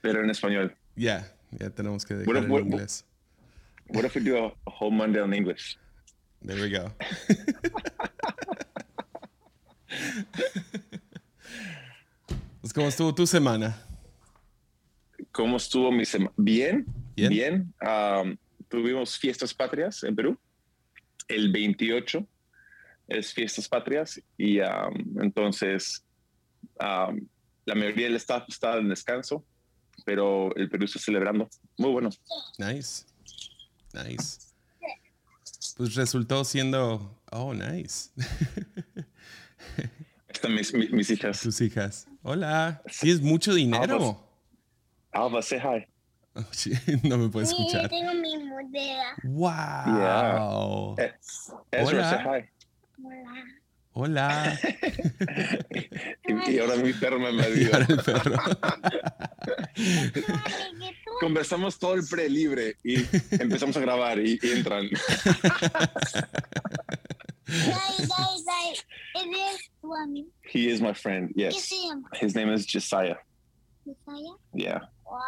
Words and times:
Pero 0.00 0.22
en 0.22 0.30
español. 0.30 0.74
Ya, 0.96 1.32
ya 1.50 1.70
tenemos 1.70 2.04
que 2.04 2.14
dejar 2.14 2.36
en 2.36 2.52
inglés. 2.52 3.04
What 3.88 4.04
if 4.04 4.14
we 4.14 4.22
do 4.22 4.36
a 4.36 4.54
whole 4.66 4.90
Monday 4.90 5.22
in 5.22 5.34
English? 5.34 5.76
There 6.44 6.60
we 6.60 6.70
go. 6.70 6.92
pues, 12.60 12.72
¿Cómo 12.72 12.88
estuvo 12.88 13.14
tu 13.14 13.26
semana? 13.26 13.76
¿Cómo 15.30 15.56
estuvo 15.56 15.92
mi 15.92 16.04
semana? 16.04 16.32
Bien, 16.36 16.84
bien. 17.14 17.72
tuvimos 18.68 19.18
fiestas 19.18 19.54
patrias 19.54 20.02
en 20.04 20.16
Perú. 20.16 20.38
El 21.28 21.52
28 21.52 22.26
es 23.08 23.32
fiestas 23.32 23.68
patrias 23.68 24.20
y 24.36 24.58
entonces 25.20 26.04
la 27.64 27.74
mayoría 27.74 28.06
del 28.06 28.16
staff 28.16 28.44
está 28.48 28.76
en 28.78 28.88
descanso, 28.88 29.44
pero 30.04 30.54
el 30.56 30.68
Perú 30.68 30.84
está 30.84 30.98
celebrando. 30.98 31.48
Muy 31.78 31.90
bueno. 31.90 32.10
Nice. 32.58 33.04
Nice. 33.92 34.52
Pues 35.76 35.94
resultó 35.94 36.44
siendo. 36.44 37.18
Oh, 37.30 37.54
nice. 37.54 38.10
Están 40.28 40.54
mis, 40.54 41.10
hijas. 41.10 41.40
Tus 41.40 41.60
hijas. 41.60 42.06
Hola. 42.22 42.82
Sí, 42.88 43.10
es 43.10 43.20
mucho 43.20 43.54
dinero. 43.54 44.28
Alba, 45.12 45.42
say 45.42 45.58
hi. 45.58 45.86
Oh, 46.34 46.44
no 47.08 47.18
me 47.18 47.28
puede 47.28 47.46
escuchar. 47.46 47.82
Sí, 47.82 47.88
tengo 47.90 48.14
mi 48.14 48.38
modera. 48.38 49.16
Wow. 49.24 50.96
Yeah. 50.96 51.18
Ezra, 51.70 52.10
say 52.10 52.18
hi. 52.24 52.48
Hola. 53.04 53.61
Hola. 53.94 54.58
y, 56.48 56.58
ahora 56.58 56.76
mi 56.76 56.94
perro 56.94 57.18
me 57.18 57.30
dio. 57.50 57.76
el 57.76 58.02
perro. 58.02 58.36
Conversamos 61.20 61.78
todo 61.78 61.94
el 61.94 62.06
pre 62.08 62.28
libre 62.28 62.76
y 62.82 63.04
empezamos 63.32 63.76
a 63.76 63.80
grabar 63.80 64.18
y, 64.18 64.38
entran. 64.42 64.88
He 70.42 70.68
is 70.68 70.80
my 70.80 70.94
friend, 70.94 71.30
yes. 71.34 71.70
His 72.14 72.34
name 72.34 72.50
is 72.52 72.66
Josiah. 72.66 73.18
Josiah? 73.84 74.36
Yeah. 74.54 74.80
Wow. 75.04 75.20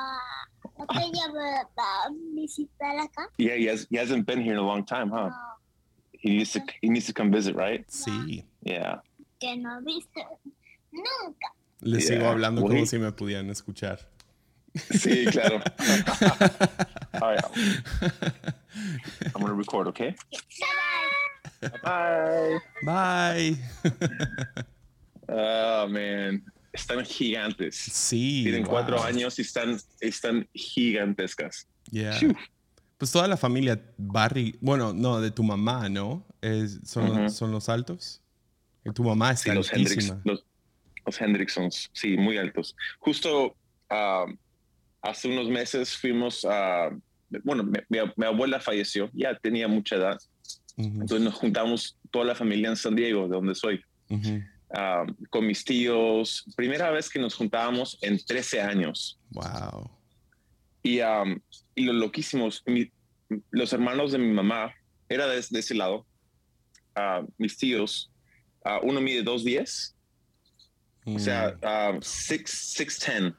visitar 2.35 2.99
acá? 2.99 3.29
Yeah, 3.39 3.57
he, 3.57 3.67
has, 3.67 3.87
he 3.91 3.97
hasn't 3.97 4.27
been 4.27 4.43
here 4.43 4.55
in 4.55 4.59
a 4.59 4.67
long 4.67 4.85
time, 4.85 5.11
huh? 5.11 5.31
He 6.25 6.39
needs 6.39 6.53
to 6.53 6.63
he 6.81 6.89
needs 6.89 7.05
to 7.05 7.13
come 7.13 7.31
visit, 7.31 7.55
right? 7.55 7.87
Sí. 7.87 8.45
Yeah. 8.63 9.03
Que 9.39 9.59
no 9.59 9.79
viste 9.83 10.25
nunca. 10.91 11.53
Le 11.83 11.99
yeah. 11.99 12.09
sigo 12.09 12.31
hablando 12.31 12.63
well, 12.63 12.71
como 12.71 12.83
he... 12.83 12.87
si 12.87 12.99
me 12.99 13.13
pudieran 13.13 13.51
escuchar. 13.51 13.99
Sí, 14.75 15.27
claro. 15.31 15.61
All 17.21 17.35
right. 17.35 17.45
I'm 19.35 19.43
to 19.47 19.53
record, 19.53 19.87
okay? 19.89 20.15
Bye. 21.83 22.59
Bye. 22.83 23.57
oh, 25.29 25.87
man. 25.89 26.43
Están 26.73 27.05
gigantes. 27.05 27.77
Sí. 27.77 28.45
Tienen 28.45 28.65
wow. 28.65 28.71
cuatro 28.71 29.03
años 29.03 29.39
y 29.39 29.43
están, 29.43 29.79
están 30.01 30.49
gigantescas. 30.55 31.69
Yeah. 31.91 32.19
Pues 33.05 33.13
toda 33.13 33.29
la 33.29 33.37
familia 33.37 33.79
Barry, 33.99 34.57
bueno, 34.63 34.95
no, 34.95 35.21
de 35.21 35.31
tu 35.31 35.43
mamá, 35.43 35.91
¿no? 35.91 36.27
Es, 36.41 36.81
son, 36.87 37.11
uh 37.11 37.15
-huh. 37.17 37.29
son, 37.29 37.53
los 37.53 37.69
altos. 37.69 38.23
Y 38.83 38.91
tu 38.93 39.05
mamá 39.05 39.33
está 39.33 39.51
sí, 39.51 39.57
los. 39.59 39.71
Hendricks, 39.71 40.15
los, 40.25 40.47
los 41.05 41.21
Hendricksons, 41.21 41.91
sí, 41.93 42.17
muy 42.17 42.39
altos. 42.39 42.75
Justo 43.01 43.55
uh, 43.91 44.35
hace 45.03 45.29
unos 45.29 45.51
meses 45.51 45.95
fuimos 45.95 46.47
a, 46.47 46.97
bueno, 47.43 47.63
mi, 47.65 47.79
mi, 47.91 47.99
mi, 48.17 48.25
abuela 48.25 48.59
falleció, 48.59 49.11
ya 49.13 49.37
tenía 49.39 49.69
mucha 49.69 49.97
edad. 49.97 50.19
Uh 50.79 50.85
-huh. 50.85 51.01
Entonces 51.03 51.21
nos 51.21 51.35
juntamos 51.35 51.99
toda 52.11 52.25
la 52.25 52.35
familia 52.35 52.71
en 52.71 52.77
San 52.77 52.97
Diego, 52.97 53.25
de 53.25 53.35
donde 53.35 53.55
soy. 53.55 53.85
Uh 54.09 54.17
-huh. 54.17 54.49
uh, 54.71 55.29
con 55.29 55.47
mis 55.47 55.63
tíos, 55.63 56.43
primera 56.57 56.91
vez 56.91 57.11
que 57.11 57.19
nos 57.19 57.35
juntábamos 57.35 57.99
en 58.01 58.17
13 58.17 58.63
años. 58.63 59.19
Wow. 59.33 59.91
Y, 60.85 61.01
um, 61.01 61.41
y 61.75 61.85
los 61.85 61.97
loquísimos, 61.97 62.63
mi, 62.67 62.93
los 63.51 63.73
hermanos 63.73 64.13
de 64.13 64.19
mi 64.19 64.31
mamá, 64.31 64.75
era 65.09 65.27
de, 65.27 65.43
de 65.49 65.59
ese 65.59 65.75
lado, 65.75 66.07
uh, 66.95 67.27
mis 67.39 67.57
tíos, 67.57 68.13
uh, 68.67 68.87
uno 68.87 69.01
mide 69.01 69.25
2'10, 69.25 69.95
mm. 71.07 71.17
o 71.17 71.19
sea, 71.19 71.55
6'10, 71.59 73.35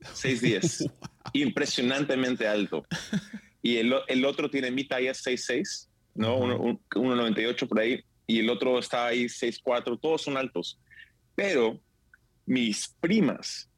6'10, 0.00 0.78
wow. 1.00 1.10
impresionantemente 1.32 2.46
alto. 2.46 2.84
Y 3.62 3.78
el, 3.78 3.94
el, 4.08 4.24
otro 4.26 4.50
tiene 4.50 4.70
mi 4.70 4.84
talla 4.84 5.12
6'6, 5.12 5.88
¿no? 6.14 6.36
Uh 6.36 6.46
-huh. 6.46 6.80
1'98 6.90 7.68
por 7.68 7.80
ahí, 7.80 8.04
y 8.26 8.40
el 8.40 8.50
otro 8.50 8.78
está 8.78 9.06
ahí 9.06 9.24
6'4, 9.24 9.98
todos 9.98 10.20
son 10.20 10.36
altos. 10.36 10.78
Pero 11.34 11.80
mis 12.44 12.88
primas, 13.00 13.70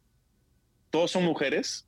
todos 0.90 1.12
son 1.12 1.24
mujeres 1.24 1.86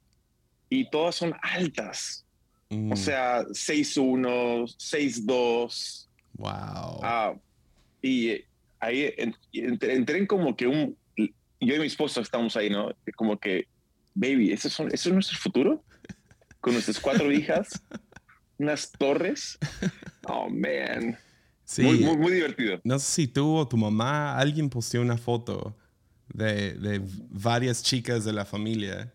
y 0.69 0.91
todas 0.91 1.15
son 1.15 1.34
altas. 1.43 2.25
Mm. 2.71 2.93
O 2.93 2.97
sea, 2.97 3.43
6'1, 3.44 4.77
6'2. 4.77 6.06
Wow. 6.34 7.00
Uh, 7.00 7.41
y 8.03 8.44
ahí 8.81 9.12
entré, 9.55 9.94
entré 9.94 10.19
en 10.19 10.26
como 10.26 10.56
que 10.56 10.66
un. 10.66 10.97
Yo 11.59 11.75
y 11.75 11.78
mi 11.78 11.87
esposa 11.87 12.21
estamos 12.21 12.56
ahí, 12.56 12.69
¿no? 12.69 12.91
Como 13.16 13.38
que, 13.38 13.66
baby, 14.15 14.53
¿eso, 14.53 14.69
son, 14.69 14.88
¿eso 14.93 15.09
es 15.09 15.15
nuestro 15.15 15.38
futuro? 15.38 15.82
Con 16.60 16.75
nuestras 16.75 17.00
cuatro 17.00 17.32
hijas, 17.32 17.82
unas 18.59 18.93
torres. 18.93 19.59
Oh, 20.25 20.50
man. 20.50 21.19
Sí. 21.65 21.82
Muy, 21.82 21.99
muy, 22.00 22.16
muy, 22.16 22.32
divertido. 22.32 22.81
No 22.84 22.99
sé 22.99 23.22
si 23.22 23.28
tú 23.28 23.56
o 23.56 23.66
tu 23.66 23.76
mamá, 23.76 24.37
alguien 24.37 24.69
posteó 24.69 25.00
una 25.00 25.16
foto 25.16 25.75
de, 26.28 26.75
de 26.75 27.00
varias 27.31 27.82
chicas 27.82 28.25
de 28.25 28.32
la 28.32 28.44
familia. 28.44 29.12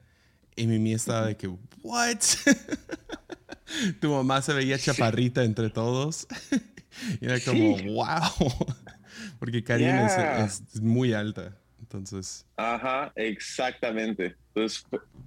Y 0.56 0.67
Mimi 0.67 0.94
estaba 0.94 1.28
de 1.28 1.38
que, 1.38 1.47
¿what? 1.81 2.17
tu 4.00 4.12
mamá 4.12 4.41
se 4.41 4.53
veía 4.53 4.78
chaparrita 4.78 5.44
entre 5.44 5.69
todos. 5.69 6.28
y 7.22 7.25
era 7.25 7.39
como, 7.39 7.78
wow. 7.78 8.66
Porque 9.40 9.63
Karina 9.63 10.07
yeah. 10.07 10.45
es, 10.45 10.63
es, 10.73 10.81
muy 10.81 11.13
alta. 11.13 11.57
Entonces. 11.79 12.45
Ajá, 12.57 13.11
exactamente. 13.16 14.35
Entonces, 14.53 14.85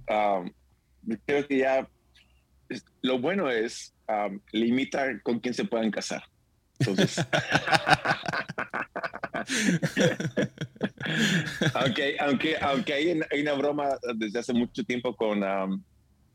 um, 0.09 0.51
creo 1.25 1.47
que 1.47 1.57
ya. 1.59 1.89
Lo 3.01 3.19
bueno 3.19 3.49
es 3.49 3.93
um, 4.07 4.39
limita 4.51 5.19
con 5.21 5.39
quién 5.39 5.53
se 5.53 5.65
puedan 5.65 5.91
casar. 5.91 6.23
Entonces. 6.79 7.25
aunque, 11.73 12.17
aunque, 12.19 12.57
aunque 12.57 12.93
hay, 12.93 13.19
hay, 13.31 13.41
una 13.41 13.53
broma 13.53 13.97
desde 14.15 14.39
hace 14.39 14.53
mucho 14.53 14.83
tiempo 14.83 15.15
con 15.15 15.43
um, 15.43 15.81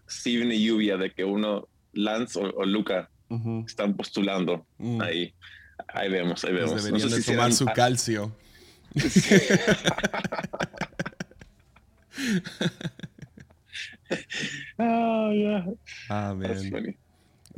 Steven 0.08 0.52
y 0.52 0.64
Lluvia 0.64 0.96
de 0.96 1.12
que 1.12 1.24
uno, 1.24 1.68
Lance 1.92 2.38
o, 2.38 2.42
o 2.42 2.64
Luca, 2.64 3.10
uh 3.28 3.36
-huh. 3.36 3.66
están 3.66 3.96
postulando 3.96 4.64
uh 4.78 4.98
-huh. 4.98 5.04
ahí. 5.04 5.34
Ahí 5.88 6.10
vemos, 6.10 6.44
ahí 6.44 6.52
vemos. 6.52 6.72
Pues 6.72 6.84
deberían 6.84 7.08
no 7.08 7.10
sé 7.10 7.16
de 7.16 7.22
si 7.22 7.32
tomar 7.32 7.52
serán... 7.52 7.68
su 7.68 7.74
calcio. 7.74 8.36
oh, 14.78 15.32
yeah. 15.32 15.66
Ah, 16.08 16.34
man. 16.34 16.96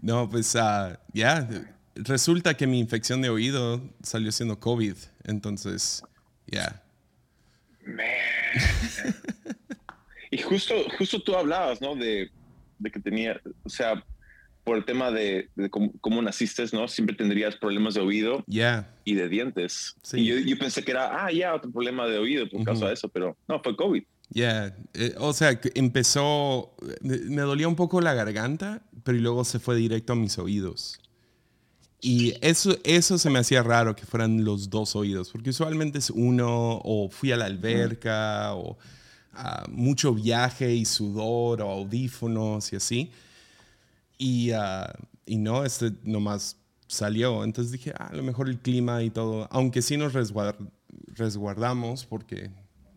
No, 0.01 0.29
pues 0.29 0.55
uh, 0.55 0.97
ya. 1.13 1.49
Yeah. 1.49 1.82
Resulta 1.95 2.55
que 2.55 2.67
mi 2.67 2.79
infección 2.79 3.21
de 3.23 3.31
oído 3.31 3.83
salió 4.03 4.33
siendo 4.33 4.59
COVID. 4.59 4.97
Entonces, 5.25 6.03
ya. 6.47 6.83
Yeah. 7.85 7.85
y 10.31 10.39
justo, 10.39 10.75
justo 10.99 11.21
tú 11.21 11.35
hablabas, 11.35 11.81
¿no? 11.81 11.95
De, 11.95 12.31
de 12.79 12.91
que 12.91 13.01
tenía, 13.01 13.41
o 13.65 13.69
sea, 13.69 14.03
por 14.65 14.77
el 14.77 14.85
tema 14.85 15.11
de, 15.11 15.49
de 15.57 15.69
cómo, 15.71 15.93
cómo, 16.01 16.23
naciste, 16.23 16.65
¿no? 16.73 16.87
Siempre 16.89 17.17
tendrías 17.17 17.57
problemas 17.57 17.95
de 17.95 18.01
oído 18.01 18.45
yeah. 18.47 18.89
y 19.05 19.15
de 19.15 19.29
dientes. 19.29 19.97
Sí. 20.03 20.21
Y 20.21 20.27
yo, 20.27 20.37
yo, 20.39 20.59
pensé 20.59 20.85
que 20.85 20.93
era, 20.93 21.25
ah, 21.25 21.31
ya, 21.31 21.37
yeah, 21.37 21.55
otro 21.55 21.71
problema 21.71 22.07
de 22.07 22.19
oído 22.19 22.49
por 22.49 22.61
uh 22.61 22.63
-huh. 22.63 22.67
causa 22.67 22.87
de 22.87 22.95
eso, 22.95 23.09
pero 23.09 23.37
no, 23.49 23.61
fue 23.63 23.77
COVID. 23.77 24.05
Ya, 24.31 24.75
yeah. 24.75 24.77
eh, 24.95 25.15
o 25.19 25.33
sea, 25.33 25.61
empezó, 25.75 26.75
me 27.03 27.43
dolía 27.43 27.69
un 27.69 27.77
poco 27.77 28.01
la 28.01 28.15
garganta, 28.15 28.83
pero 29.05 29.19
luego 29.19 29.45
se 29.45 29.59
fue 29.59 29.77
directo 29.77 30.13
a 30.13 30.17
mis 30.17 30.39
oídos. 30.39 31.02
Y 32.05 32.35
eso, 32.41 32.77
eso 32.83 33.17
se 33.17 33.31
me 33.31 33.39
hacía 33.39 33.63
raro 33.63 33.95
que 33.95 34.05
fueran 34.05 34.45
los 34.45 34.69
dos 34.69 34.97
oídos, 34.97 35.31
porque 35.31 35.51
usualmente 35.51 36.01
es 36.01 36.11
uno, 36.11 36.81
o 36.83 37.09
fui 37.09 37.31
a 37.31 37.37
la 37.37 37.45
alberca, 37.45 38.55
o 38.55 38.73
uh, 38.73 39.71
mucho 39.71 40.13
viaje 40.13 40.75
y 40.75 40.85
sudor, 40.85 41.63
o 41.63 41.71
audífonos 41.71 42.73
y 42.73 42.77
así. 42.77 43.13
Y, 44.19 44.51
uh, 44.51 44.91
y 45.27 45.37
no, 45.37 45.65
este 45.65 45.93
nomás 46.03 46.57
salió. 46.89 47.45
Entonces 47.45 47.71
dije, 47.71 47.93
ah, 47.97 48.09
a 48.09 48.17
lo 48.17 48.25
mejor 48.25 48.49
el 48.49 48.59
clima 48.59 49.05
y 49.05 49.11
todo, 49.11 49.47
aunque 49.53 49.81
sí 49.81 49.97
nos 49.97 50.13
resguard 50.13 50.57
resguardamos, 51.15 52.05
porque, 52.05 52.51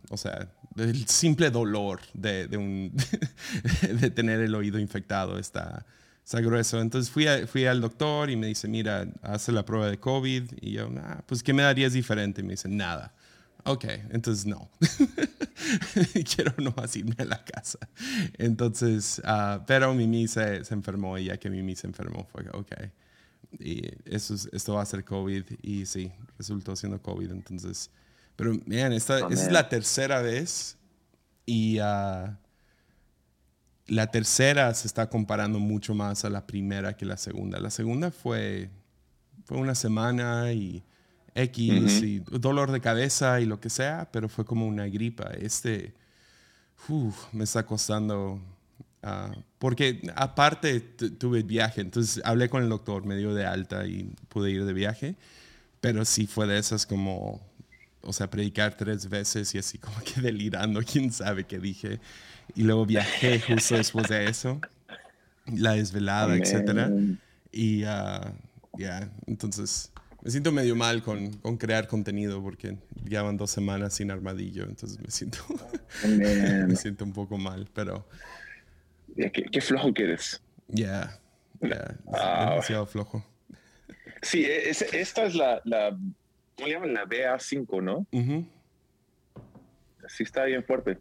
o 0.10 0.18
sea, 0.18 0.50
el 0.78 1.08
simple 1.08 1.52
dolor 1.52 2.02
de, 2.16 2.48
de, 2.48 2.58
un, 2.58 2.92
de 4.02 4.10
tener 4.10 4.40
el 4.42 4.56
oído 4.56 4.80
infectado 4.80 5.38
está, 5.38 5.86
está 6.26 6.42
grueso. 6.42 6.82
Entonces 6.82 7.12
fui, 7.12 7.28
fui 7.48 7.66
al 7.66 7.80
doctor 7.80 8.30
y 8.30 8.36
me 8.36 8.48
dice, 8.48 8.68
mira, 8.68 9.08
hace 9.22 9.52
la 9.52 9.64
prueba 9.64 9.88
de 9.88 10.00
COVID. 10.00 10.44
Y 10.60 10.72
yo, 10.72 10.90
ah, 10.98 11.24
pues, 11.26 11.44
¿qué 11.44 11.54
me 11.54 11.64
darías 11.64 11.94
diferente? 11.94 12.42
Y 12.42 12.44
me 12.44 12.54
dice, 12.54 12.68
nada. 12.68 13.14
Ok, 13.64 13.86
entonces 14.12 14.46
no. 14.46 14.70
Quiero 16.36 16.54
no 16.58 16.76
irme 16.94 17.16
a 17.20 17.26
la 17.26 17.44
casa. 17.44 17.80
Entonces, 18.38 19.22
uh, 19.24 19.64
pero 19.66 19.94
Mimi 19.94 20.28
se, 20.28 20.64
se, 20.66 20.74
enfermó 20.74 21.18
y 21.18 21.26
ya 21.26 21.38
que 21.38 21.50
Mimi 21.50 21.76
se 21.76 21.88
enfermó 21.88 22.28
fue, 22.32 22.46
ok. 22.52 22.74
Y 23.60 23.90
eso, 24.06 24.36
esto 24.52 24.74
va 24.76 24.82
a 24.82 24.86
ser 24.86 25.04
COVID 25.04 25.46
y 25.64 25.86
sí, 25.86 26.12
resultó 26.38 26.76
siendo 26.76 27.02
COVID. 27.02 27.32
Entonces, 27.32 27.90
pero 28.36 28.54
miren, 28.66 28.94
esta, 28.94 29.28
es 29.30 29.52
la 29.52 29.68
tercera 29.68 30.22
vez 30.22 30.78
y 31.46 31.80
uh, 31.80 32.36
la 33.88 34.08
tercera 34.08 34.74
se 34.74 34.88
está 34.88 35.10
comparando 35.10 35.60
mucho 35.60 35.94
más 35.94 36.26
a 36.26 36.30
la 36.30 36.46
primera 36.48 36.96
que 36.98 37.06
la 37.06 37.18
segunda. 37.18 37.60
La 37.60 37.70
segunda 37.70 38.12
fue, 38.12 38.70
fue 39.46 39.58
una 39.58 39.76
semana 39.76 40.52
y 40.54 40.84
X 41.36 42.02
y 42.02 42.20
dolor 42.20 42.72
de 42.72 42.82
cabeza 42.82 43.42
y 43.42 43.46
lo 43.46 43.60
que 43.60 43.70
sea, 43.70 44.10
pero 44.12 44.30
fue 44.30 44.46
como 44.46 44.66
una 44.66 44.88
gripa. 44.88 45.32
Este 45.40 45.94
me 47.32 47.44
está 47.44 47.66
costando. 47.66 48.40
Ah, 49.02 49.32
porque 49.60 50.02
aparte 50.16 50.80
tuve 50.80 51.44
viaje, 51.44 51.82
entonces 51.82 52.22
hablé 52.26 52.50
con 52.50 52.64
el 52.64 52.70
doctor, 52.70 53.06
me 53.06 53.16
dio 53.16 53.36
de 53.36 53.46
alta 53.46 53.86
y 53.86 54.12
pude 54.30 54.50
ir 54.50 54.66
de 54.66 54.74
viaje, 54.74 55.16
pero 55.80 56.06
sí 56.06 56.26
fue 56.26 56.48
de 56.48 56.58
esas 56.58 56.88
como, 56.88 57.40
o 58.02 58.14
sea, 58.14 58.32
predicar 58.32 58.76
tres 58.76 59.08
veces 59.08 59.54
y 59.54 59.60
así 59.60 59.78
como 59.78 59.96
que 60.02 60.22
delirando, 60.22 60.82
quién 60.82 61.12
sabe 61.12 61.44
qué 61.44 61.60
dije. 61.60 62.00
Y 62.54 62.64
luego 62.64 62.86
viajé 62.86 63.40
justo 63.40 63.76
después 63.76 64.08
de 64.08 64.26
eso, 64.30 64.62
la 65.46 65.74
desvelada, 65.74 66.36
etcétera. 66.36 66.92
Y 67.52 67.84
uh, 67.84 68.34
ya, 68.78 69.10
entonces 69.26 69.92
me 70.22 70.32
siento 70.32 70.52
medio 70.52 70.76
mal 70.76 71.04
con, 71.04 71.34
con, 71.38 71.56
crear 71.56 71.88
contenido 71.88 72.42
porque 72.42 72.78
ya 73.04 73.22
van 73.22 73.38
dos 73.38 73.52
semanas 73.52 73.94
sin 73.94 74.10
armadillo, 74.10 74.64
entonces 74.64 75.00
me 75.00 75.12
siento, 75.12 75.38
me 76.68 76.76
siento 76.76 77.06
un 77.06 77.14
poco 77.14 77.38
mal, 77.38 77.70
pero... 77.74 78.08
qué, 79.16 79.62
flojo 79.62 79.94
que 79.94 80.04
eres. 80.04 80.42
Ya, 80.68 81.20
yeah, 81.62 81.96
ah. 82.12 82.50
demasiado 82.50 82.88
flojo. 82.88 83.24
Sí, 84.24 84.44
e, 84.44 84.70
es, 84.70 84.82
esta 84.82 85.26
es 85.26 85.36
la, 85.36 85.62
la, 85.64 85.92
¿cómo 86.56 86.68
le 86.68 86.74
llaman? 86.74 86.94
La 86.96 87.06
BA5, 87.06 87.84
¿no? 87.84 88.08
Sí 90.08 90.24
está 90.24 90.46
bien 90.46 90.64
fuerte. 90.64 90.98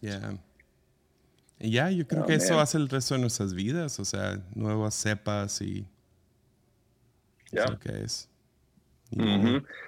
Ya. 0.00 0.36
Y 1.64 1.70
ya, 1.70 1.90
yo 1.90 2.06
creo 2.06 2.24
oh, 2.24 2.26
que 2.26 2.34
eso 2.34 2.60
hace 2.60 2.76
el 2.76 2.90
resto 2.90 3.14
de 3.14 3.20
nuestras 3.20 3.54
vidas, 3.54 3.98
o 3.98 4.04
sea, 4.04 4.38
nuevas 4.54 4.94
cepas 4.94 5.62
y... 5.62 5.86
Ya. 7.50 7.66
lo 7.66 7.78
que 7.78 8.02
es. 8.02 8.28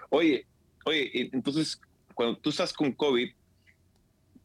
Oye, 0.09 0.47
oye, 0.85 1.31
entonces 1.33 1.79
cuando 2.15 2.39
tú 2.39 2.49
estás 2.49 2.73
con 2.73 2.93
COVID, 2.93 3.29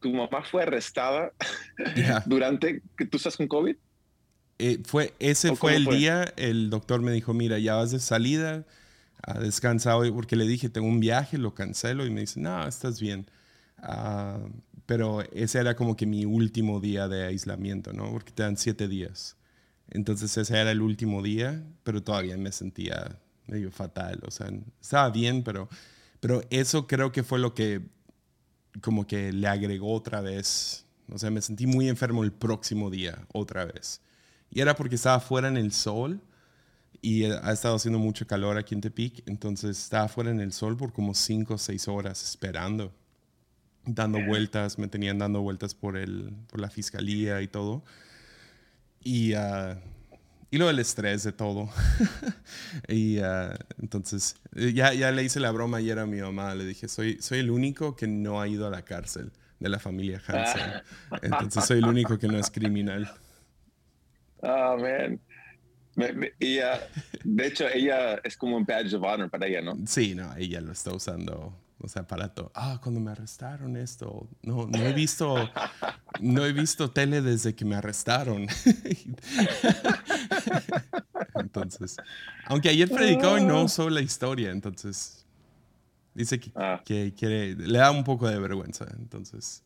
¿tu 0.00 0.12
mamá 0.12 0.42
fue 0.42 0.62
arrestada 0.62 1.32
durante 2.26 2.82
que 2.98 3.06
tú 3.06 3.16
estás 3.16 3.36
con 3.36 3.48
COVID? 3.48 3.76
Eh, 4.58 4.82
fue, 4.84 5.14
ese 5.18 5.56
fue 5.56 5.76
el 5.76 5.86
día, 5.86 6.34
el 6.36 6.68
doctor 6.68 7.00
me 7.00 7.12
dijo, 7.12 7.32
mira, 7.32 7.58
ya 7.58 7.76
vas 7.76 7.92
de 7.92 8.00
salida, 8.00 8.66
a 9.22 9.38
descansar 9.38 9.94
hoy, 9.94 10.10
porque 10.10 10.36
le 10.36 10.46
dije, 10.46 10.68
tengo 10.68 10.86
un 10.86 11.00
viaje, 11.00 11.38
lo 11.38 11.54
cancelo, 11.54 12.04
y 12.04 12.10
me 12.10 12.20
dice, 12.20 12.40
no, 12.40 12.66
estás 12.66 13.00
bien. 13.00 13.26
Ah, 13.78 14.38
pero 14.86 15.22
ese 15.32 15.58
era 15.58 15.76
como 15.76 15.96
que 15.96 16.06
mi 16.06 16.24
último 16.24 16.80
día 16.80 17.08
de 17.08 17.24
aislamiento, 17.24 17.92
¿no? 17.92 18.10
Porque 18.10 18.32
te 18.32 18.42
dan 18.42 18.56
siete 18.56 18.88
días. 18.88 19.36
Entonces 19.90 20.36
ese 20.36 20.58
era 20.58 20.70
el 20.70 20.80
último 20.80 21.22
día, 21.22 21.62
pero 21.84 22.02
todavía 22.02 22.36
me 22.36 22.52
sentía 22.52 23.18
medio 23.46 23.70
fatal. 23.70 24.20
O 24.26 24.30
sea, 24.30 24.50
estaba 24.80 25.10
bien, 25.10 25.42
pero, 25.42 25.68
pero 26.20 26.42
eso 26.50 26.86
creo 26.86 27.12
que 27.12 27.22
fue 27.22 27.38
lo 27.38 27.54
que 27.54 27.82
como 28.80 29.06
que 29.06 29.32
le 29.32 29.46
agregó 29.48 29.92
otra 29.92 30.20
vez. 30.20 30.86
O 31.10 31.18
sea, 31.18 31.30
me 31.30 31.42
sentí 31.42 31.66
muy 31.66 31.88
enfermo 31.88 32.24
el 32.24 32.32
próximo 32.32 32.90
día, 32.90 33.26
otra 33.32 33.64
vez. 33.66 34.00
Y 34.50 34.60
era 34.60 34.74
porque 34.74 34.94
estaba 34.94 35.20
fuera 35.20 35.48
en 35.48 35.56
el 35.56 35.72
sol 35.72 36.20
y 37.02 37.24
ha 37.24 37.52
estado 37.52 37.76
haciendo 37.76 37.98
mucho 37.98 38.26
calor 38.26 38.56
aquí 38.56 38.74
en 38.74 38.80
Tepic. 38.80 39.22
Entonces 39.26 39.78
estaba 39.78 40.08
fuera 40.08 40.30
en 40.30 40.40
el 40.40 40.52
sol 40.52 40.76
por 40.76 40.92
como 40.92 41.14
cinco 41.14 41.54
o 41.54 41.58
seis 41.58 41.88
horas 41.88 42.22
esperando, 42.22 42.92
dando 43.84 44.24
vueltas. 44.24 44.78
Me 44.78 44.88
tenían 44.88 45.18
dando 45.18 45.40
vueltas 45.42 45.74
por, 45.74 45.96
el, 45.96 46.32
por 46.48 46.60
la 46.60 46.70
fiscalía 46.70 47.42
y 47.42 47.48
todo. 47.48 47.84
Y 49.02 49.34
uh, 49.34 49.76
y 50.52 50.58
luego 50.58 50.70
el 50.70 50.78
estrés 50.80 51.22
de 51.22 51.32
todo. 51.32 51.70
y 52.88 53.18
uh, 53.20 53.54
entonces, 53.80 54.36
eh, 54.54 54.74
ya, 54.74 54.92
ya 54.92 55.10
le 55.10 55.24
hice 55.24 55.40
la 55.40 55.50
broma 55.50 55.78
ayer 55.78 55.98
a 55.98 56.04
mi 56.04 56.20
mamá. 56.20 56.54
Le 56.54 56.66
dije, 56.66 56.88
soy, 56.88 57.16
soy 57.22 57.38
el 57.38 57.50
único 57.50 57.96
que 57.96 58.06
no 58.06 58.38
ha 58.38 58.46
ido 58.46 58.66
a 58.66 58.70
la 58.70 58.82
cárcel 58.82 59.32
de 59.58 59.68
la 59.70 59.78
familia 59.78 60.20
Hansen. 60.26 60.82
entonces, 61.22 61.64
soy 61.64 61.78
el 61.78 61.86
único 61.86 62.18
que 62.18 62.28
no 62.28 62.36
es 62.38 62.50
criminal. 62.50 63.10
Oh, 64.42 64.76
man. 64.76 65.18
de 65.96 67.46
hecho, 67.46 67.66
ella 67.72 68.16
es 68.22 68.36
como 68.36 68.58
un 68.58 68.66
badge 68.66 68.92
of 68.92 69.02
honor 69.04 69.30
para 69.30 69.46
ella, 69.46 69.62
¿no? 69.62 69.78
Sí, 69.86 70.14
no, 70.14 70.36
ella 70.36 70.60
lo 70.60 70.72
está 70.72 70.92
usando 70.92 71.58
o 71.82 71.88
sea, 71.88 72.06
para 72.06 72.32
todo. 72.32 72.52
Ah, 72.54 72.80
cuando 72.82 73.00
me 73.00 73.10
arrestaron 73.10 73.76
esto. 73.76 74.28
No, 74.42 74.66
no 74.66 74.78
he 74.78 74.92
visto, 74.92 75.36
no 76.20 76.46
he 76.46 76.52
visto 76.52 76.90
tele 76.90 77.20
desde 77.20 77.54
que 77.54 77.64
me 77.64 77.74
arrestaron. 77.74 78.46
entonces, 81.34 81.96
aunque 82.46 82.68
ayer 82.68 82.88
predicó 82.88 83.36
y 83.36 83.44
no 83.44 83.58
ah. 83.58 83.64
usó 83.64 83.90
la 83.90 84.00
historia, 84.00 84.50
entonces 84.50 85.26
dice 86.14 86.38
que, 86.38 86.52
ah. 86.54 86.80
que, 86.84 87.12
quiere, 87.14 87.56
le 87.56 87.78
da 87.78 87.90
un 87.90 88.04
poco 88.04 88.28
de 88.28 88.38
vergüenza. 88.38 88.86
Entonces, 88.98 89.64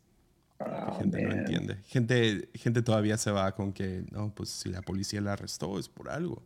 ah, 0.58 0.96
gente 0.98 1.22
no 1.22 1.32
entiende. 1.32 1.76
Gente, 1.86 2.48
gente 2.54 2.82
todavía 2.82 3.18
se 3.18 3.30
va 3.30 3.54
con 3.54 3.72
que, 3.72 4.04
no, 4.10 4.34
pues 4.34 4.48
si 4.48 4.70
la 4.70 4.80
policía 4.80 5.20
la 5.20 5.34
arrestó 5.34 5.78
es 5.78 5.88
por 5.88 6.08
algo. 6.08 6.42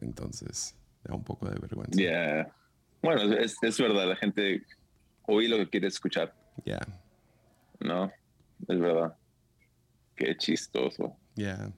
Entonces, 0.00 0.74
da 1.04 1.14
un 1.14 1.24
poco 1.24 1.48
de 1.48 1.58
vergüenza. 1.60 2.00
Yeah. 2.00 2.54
Bueno, 3.02 3.34
es, 3.34 3.56
es 3.62 3.78
verdad, 3.78 4.08
la 4.08 4.16
gente 4.16 4.62
oí 5.26 5.48
lo 5.48 5.56
que 5.58 5.68
quieres 5.68 5.94
escuchar. 5.94 6.34
Ya. 6.64 6.80
No, 7.78 8.12
es 8.68 8.78
verdad. 8.78 9.16
Qué 10.16 10.36
chistoso. 10.36 11.16
Yeah. 11.34 11.72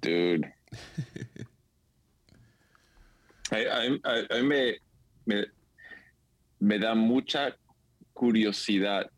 Dude. 0.00 0.54
a, 3.50 4.36
mí 4.36 4.42
me, 5.26 5.46
me, 6.58 6.78
da 6.78 6.94
mucha 6.94 7.56
curiosidad. 8.12 9.10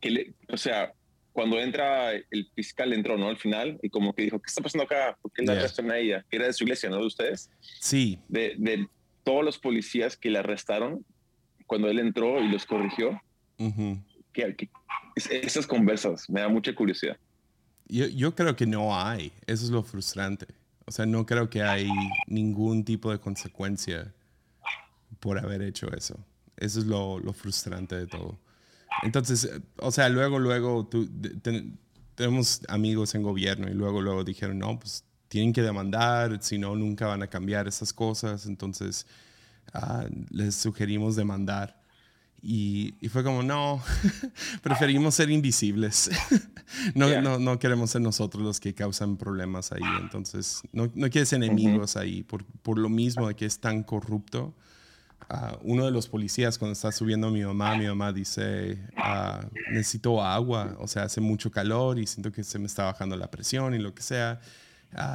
Que 0.00 0.34
o 0.48 0.56
sea, 0.56 0.92
cuando 1.32 1.58
entra 1.58 2.12
el 2.12 2.50
fiscal 2.54 2.92
entró, 2.92 3.16
¿no? 3.16 3.28
Al 3.28 3.38
final, 3.38 3.78
y 3.82 3.90
como 3.90 4.14
que 4.14 4.22
dijo, 4.22 4.40
¿qué 4.40 4.48
está 4.48 4.62
pasando 4.62 4.84
acá? 4.84 5.18
¿Por 5.20 5.32
qué 5.32 5.42
la 5.42 5.52
arrestan 5.52 5.90
a 5.90 5.98
ella? 5.98 6.24
era 6.30 6.46
de 6.46 6.52
su 6.52 6.64
iglesia, 6.64 6.90
¿no? 6.90 6.98
De 6.98 7.06
ustedes. 7.06 7.50
Sí. 7.80 8.20
De, 8.28 8.54
de 8.58 8.86
todos 9.24 9.44
los 9.44 9.58
policías 9.58 10.16
que 10.16 10.30
la 10.30 10.40
arrestaron, 10.40 11.04
cuando 11.72 11.88
él 11.88 12.00
entró 12.00 12.38
y 12.38 12.48
los 12.48 12.66
corrigió. 12.66 13.18
esas 15.14 15.66
conversas 15.66 16.28
me 16.28 16.42
da 16.42 16.48
mucha 16.50 16.74
curiosidad. 16.74 17.16
Yo, 17.88 18.08
yo, 18.08 18.34
creo 18.34 18.54
que 18.54 18.66
no 18.66 18.94
hay. 18.94 19.32
Eso 19.46 19.64
es 19.64 19.70
lo 19.70 19.82
frustrante. 19.82 20.48
O 20.84 20.90
sea, 20.90 21.06
no 21.06 21.24
creo 21.24 21.48
que 21.48 21.62
hay 21.62 21.88
ningún 22.26 22.84
tipo 22.84 23.10
de 23.10 23.18
consecuencia 23.18 24.12
por 25.18 25.38
haber 25.38 25.62
hecho 25.62 25.90
eso. 25.96 26.22
Eso 26.58 26.80
es 26.80 26.84
lo, 26.84 27.18
lo 27.20 27.32
frustrante 27.32 27.96
de 27.96 28.06
todo. 28.06 28.38
Entonces, 29.02 29.50
o 29.78 29.90
sea, 29.90 30.10
luego, 30.10 30.38
luego, 30.38 30.90
tenemos 32.14 32.60
amigos 32.68 33.14
en 33.14 33.22
gobierno 33.22 33.70
y 33.70 33.72
luego, 33.72 34.02
luego 34.02 34.24
dijeron, 34.24 34.58
no, 34.58 34.78
pues 34.78 35.04
tienen 35.28 35.54
que 35.54 35.62
demandar, 35.62 36.36
si 36.42 36.58
no, 36.58 36.76
nunca 36.76 37.06
van 37.06 37.22
a 37.22 37.28
cambiar 37.28 37.66
esas 37.66 37.94
cosas. 37.94 38.44
Entonces, 38.44 39.06
Ah, 39.72 40.06
les 40.30 40.54
sugerimos 40.54 41.16
demandar. 41.16 41.82
Y, 42.44 42.94
y 43.00 43.08
fue 43.08 43.22
como, 43.22 43.44
no, 43.44 43.80
preferimos 44.62 45.14
ser 45.14 45.30
invisibles. 45.30 46.10
no, 46.94 47.20
no, 47.20 47.38
no, 47.38 47.58
queremos 47.60 47.90
ser 47.90 48.00
nosotros 48.00 48.42
los 48.42 48.58
que 48.58 48.74
causan 48.74 49.16
problemas 49.16 49.70
ahí. 49.70 49.82
Entonces, 50.00 50.60
no, 50.72 50.90
no 50.94 51.08
quieres 51.08 51.32
enemigos 51.32 51.96
ahí 51.96 52.24
por, 52.24 52.44
por, 52.44 52.78
lo 52.78 52.88
mismo 52.88 53.28
de 53.28 53.36
que 53.36 53.46
es 53.46 53.60
tan 53.60 53.84
corrupto. 53.84 54.54
Uh, 55.30 55.56
uno 55.62 55.84
de 55.84 55.92
los 55.92 56.08
policías, 56.08 56.58
cuando 56.58 56.72
está 56.72 56.90
subiendo 56.90 57.28
a 57.28 57.30
mi 57.30 57.44
mamá, 57.44 57.76
mi 57.76 57.86
mamá 57.86 58.12
dice, 58.12 58.76
uh, 58.98 59.46
necesito 59.70 60.20
agua, 60.20 60.76
o 60.80 60.88
sea, 60.88 61.04
hace 61.04 61.20
mucho 61.20 61.50
calor 61.52 62.00
y 62.00 62.08
siento 62.08 62.32
que 62.32 62.42
se 62.42 62.58
me 62.58 62.66
está 62.66 62.84
bajando 62.84 63.16
la 63.16 63.30
presión 63.30 63.72
y 63.72 63.78
lo 63.78 63.94
que 63.94 64.02
sea. 64.02 64.40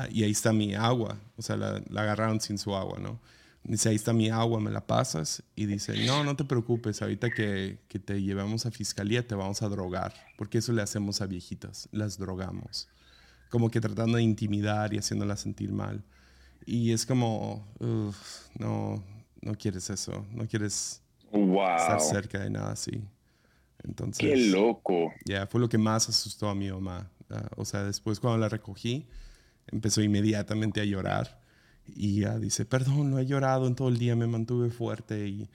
y 0.10 0.24
ahí 0.24 0.32
está 0.32 0.54
mi 0.54 0.74
agua, 0.74 1.18
o 1.36 1.42
sea, 1.42 1.58
la, 1.58 1.84
la 1.90 2.02
agarraron 2.04 2.40
sin 2.40 2.58
su 2.58 2.74
agua, 2.74 3.00
¿no? 3.00 3.20
Dice, 3.68 3.90
ahí 3.90 3.96
está 3.96 4.14
mi 4.14 4.30
agua, 4.30 4.60
me 4.62 4.72
la 4.72 4.88
pasas. 4.88 5.44
Y 5.56 5.66
dice, 5.66 6.06
no, 6.06 6.24
no 6.24 6.36
te 6.38 6.46
preocupes, 6.46 7.02
ahorita 7.02 7.30
que, 7.30 7.80
que 7.90 8.00
te 8.00 8.22
llevamos 8.22 8.66
a 8.66 8.72
fiscalía 8.72 9.28
te 9.28 9.36
vamos 9.36 9.62
a 9.62 9.68
drogar, 9.68 10.14
porque 10.38 10.60
eso 10.60 10.72
le 10.72 10.82
hacemos 10.82 11.20
a 11.22 11.26
viejitas, 11.28 11.90
las 11.92 12.18
drogamos. 12.18 12.88
Como 13.50 13.70
que 13.70 13.82
tratando 13.82 14.18
de 14.18 14.24
intimidar 14.24 14.94
y 14.94 14.98
haciéndolas 14.98 15.42
sentir 15.42 15.72
mal. 15.74 16.04
Y 16.66 16.92
es 16.94 17.06
como, 17.06 17.68
"Uf, 17.80 18.48
no, 18.58 19.04
no 19.42 19.56
quieres 19.56 19.90
eso, 19.90 20.26
no 20.32 20.48
quieres 20.48 21.02
estar 21.24 21.98
Wow. 22.00 22.10
cerca 22.10 22.40
de 22.40 22.50
nada 22.50 22.72
así. 22.72 23.04
Entonces, 23.84 24.26
Qué 24.26 24.38
loco. 24.50 25.14
ya, 25.26 25.46
fue 25.48 25.60
lo 25.62 25.70
que 25.70 25.78
más 25.78 26.08
asustó 26.10 26.50
a 26.50 26.56
mi 26.56 26.70
mamá. 26.72 27.10
Ah, 27.30 27.48
o 27.58 27.66
sea, 27.66 27.84
después 27.84 28.20
cuando 28.20 28.38
la 28.40 28.50
recogí, 28.50 29.08
empezó 29.68 30.02
inmediatamente 30.02 30.80
a 30.82 30.86
llorar. 30.86 31.42
Y 31.88 32.22
ya 32.22 32.38
dice, 32.38 32.66
perdón, 32.66 33.12
no 33.12 33.20
he 33.20 33.26
llorado 33.26 33.68
en 33.68 33.76
todo 33.76 33.90
el 33.90 33.98
día, 33.98 34.16
me 34.16 34.28
mantuve 34.28 34.70
fuerte. 34.70 35.28
Y 35.28 35.50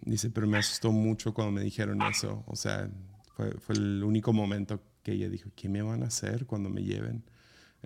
dice, 0.00 0.30
pero 0.30 0.46
me 0.46 0.58
asustó 0.58 0.92
mucho 0.92 1.34
cuando 1.34 1.52
me 1.52 1.62
dijeron 1.62 2.00
eso. 2.02 2.44
O 2.46 2.56
sea, 2.56 2.88
fue, 3.34 3.52
fue 3.58 3.74
el 3.76 4.02
único 4.04 4.32
momento 4.32 4.80
que 5.02 5.12
ella 5.12 5.28
dijo, 5.28 5.50
¿qué 5.56 5.68
me 5.68 5.82
van 5.82 6.02
a 6.02 6.06
hacer 6.06 6.46
cuando 6.46 6.68
me 6.70 6.82
lleven? 6.82 7.22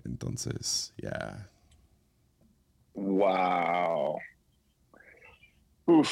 Entonces, 0.03 0.93
ya, 0.97 1.49
Wow. 2.95 4.17
Uf. 5.85 6.11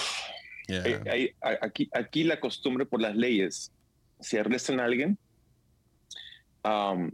Eh, 0.68 1.00
hay- 1.10 1.36
aquí, 1.62 1.90
aquí 1.94 2.24
la 2.24 2.40
costumbre 2.40 2.86
por 2.86 3.02
las 3.02 3.16
leyes, 3.16 3.72
si 4.20 4.38
arrestan 4.38 4.80
a 4.80 4.86
alguien, 4.86 5.18
am, 6.64 7.12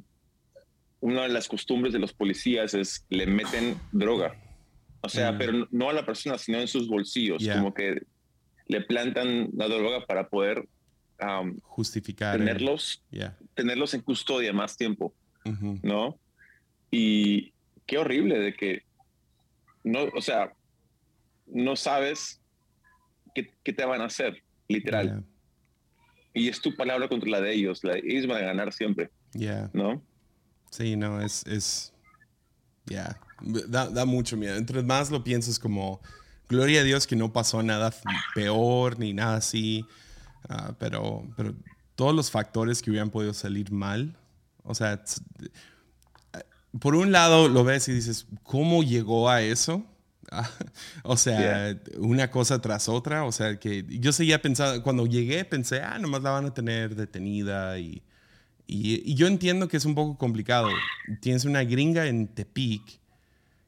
una 1.00 1.24
de 1.24 1.30
las 1.30 1.48
costumbres 1.48 1.94
de 1.94 2.00
los 2.00 2.14
policías 2.14 2.74
es 2.74 3.06
le 3.10 3.26
meten 3.28 3.80
droga. 3.92 4.36
O 5.02 5.10
sea, 5.10 5.32
Mm. 5.32 5.38
pero 5.38 5.68
no- 5.72 5.90
a 5.90 5.94
la 5.94 6.06
persona, 6.06 6.38
sino 6.38 6.60
en 6.60 6.68
sus 6.68 6.88
bolsillos, 6.88 7.42
Yeah. 7.42 7.56
como 7.58 7.74
que 7.74 8.02
le 8.68 8.82
plantan 8.82 9.50
la 9.56 9.68
droga 9.68 10.06
para 10.06 10.28
poder 10.30 10.68
am, 11.20 11.60
Justificar. 11.64 12.36
el- 12.36 12.46
tenerlos, 12.46 13.04
tenerlos 13.56 13.94
en 13.96 14.02
custodia 14.02 14.54
más 14.54 14.78
tiempo. 14.78 15.14
¿no? 15.82 16.20
Y 16.92 17.54
qué 17.86 17.98
horrible 17.98 18.38
de 18.38 18.54
que 18.54 18.84
no, 19.84 20.04
o 20.16 20.22
sea, 20.22 20.52
no 21.48 21.76
sabes 21.78 22.42
qué, 23.34 23.50
qué 23.64 23.72
te 23.74 23.86
van 23.86 24.02
a 24.02 24.06
hacer, 24.06 24.44
literal. 24.68 25.24
Y 26.34 26.50
es 26.50 26.60
tu 26.62 26.76
palabra 26.76 27.08
contra 27.08 27.30
la 27.30 27.40
de 27.42 27.54
ellos. 27.54 27.82
La, 27.84 27.96
ellos 27.98 28.28
van 28.28 28.44
a 28.44 28.48
ganar 28.48 28.74
siempre. 28.74 29.10
¿no? 29.74 30.04
Sí, 30.70 30.96
no, 30.98 31.22
es, 31.22 31.46
es, 31.48 31.94
ya, 32.86 33.18
da, 33.42 33.90
da 33.90 34.06
mucho 34.06 34.38
miedo. 34.38 34.56
Entre 34.56 34.82
más 34.84 35.10
lo 35.12 35.24
piensas 35.24 35.60
como, 35.60 36.02
gloria 36.50 36.82
a 36.82 36.84
Dios 36.84 37.08
que 37.08 37.16
no 37.16 37.34
pasó 37.34 37.62
nada 37.64 37.94
peor 38.34 39.00
ni 39.00 39.14
nada 39.14 39.38
así, 39.38 39.86
ah, 40.50 40.74
pero, 40.80 41.26
pero 41.36 41.54
todos 41.96 42.16
los 42.16 42.32
factores 42.32 42.82
que 42.82 42.90
hubieran 42.90 43.10
podido 43.10 43.34
salir 43.34 43.72
mal, 43.72 44.18
o 44.64 44.76
sea, 44.76 45.04
eh, 46.34 46.44
por 46.80 46.96
un 46.96 47.12
lado 47.12 47.50
lo 47.50 47.64
ves 47.64 47.88
y 47.88 47.94
dices, 47.94 48.28
¿cómo 48.44 48.84
llegó 48.84 49.30
a 49.30 49.42
eso? 49.42 49.84
Ah, 50.30 50.50
o 51.04 51.16
sea, 51.16 51.80
una 52.00 52.30
cosa 52.30 52.60
tras 52.60 52.90
otra, 52.90 53.24
o 53.24 53.32
sea, 53.32 53.58
que 53.62 53.86
yo 53.88 54.12
seguía 54.12 54.42
pensando, 54.42 54.84
cuando 54.84 55.06
llegué 55.06 55.46
pensé, 55.46 55.80
ah, 55.80 55.98
nomás 56.00 56.22
la 56.22 56.32
van 56.32 56.48
a 56.48 56.54
tener 56.54 56.98
detenida 56.98 57.80
y... 57.80 58.04
Y, 58.70 59.10
y 59.10 59.16
yo 59.16 59.28
entiendo 59.28 59.70
que 59.70 59.78
es 59.78 59.86
un 59.86 59.96
poco 59.96 60.18
complicado. 60.18 60.68
Tienes 61.22 61.46
una 61.46 61.64
gringa 61.64 62.08
en 62.08 62.28
Tepic 62.28 63.00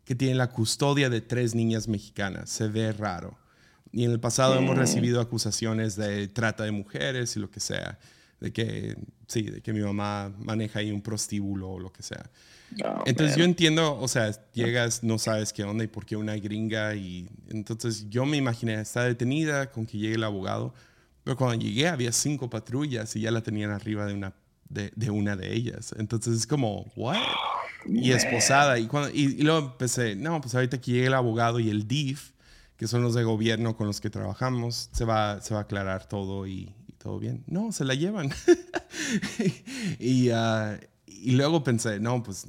que 0.09 0.15
tiene 0.15 0.33
la 0.33 0.49
custodia 0.49 1.07
de 1.07 1.21
tres 1.21 1.53
niñas 1.53 1.87
mexicanas. 1.87 2.49
Se 2.49 2.67
ve 2.67 2.91
raro. 2.93 3.37
Y 3.91 4.05
en 4.05 4.11
el 4.11 4.19
pasado 4.19 4.57
hemos 4.57 4.75
recibido 4.75 5.21
acusaciones 5.21 5.95
de 5.95 6.27
trata 6.27 6.63
de 6.63 6.71
mujeres 6.71 7.35
y 7.35 7.39
lo 7.39 7.51
que 7.51 7.59
sea. 7.59 7.99
De 8.39 8.51
que, 8.51 8.97
sí, 9.27 9.43
de 9.43 9.61
que 9.61 9.71
mi 9.71 9.81
mamá 9.81 10.33
maneja 10.39 10.79
ahí 10.79 10.91
un 10.91 11.03
prostíbulo 11.03 11.69
o 11.69 11.79
lo 11.79 11.93
que 11.93 12.01
sea. 12.01 12.27
Oh, 12.83 13.03
Entonces 13.05 13.37
man. 13.37 13.37
yo 13.37 13.45
entiendo, 13.45 13.99
o 13.99 14.07
sea, 14.07 14.31
llegas, 14.51 15.03
no 15.03 15.19
sabes 15.19 15.53
qué 15.53 15.63
onda 15.63 15.83
y 15.83 15.87
por 15.87 16.07
qué 16.07 16.15
una 16.15 16.35
gringa 16.37 16.95
y 16.95 17.29
entonces 17.47 18.09
yo 18.09 18.25
me 18.25 18.37
imaginé, 18.37 18.81
está 18.81 19.03
detenida 19.03 19.69
con 19.69 19.85
que 19.85 19.99
llegue 19.99 20.15
el 20.15 20.23
abogado, 20.23 20.73
pero 21.23 21.37
cuando 21.37 21.63
llegué 21.63 21.87
había 21.87 22.11
cinco 22.13 22.49
patrullas 22.49 23.15
y 23.15 23.21
ya 23.21 23.29
la 23.29 23.43
tenían 23.43 23.69
arriba 23.69 24.07
de 24.07 24.15
una 24.15 24.33
de, 24.69 24.91
de 24.95 25.09
una 25.11 25.35
de 25.35 25.53
ellas. 25.53 25.93
Entonces 25.99 26.35
es 26.35 26.47
como, 26.47 26.91
¿what? 26.95 27.17
Y 27.85 28.11
esposada. 28.11 28.79
Y, 28.79 28.87
cuando, 28.87 29.09
y, 29.09 29.23
y 29.23 29.41
luego 29.41 29.67
empecé, 29.67 30.15
no, 30.15 30.41
pues 30.41 30.55
ahorita 30.55 30.79
que 30.79 30.91
llegue 30.91 31.07
el 31.07 31.13
abogado 31.13 31.59
y 31.59 31.69
el 31.69 31.87
DIF, 31.87 32.31
que 32.77 32.87
son 32.87 33.01
los 33.01 33.13
de 33.13 33.23
gobierno 33.23 33.75
con 33.75 33.87
los 33.87 33.99
que 34.01 34.09
trabajamos, 34.09 34.89
se 34.93 35.05
va, 35.05 35.41
se 35.41 35.53
va 35.53 35.61
a 35.61 35.63
aclarar 35.63 36.07
todo 36.07 36.47
y, 36.47 36.73
y 36.87 36.93
todo 36.97 37.19
bien. 37.19 37.43
No, 37.47 37.71
se 37.71 37.85
la 37.85 37.93
llevan. 37.93 38.31
y, 39.99 40.29
ah, 40.29 40.79
y 41.05 41.31
luego 41.31 41.63
pensé, 41.63 41.99
no, 41.99 42.23
pues 42.23 42.47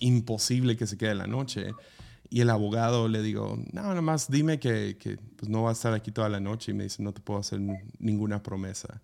imposible 0.00 0.76
que 0.76 0.86
se 0.86 0.96
quede 0.98 1.14
la 1.14 1.26
noche. 1.26 1.72
Y 2.30 2.42
el 2.42 2.50
abogado 2.50 3.08
le 3.08 3.22
digo, 3.22 3.58
no, 3.72 3.82
nada 3.82 4.02
más 4.02 4.30
dime 4.30 4.58
que, 4.58 4.96
que, 4.98 5.16
pues, 5.36 5.48
no 5.48 5.62
va 5.62 5.70
a 5.70 5.72
estar 5.72 5.94
aquí 5.94 6.12
toda 6.12 6.28
la 6.28 6.40
noche. 6.40 6.72
Y 6.72 6.74
me 6.74 6.84
dice, 6.84 7.02
no 7.02 7.12
te 7.12 7.20
puedo 7.20 7.40
hacer 7.40 7.60
ninguna 7.98 8.42
promesa. 8.42 9.00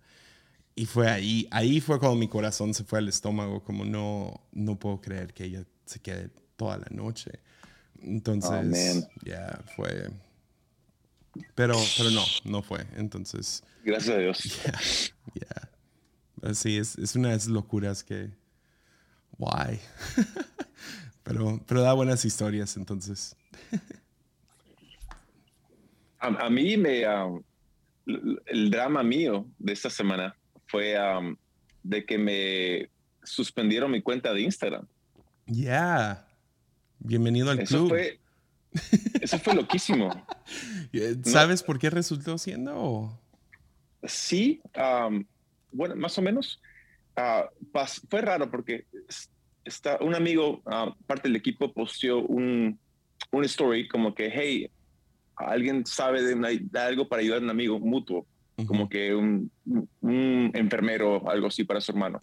Y 0.75 0.85
fue 0.85 1.09
ahí, 1.09 1.47
ahí 1.51 1.79
fue 1.79 1.99
cuando 1.99 2.17
mi 2.17 2.27
corazón 2.27 2.73
se 2.73 2.83
fue 2.83 2.99
al 2.99 3.07
estómago, 3.07 3.63
como 3.63 3.85
no, 3.85 4.41
no 4.51 4.77
puedo 4.77 4.99
creer 4.99 5.33
que 5.33 5.45
ella 5.45 5.63
se 5.85 6.01
quede 6.01 6.29
toda 6.57 6.77
la 6.77 6.87
noche. 6.91 7.31
Entonces, 8.01 9.05
Oh, 9.05 9.25
ya 9.25 9.63
fue. 9.77 10.09
Pero, 11.55 11.75
pero 11.97 12.11
no, 12.11 12.23
no 12.43 12.61
fue. 12.61 12.85
Entonces, 12.97 13.63
Gracias 13.85 14.15
a 14.15 14.19
Dios. 14.19 14.43
ya. 15.35 15.69
Así 16.49 16.77
es, 16.77 16.97
es 16.97 17.15
una 17.15 17.29
de 17.29 17.37
esas 17.37 17.49
locuras 17.49 18.03
que. 18.03 18.31
Why? 19.37 19.79
pero, 21.23 21.61
pero 21.65 21.81
da 21.81 21.93
buenas 21.93 22.25
historias, 22.25 22.75
entonces. 22.75 23.37
A, 26.19 26.27
a 26.27 26.49
mí 26.49 26.75
me... 26.75 27.07
um, 27.07 27.41
el 28.05 28.69
drama 28.69 29.03
mío 29.03 29.47
de 29.57 29.73
esta 29.73 29.89
semana 29.89 30.35
fue 30.67 30.95
um, 30.99 31.35
de 31.83 32.05
que 32.05 32.17
me 32.17 32.89
suspendieron 33.23 33.91
mi 33.91 34.01
cuenta 34.01 34.33
de 34.33 34.41
Instagram. 34.41 34.87
Ya. 35.47 36.27
Bienvenido 36.99 37.51
al 37.51 37.59
Eso 37.59 37.77
club. 37.77 37.89
fue, 37.89 38.19
eso 39.21 39.39
fue 39.39 39.53
loquísimo. 39.55 40.09
Eh, 40.93 41.15
¿Sabes 41.23 41.61
por 41.63 41.77
qué 41.79 41.89
resultó 41.89 42.37
siendo? 42.37 43.19
Sí, 44.03 44.61
um, 44.77 45.25
bueno, 45.71 45.95
más 45.95 46.17
o 46.17 46.21
menos. 46.21 46.61
Pas- 47.15 48.01
fue 48.09 48.21
raro 48.21 48.49
porque 48.49 48.85
es- 49.09 49.29
está, 49.65 49.97
un 50.01 50.13
amigo, 50.15 50.61
ah, 50.67 50.93
parte 51.07 51.27
del 51.27 51.35
equipo, 51.35 51.73
posteó 51.73 52.19
un, 52.19 52.79
un 53.31 53.43
story 53.45 53.87
como 53.89 54.13
que, 54.13 54.29
hey, 54.33 54.69
alguien 55.35 55.85
sabe 55.85 56.21
de, 56.23 56.35
una- 56.35 56.49
de 56.49 56.79
algo 56.79 57.09
para 57.09 57.21
ayudar 57.21 57.39
a 57.39 57.43
un 57.43 57.49
amigo 57.49 57.79
mutuo, 57.79 58.25
como 58.65 58.87
que 58.87 59.13
un, 59.13 59.51
un 60.01 60.51
enfermero 60.53 61.29
algo 61.29 61.47
así 61.47 61.63
para 61.63 61.81
su 61.81 61.91
hermano. 61.91 62.21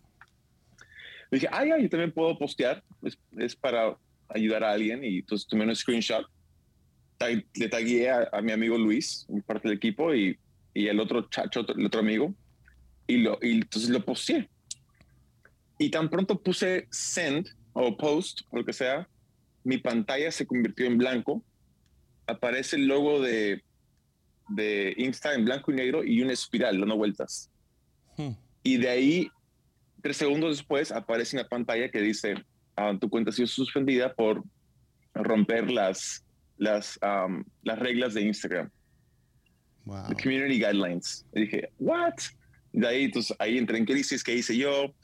Le 1.30 1.38
dije, 1.38 1.48
ah, 1.50 1.64
ya, 1.64 1.78
yo 1.78 1.88
también 1.88 2.12
puedo 2.12 2.38
postear, 2.38 2.82
es, 3.02 3.18
es 3.38 3.56
para 3.56 3.96
ayudar 4.28 4.64
a 4.64 4.72
alguien 4.72 5.04
y 5.04 5.18
entonces 5.18 5.46
tomé 5.46 5.64
un 5.64 5.76
screenshot, 5.76 6.26
tag- 7.18 7.46
le 7.54 7.68
tagué 7.68 8.10
a, 8.10 8.28
a 8.32 8.40
mi 8.40 8.52
amigo 8.52 8.78
Luis, 8.78 9.26
parte 9.46 9.68
del 9.68 9.76
equipo, 9.76 10.14
y, 10.14 10.38
y 10.74 10.88
el 10.88 11.00
otro 11.00 11.28
chacho, 11.28 11.66
el 11.76 11.86
otro 11.86 12.00
amigo, 12.00 12.34
y, 13.06 13.18
lo, 13.18 13.38
y 13.42 13.52
entonces 13.52 13.90
lo 13.90 14.04
posteé. 14.04 14.48
Y 15.78 15.90
tan 15.90 16.08
pronto 16.08 16.40
puse 16.40 16.86
send 16.90 17.48
o 17.72 17.96
post, 17.96 18.42
o 18.50 18.58
lo 18.58 18.64
que 18.64 18.72
sea, 18.72 19.08
mi 19.64 19.78
pantalla 19.78 20.30
se 20.30 20.46
convirtió 20.46 20.86
en 20.86 20.98
blanco, 20.98 21.42
aparece 22.26 22.76
el 22.76 22.86
logo 22.86 23.20
de, 23.20 23.64
de 24.49 24.94
Insta 24.96 25.34
en 25.34 25.44
blanco 25.44 25.72
y 25.72 25.75
negro 25.75 26.04
y 26.04 26.22
una 26.22 26.32
espiral 26.32 26.80
dando 26.80 26.96
vueltas. 26.96 27.50
Hmm. 28.16 28.32
Y 28.62 28.76
de 28.76 28.88
ahí, 28.88 29.30
tres 30.02 30.16
segundos 30.16 30.56
después, 30.56 30.92
aparece 30.92 31.37
una 31.37 31.49
pantalla 31.49 31.90
que 31.90 32.00
dice, 32.00 32.34
ah, 32.76 32.94
tu 33.00 33.08
cuenta 33.08 33.30
ha 33.30 33.32
sido 33.32 33.49
suspendida 33.49 34.14
por 34.14 34.42
romper 35.14 35.70
las, 35.70 36.25
las, 36.58 36.99
um, 37.02 37.44
las 37.62 37.78
reglas 37.78 38.14
de 38.14 38.22
Instagram, 38.22 38.70
Wow. 39.84 40.08
the 40.08 40.14
community 40.14 40.58
guidelines. 40.61 41.25
Y 41.34 41.40
dije, 41.40 41.68
what? 41.78 42.14
De 42.72 42.87
ahí, 42.87 43.04
entonces, 43.04 43.37
ahí 43.40 43.58
entré 43.58 43.78
en 43.78 43.84
crisis, 43.84 44.22
¿qué 44.22 44.34
hice 44.34 44.56
yo? 44.56 44.94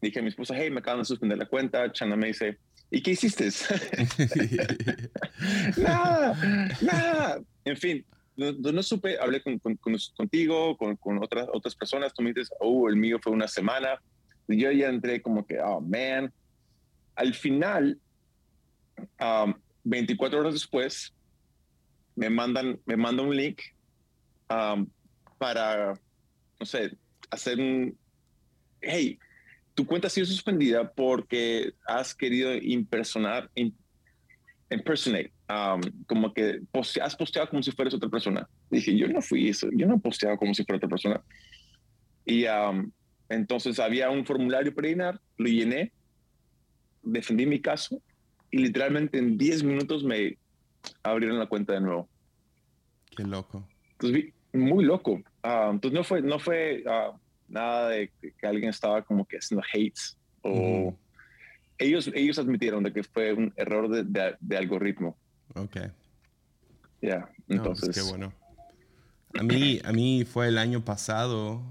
Dije 0.00 0.18
a 0.18 0.22
mi 0.22 0.28
esposa, 0.28 0.54
hey, 0.56 0.70
me 0.70 0.80
acaban 0.80 1.00
de 1.00 1.04
suspender 1.04 1.38
la 1.38 1.46
cuenta. 1.46 1.92
Chana 1.92 2.16
me 2.16 2.28
dice, 2.28 2.58
¿y 2.90 3.02
qué 3.02 3.10
hiciste? 3.12 3.48
nada, 5.76 6.34
nada. 6.80 7.42
En 7.64 7.76
fin, 7.76 8.04
no, 8.36 8.72
no- 8.72 8.82
supe, 8.82 9.18
hablé 9.18 9.42
con, 9.42 9.58
con- 9.58 9.76
con- 9.76 9.96
contigo, 10.16 10.76
con, 10.76 10.96
con 10.96 11.22
otras, 11.22 11.48
otras 11.52 11.74
personas, 11.74 12.12
tú 12.14 12.22
me 12.22 12.32
dices, 12.32 12.50
oh, 12.60 12.88
el 12.88 12.96
mío 12.96 13.18
fue 13.22 13.32
una 13.32 13.48
semana. 13.48 14.00
Y 14.48 14.60
yo 14.60 14.70
ya 14.70 14.88
entré 14.88 15.20
como 15.22 15.44
que, 15.46 15.58
oh, 15.60 15.80
man. 15.80 16.32
Al 17.14 17.34
final, 17.34 17.98
um, 19.20 19.54
24 19.84 20.38
horas 20.40 20.52
después, 20.54 21.12
me 22.14 22.30
mandan, 22.30 22.78
me 22.86 22.96
mandan 22.96 23.26
un 23.26 23.36
link 23.36 23.60
um, 24.50 24.86
para, 25.38 25.94
no 26.60 26.66
sé, 26.66 26.96
hacer 27.30 27.58
un, 27.58 27.96
hey, 28.80 29.18
tu 29.74 29.84
cuenta 29.86 30.06
ha 30.06 30.10
sido 30.10 30.26
suspendida 30.26 30.90
porque 30.92 31.74
has 31.86 32.14
querido 32.14 32.54
impersonar, 32.54 33.50
im- 33.54 33.74
impersonate, 34.70 35.32
um, 35.48 35.80
como 36.06 36.32
que 36.32 36.60
poste- 36.72 37.00
has 37.00 37.14
posteado 37.14 37.48
como 37.48 37.62
si 37.62 37.70
fueras 37.72 37.94
otra 37.94 38.08
persona. 38.08 38.48
Dije, 38.70 38.96
yo 38.96 39.08
no 39.08 39.22
fui 39.22 39.48
eso, 39.48 39.68
yo 39.72 39.86
no 39.86 39.96
he 39.96 40.00
posteado 40.00 40.36
como 40.36 40.54
si 40.54 40.64
fuera 40.64 40.78
otra 40.78 40.88
persona. 40.88 41.22
Y 42.24 42.46
um, 42.46 42.90
entonces 43.28 43.78
había 43.78 44.10
un 44.10 44.24
formulario 44.26 44.74
para 44.74 44.88
llenar, 44.88 45.20
lo 45.36 45.48
llené, 45.48 45.92
defendí 47.02 47.46
mi 47.46 47.60
caso 47.60 48.02
y 48.50 48.58
literalmente 48.58 49.18
en 49.18 49.38
10 49.38 49.62
minutos 49.62 50.02
me 50.02 50.36
abrieron 51.02 51.38
la 51.38 51.46
cuenta 51.46 51.72
de 51.72 51.80
nuevo. 51.80 52.08
Qué 53.16 53.22
loco. 53.24 53.68
Entonces, 53.92 54.32
muy 54.52 54.84
loco. 54.84 55.22
Ah, 55.42 55.70
entonces 55.72 55.96
no 55.96 56.04
fue, 56.04 56.22
no 56.22 56.38
fue 56.38 56.82
ah, 56.86 57.12
nada 57.48 57.90
de 57.90 58.10
que, 58.20 58.46
alguien 58.46 58.70
estaba 58.70 59.02
como 59.02 59.24
que 59.24 59.36
haciendo 59.36 59.64
hates 59.72 60.18
o 60.42 60.50
Ujú. 60.50 60.98
Ellos, 61.78 62.10
ellos 62.14 62.38
admitieron 62.38 62.82
de 62.84 62.92
que 62.92 63.02
fue 63.02 63.32
un 63.32 63.52
error 63.56 63.88
de, 63.88 64.04
de- 64.04 64.36
de 64.40 64.56
algoritmo. 64.56 65.16
Ok. 65.54 65.76
Ya, 67.02 67.18
No, 67.48 67.62
pues 67.62 67.82
entonces. 67.82 67.94
qué 67.94 68.02
bueno. 68.10 68.32
A 69.38 69.42
mí, 69.42 69.80
a 69.84 69.92
mí 69.92 70.24
fue 70.24 70.48
el 70.48 70.56
año 70.58 70.84
pasado, 70.84 71.62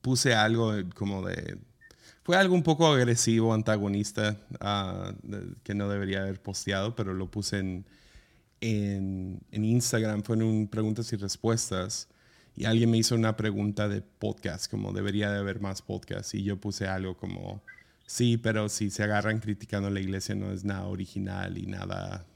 puse 0.00 0.34
algo 0.34 0.72
como 0.94 1.26
de... 1.26 1.58
Fue 2.22 2.36
algo 2.36 2.54
un 2.54 2.62
poco 2.62 2.86
agresivo, 2.86 3.52
antagonista, 3.52 4.36
ah, 4.60 5.12
de- 5.22 5.54
que 5.64 5.74
no 5.74 5.88
debería 5.88 6.20
haber 6.22 6.40
posteado, 6.40 6.94
pero 6.94 7.12
lo 7.14 7.28
puse 7.30 7.58
en, 7.58 7.84
en, 8.60 9.40
en 9.50 9.64
Instagram, 9.64 10.22
fue 10.22 10.36
en 10.36 10.42
un 10.42 10.68
preguntas 10.68 11.12
y 11.12 11.16
respuestas, 11.16 12.08
y 12.54 12.66
alguien 12.66 12.90
me 12.90 12.98
hizo 12.98 13.14
una 13.14 13.36
pregunta 13.36 13.88
de 13.88 14.02
podcast, 14.02 14.70
como 14.70 14.92
debería 14.92 15.30
de 15.32 15.38
haber 15.38 15.60
más 15.60 15.82
podcasts, 15.82 16.34
y 16.34 16.44
yo 16.44 16.58
puse 16.60 16.86
algo 16.86 17.16
como, 17.16 17.62
sí, 18.10 18.36
pero 18.36 18.68
si 18.68 18.90
se 18.90 19.02
agarran 19.04 19.38
criticando 19.40 19.88
a 19.88 19.90
la 19.90 20.00
iglesia 20.00 20.34
no 20.34 20.50
es 20.52 20.64
nada 20.64 20.86
original 20.86 21.56
y 21.58 21.66
nada 21.66 22.26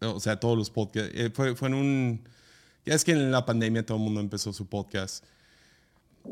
o 0.00 0.20
sea, 0.20 0.38
todos 0.38 0.56
los 0.56 0.70
podcasts. 0.70 1.12
eh, 1.14 1.30
fue, 1.32 1.54
fue 1.56 1.68
en 1.68 1.74
un. 1.74 2.28
Ya 2.84 2.94
es 2.94 3.04
que 3.04 3.12
en 3.12 3.30
la 3.30 3.46
pandemia 3.46 3.84
todo 3.86 3.96
el 3.98 4.04
mundo 4.04 4.20
empezó 4.20 4.52
su 4.52 4.66
podcast. 4.66 5.24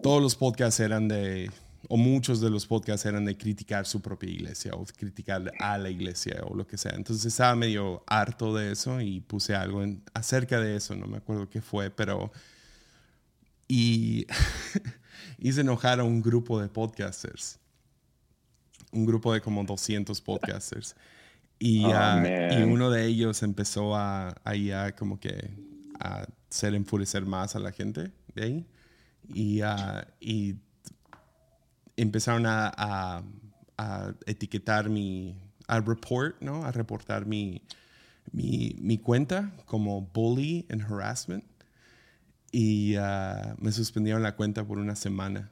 Todos 0.02 0.22
los 0.22 0.34
podcasts 0.34 0.80
eran 0.80 1.08
de. 1.08 1.50
O 1.88 1.96
muchos 1.96 2.40
de 2.40 2.48
los 2.50 2.66
podcasts 2.66 3.06
eran 3.06 3.24
de 3.24 3.36
criticar 3.36 3.86
su 3.86 4.00
propia 4.00 4.30
iglesia 4.30 4.72
o 4.74 4.84
criticar 4.84 5.52
a 5.58 5.78
la 5.78 5.90
iglesia 5.90 6.40
o 6.46 6.54
lo 6.54 6.66
que 6.66 6.78
sea. 6.78 6.92
Entonces 6.94 7.26
estaba 7.26 7.56
medio 7.56 8.04
harto 8.06 8.54
de 8.54 8.70
eso 8.72 9.00
y 9.00 9.20
puse 9.20 9.54
algo 9.56 9.82
en- 9.82 10.02
acerca 10.14 10.60
de 10.60 10.76
eso. 10.76 10.94
No 10.94 11.06
me 11.06 11.16
acuerdo 11.16 11.48
qué 11.48 11.60
fue, 11.60 11.90
pero. 11.90 12.30
Y 13.68 14.26
hice 15.38 15.62
enojar 15.62 16.00
a 16.00 16.04
un 16.04 16.22
grupo 16.22 16.60
de 16.60 16.68
podcasters. 16.68 17.58
Un 18.92 19.04
grupo 19.06 19.32
de 19.32 19.40
como 19.40 19.64
200 19.64 20.20
podcasters. 20.20 20.94
Y, 21.58 21.84
Oh, 21.86 22.58
y 22.60 22.62
uno 22.64 22.90
de 22.90 23.06
ellos 23.06 23.42
empezó 23.42 23.96
a, 23.96 24.34
a 24.44 24.92
como 24.92 25.18
que 25.20 25.50
a 26.00 26.26
hacer 26.50 26.74
enfurecer 26.74 27.24
más 27.24 27.54
a 27.56 27.58
la 27.60 27.72
gente 27.72 28.10
de 28.34 28.42
ahí. 28.44 28.66
Y, 29.32 29.60
y 30.20 30.56
empezaron 31.96 32.46
a, 32.46 32.72
a- 32.76 33.22
a 33.78 34.12
etiquetar 34.26 34.88
mi, 34.90 35.34
a 35.66 35.80
report, 35.80 36.40
¿no? 36.42 36.64
A 36.64 36.72
reportar 36.72 37.24
mi, 37.26 37.62
mi, 38.32 38.76
mi 38.80 38.98
cuenta 38.98 39.50
como 39.64 40.02
bully 40.02 40.66
and 40.70 40.82
harassment. 40.82 41.44
Y 42.52 42.96
ah, 42.96 43.54
me 43.58 43.72
suspendieron 43.72 44.22
la 44.22 44.36
cuenta 44.36 44.64
por 44.64 44.78
una 44.78 44.94
semana. 44.94 45.50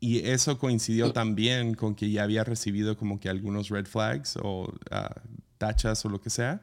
Y 0.00 0.26
eso 0.26 0.58
coincidió 0.58 1.12
también 1.12 1.74
con 1.74 1.94
que 1.94 2.10
ya 2.10 2.22
había 2.22 2.42
recibido 2.42 2.96
como 2.96 3.20
que 3.20 3.28
algunos 3.28 3.68
red 3.68 3.86
flags 3.86 4.38
o 4.42 4.72
ah, 4.90 5.14
tachas 5.58 6.04
o 6.06 6.08
lo 6.08 6.20
que 6.20 6.30
sea. 6.30 6.62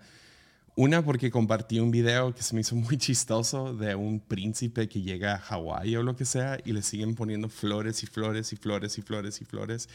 Una 0.76 1.04
porque 1.04 1.32
compartí 1.32 1.80
un 1.80 1.92
video 1.92 2.34
que 2.34 2.44
se 2.44 2.56
me 2.56 2.62
hizo 2.62 2.76
muy 2.76 2.98
chistoso 2.98 3.74
de 3.76 3.96
un 3.96 4.20
príncipe 4.20 4.88
que 4.90 5.02
llega 5.02 5.36
a 5.36 5.40
Hawái 5.40 5.96
o 5.96 6.04
lo 6.04 6.16
que 6.16 6.26
sea 6.26 6.60
y 6.66 6.72
le 6.72 6.82
siguen 6.82 7.16
poniendo 7.16 7.48
flores 7.48 8.04
y 8.04 8.08
flores 8.08 8.54
y 8.54 8.58
flores 8.58 8.98
y 8.98 9.02
flores 9.02 9.42
y 9.42 9.46
flores. 9.46 9.90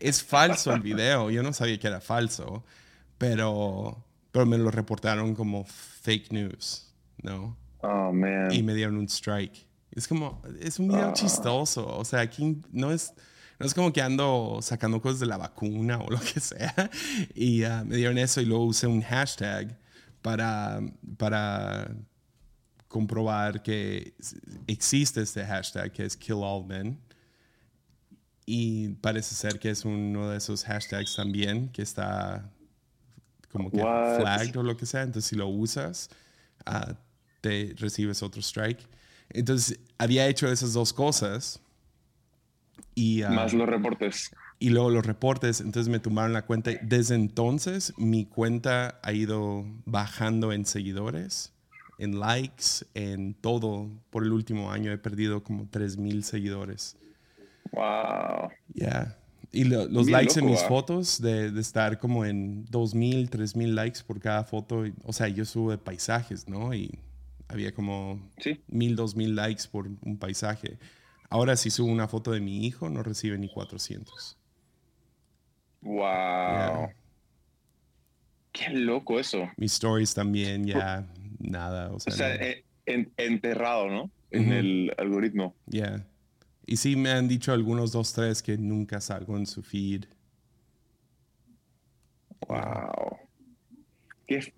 Es 0.00 0.22
falso 0.22 0.72
el 0.72 0.80
video, 0.80 1.30
yo 1.30 1.42
no 1.42 1.52
sabía 1.52 1.78
que 1.78 1.86
era 1.88 2.00
falso, 2.00 2.64
pero, 3.16 4.04
pero 4.30 4.46
me 4.46 4.58
lo 4.58 4.70
reportaron 4.70 5.34
como 5.34 5.64
fake 5.64 6.32
news, 6.32 6.92
¿no? 7.22 7.56
Oh, 7.80 8.12
man. 8.12 8.52
y 8.52 8.62
me 8.62 8.74
dieron 8.74 8.96
un 8.96 9.08
strike. 9.08 9.67
Es 9.98 10.08
como, 10.08 10.40
es 10.60 10.78
un 10.78 10.88
video 10.88 11.08
Ah. 11.08 11.12
chistoso. 11.12 11.86
O 11.86 12.04
sea, 12.04 12.20
aquí 12.20 12.60
no 12.72 12.92
es, 12.92 13.12
no 13.58 13.66
es 13.66 13.74
como 13.74 13.92
que 13.92 14.00
ando 14.00 14.60
sacando 14.62 15.00
cosas 15.02 15.20
de 15.20 15.26
la 15.26 15.36
vacuna 15.36 15.98
o 15.98 16.10
lo 16.10 16.20
que 16.20 16.40
sea. 16.40 16.90
Y 17.34 17.64
ah, 17.64 17.84
me 17.84 17.96
dieron 17.96 18.16
eso 18.18 18.40
y 18.40 18.46
luego 18.46 18.64
usé 18.64 18.86
un 18.86 19.02
hashtag 19.02 19.76
para, 20.22 20.80
para 21.16 21.90
comprobar 22.88 23.62
que 23.62 24.14
existe 24.66 25.20
este 25.20 25.44
hashtag 25.44 25.92
que 25.92 26.04
es 26.04 26.16
Kill 26.16 26.36
All 26.40 26.64
Men. 26.66 26.98
Y 28.46 28.90
parece 29.00 29.34
ser 29.34 29.58
que 29.58 29.68
es 29.70 29.84
uno 29.84 30.30
de 30.30 30.38
esos 30.38 30.64
hashtags 30.64 31.14
también 31.16 31.68
que 31.68 31.82
está 31.82 32.50
como 33.52 33.70
que 33.70 33.76
What? 33.78 34.20
flagged 34.20 34.56
o 34.56 34.62
lo 34.62 34.76
que 34.76 34.86
sea. 34.86 35.02
Entonces, 35.02 35.28
si 35.28 35.36
lo 35.36 35.48
usas, 35.48 36.08
ah, 36.64 36.94
te 37.42 37.74
recibes 37.76 38.22
otro 38.22 38.40
strike. 38.40 38.80
Entonces, 39.30 39.78
había 39.98 40.26
hecho 40.28 40.50
esas 40.50 40.72
dos 40.72 40.92
cosas. 40.92 41.60
Y, 42.94 43.22
ah, 43.22 43.30
Más 43.30 43.52
los 43.52 43.68
reportes. 43.68 44.34
y 44.58 44.70
luego 44.70 44.90
los 44.90 45.06
reportes, 45.06 45.60
entonces 45.60 45.88
me 45.90 46.00
tumbaron 46.00 46.32
la 46.32 46.42
cuenta. 46.46 46.70
Desde 46.82 47.14
entonces, 47.14 47.92
mi 47.96 48.24
cuenta 48.26 48.98
ha 49.02 49.12
ido 49.12 49.64
bajando 49.84 50.52
en 50.52 50.64
seguidores, 50.66 51.52
en 51.98 52.18
likes, 52.18 52.84
en 52.94 53.34
todo. 53.34 53.88
Por 54.10 54.24
el 54.24 54.32
último 54.32 54.72
año 54.72 54.90
he 54.92 54.98
perdido 54.98 55.42
como 55.44 55.66
3.000 55.66 56.22
seguidores. 56.22 56.96
Wow. 57.72 58.50
Ya. 58.74 59.16
Y 59.52 59.64
lo- 59.64 59.86
los 59.86 60.06
Bien 60.06 60.18
likes 60.18 60.34
en 60.38 60.46
loco, 60.46 60.52
mis 60.52 60.62
ah. 60.62 60.68
fotos, 60.68 61.20
de, 61.22 61.50
de 61.52 61.60
estar 61.60 61.98
como 61.98 62.24
en 62.24 62.66
2.000, 62.66 63.28
3.000 63.30 63.74
likes 63.74 64.00
por 64.06 64.18
cada 64.20 64.42
foto. 64.44 64.84
o 65.04 65.12
sea, 65.12 65.28
yo 65.28 65.44
subo 65.44 65.70
de 65.70 65.78
paisajes, 65.78 66.48
¿no? 66.48 66.74
Y 66.74 66.98
había 67.48 67.72
como 67.72 68.20
Sí. 68.38 68.60
1.000, 68.70 68.94
2.000 68.96 69.34
likes 69.34 69.64
por 69.70 69.86
un 69.86 70.18
paisaje. 70.18 70.78
Ahora 71.30 71.56
si 71.56 71.70
subo 71.70 71.90
una 71.90 72.08
foto 72.08 72.30
de 72.32 72.40
mi 72.40 72.66
hijo, 72.66 72.88
no 72.88 73.02
recibe 73.02 73.36
ni 73.38 73.48
400. 73.48 74.36
Wow. 75.82 75.96
Yeah. 76.00 76.94
Qué 78.52 78.70
loco 78.70 79.20
eso. 79.20 79.48
Mis 79.56 79.72
stories 79.74 80.14
también 80.14 80.66
ya 80.66 81.06
nada, 81.38 81.92
o 81.92 82.00
sea, 82.00 82.12
O 82.12 82.16
sea, 82.16 82.36
no. 82.36 82.44
en- 82.44 82.64
en- 82.86 83.12
enterrado, 83.16 83.88
¿no? 83.88 84.10
En 84.30 84.52
el 84.52 84.94
algoritmo. 84.98 85.54
Yeah. 85.66 86.04
Y 86.66 86.76
sí 86.76 86.96
me 86.96 87.10
han 87.10 87.28
dicho 87.28 87.52
algunos 87.52 87.92
dos, 87.92 88.12
tres 88.12 88.42
que 88.42 88.58
nunca 88.58 89.00
salgo 89.00 89.36
en 89.38 89.46
su 89.46 89.62
feed. 89.62 90.04
Wow. 92.46 93.18
Qué, 94.26 94.36
es- 94.36 94.52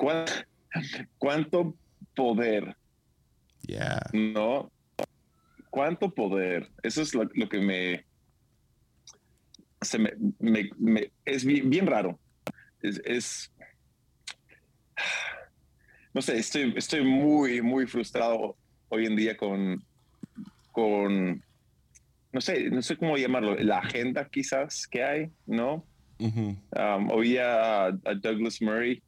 ¿cuán- 0.00 0.24
¿Cuánto 1.18 1.74
poder, 2.14 2.74
Yeah. 3.66 4.00
no? 4.12 4.72
¿Cuánto 5.68 6.10
poder? 6.14 6.70
Eso 6.82 7.02
es 7.02 7.14
lo, 7.14 7.24
lo 7.34 7.48
que 7.48 7.60
me, 7.60 8.04
se 9.82 9.98
me, 9.98 10.12
me- 10.38 10.70
me- 10.78 11.12
es 11.24 11.44
bien, 11.44 11.68
bien 11.68 11.86
raro. 11.86 12.18
Es, 12.82 13.00
es- 13.04 13.52
no 16.14 16.22
sé, 16.22 16.38
estoy, 16.38 16.72
estoy 16.76 17.04
muy, 17.04 17.60
muy 17.62 17.86
frustrado 17.86 18.56
hoy 18.88 19.06
en 19.06 19.16
día 19.16 19.36
con, 19.36 19.84
con, 20.72 21.42
no 22.32 22.40
sé, 22.40 22.70
no 22.70 22.80
sé 22.82 22.96
cómo 22.96 23.16
llamarlo, 23.16 23.54
la 23.56 23.78
agenda 23.78 24.28
quizás 24.28 24.86
que 24.88 25.04
hay, 25.04 25.30
¿no? 25.46 25.84
Ujú. 26.18 26.56
Um, 26.76 27.10
oía 27.12 27.84
a, 27.84 27.86
a 27.88 28.14
Douglas 28.14 28.60
Murray 28.60 29.02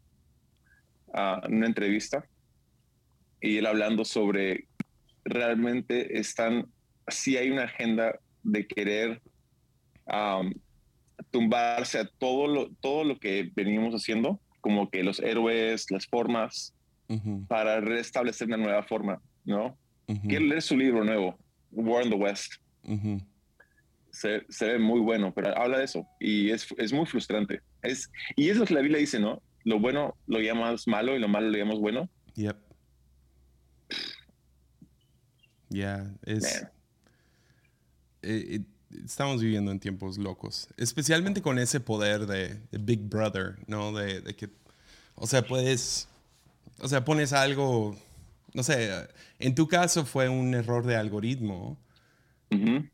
en 1.14 1.54
una 1.54 1.66
entrevista 1.66 2.24
y 3.40 3.58
él 3.58 3.66
hablando 3.66 4.04
sobre 4.04 4.68
realmente 5.24 6.18
están, 6.18 6.66
si 7.08 7.36
hay 7.36 7.50
una 7.50 7.64
agenda 7.64 8.18
de 8.42 8.66
querer 8.66 9.22
um, 10.06 10.52
tumbarse 11.30 11.98
a 11.98 12.08
todo 12.18 12.46
lo, 12.46 12.70
todo 12.80 13.04
lo 13.04 13.18
que 13.18 13.50
venimos 13.54 13.94
haciendo, 13.94 14.40
como 14.60 14.90
que 14.90 15.02
los 15.02 15.20
héroes, 15.20 15.90
las 15.90 16.06
formas, 16.06 16.74
para 17.46 17.78
restablecer 17.80 18.46
una 18.48 18.56
nueva 18.56 18.82
forma, 18.84 19.20
¿no? 19.44 19.78
Ujú. 20.06 20.28
Quiero 20.28 20.46
leer 20.46 20.62
su 20.62 20.78
libro 20.78 21.04
nuevo, 21.04 21.38
War 21.70 22.04
in 22.04 22.10
the 22.10 22.16
West. 22.16 22.54
Ujú. 22.84 23.20
se, 24.10 24.44
se 24.48 24.66
ve 24.66 24.78
muy 24.78 25.00
bueno, 25.00 25.32
pero 25.32 25.56
habla 25.56 25.78
de 25.78 25.84
eso 25.84 26.06
y 26.18 26.50
es, 26.50 26.66
es 26.78 26.92
muy 26.92 27.06
frustrante. 27.06 27.60
Es, 27.82 28.10
y 28.34 28.48
es 28.48 28.56
lo 28.56 28.64
que 28.64 28.74
la 28.74 28.80
Biblia 28.80 28.98
dice, 28.98 29.20
¿no? 29.20 29.42
Lo 29.64 29.78
bueno 29.78 30.16
lo 30.26 30.40
llamas 30.40 30.86
malo 30.88 31.16
y 31.16 31.18
lo 31.18 31.28
malo 31.28 31.50
lo 31.50 31.58
llamas 31.58 31.78
bueno. 31.78 32.08
Yep. 32.34 32.56
Ya, 35.68 36.14
es. 36.24 36.62
Eh, 38.22 38.60
eh, 38.60 38.60
estamos 39.04 39.40
viviendo 39.40 39.70
en 39.72 39.80
tiempos 39.80 40.18
locos. 40.18 40.68
Especialmente 40.76 41.40
con 41.40 41.58
ese 41.58 41.80
poder 41.80 42.26
de, 42.26 42.60
de 42.70 42.78
Big 42.78 43.00
Brother, 43.08 43.56
¿no? 43.66 43.92
De, 43.92 44.20
de 44.20 44.36
que. 44.36 44.50
O 45.14 45.26
sea, 45.26 45.42
puedes. 45.42 46.08
O 46.80 46.88
sea, 46.88 47.04
pones 47.04 47.32
algo. 47.32 47.96
No 48.54 48.62
sé, 48.62 48.90
en 49.38 49.54
tu 49.54 49.66
caso 49.66 50.04
fue 50.04 50.28
un 50.28 50.54
error 50.54 50.84
de 50.84 50.96
algoritmo. 50.96 51.78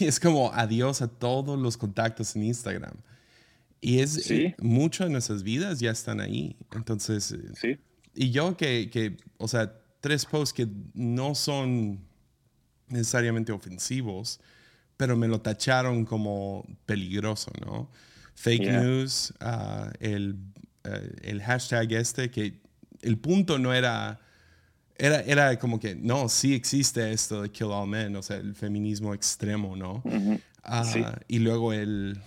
Y 0.00 0.06
es 0.06 0.18
como 0.18 0.52
adiós 0.52 1.00
a 1.00 1.06
todos 1.06 1.56
los 1.56 1.76
contactos 1.76 2.34
en 2.34 2.42
Instagram. 2.42 2.96
Y 3.86 3.98
es 4.00 4.12
Sí. 4.24 4.54
mucho 4.60 5.04
de 5.04 5.10
nuestras 5.10 5.42
vidas 5.42 5.78
ya 5.80 5.90
están 5.90 6.20
ahí. 6.20 6.56
Entonces, 6.74 7.32
eh, 7.32 7.38
Sí. 7.60 7.76
y 8.14 8.30
yo 8.30 8.56
que, 8.56 8.88
que, 8.90 9.16
o 9.38 9.46
sea, 9.48 9.72
tres 10.00 10.24
posts 10.24 10.52
que 10.54 10.66
no 10.94 11.34
son 11.34 12.00
necesariamente 12.88 13.52
ofensivos, 13.52 14.40
pero 14.96 15.16
me 15.16 15.28
lo 15.28 15.40
tacharon 15.40 16.04
como 16.04 16.64
peligroso, 16.86 17.50
¿no? 17.64 17.90
Fake 18.34 18.62
Yeah. 18.62 18.80
news, 18.82 19.32
ah, 19.40 19.92
el, 20.00 20.36
eh, 20.84 21.10
el 21.22 21.42
hashtag 21.42 21.92
este, 21.92 22.30
que 22.30 22.60
el 23.02 23.18
punto 23.18 23.58
no 23.58 23.72
era, 23.74 24.18
era, 24.96 25.20
era 25.22 25.58
como 25.58 25.78
que, 25.78 25.94
no, 25.94 26.28
sí 26.28 26.54
existe 26.54 27.12
esto 27.12 27.42
de 27.42 27.50
Kill 27.50 27.66
All 27.70 27.88
Men, 27.88 28.16
o 28.16 28.22
sea, 28.22 28.36
el 28.36 28.54
feminismo 28.54 29.12
extremo, 29.14 29.76
¿no? 29.76 30.02
Ah, 30.62 30.84
Sí. 30.84 31.02
Y 31.28 31.40
luego 31.40 31.72
el. 31.72 32.18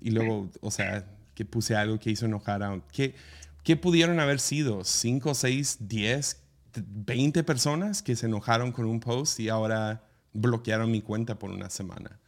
Y 0.00 0.10
luego, 0.10 0.50
o 0.60 0.70
sea, 0.70 1.06
que 1.34 1.44
puse 1.44 1.76
algo 1.76 1.98
que 1.98 2.10
hizo 2.10 2.26
enojar 2.26 2.62
a. 2.62 2.80
¿Qué, 2.92 3.14
qué 3.62 3.76
pudieron 3.76 4.20
haber 4.20 4.40
sido? 4.40 4.84
¿Cinco, 4.84 5.34
seis, 5.34 5.78
diez, 5.80 6.42
veinte 6.74 7.42
personas 7.44 8.02
que 8.02 8.16
se 8.16 8.26
enojaron 8.26 8.72
con 8.72 8.86
un 8.86 9.00
post 9.00 9.40
y 9.40 9.48
ahora 9.48 10.04
bloquearon 10.32 10.90
mi 10.90 11.02
cuenta 11.02 11.38
por 11.38 11.50
una 11.50 11.70
semana? 11.70 12.18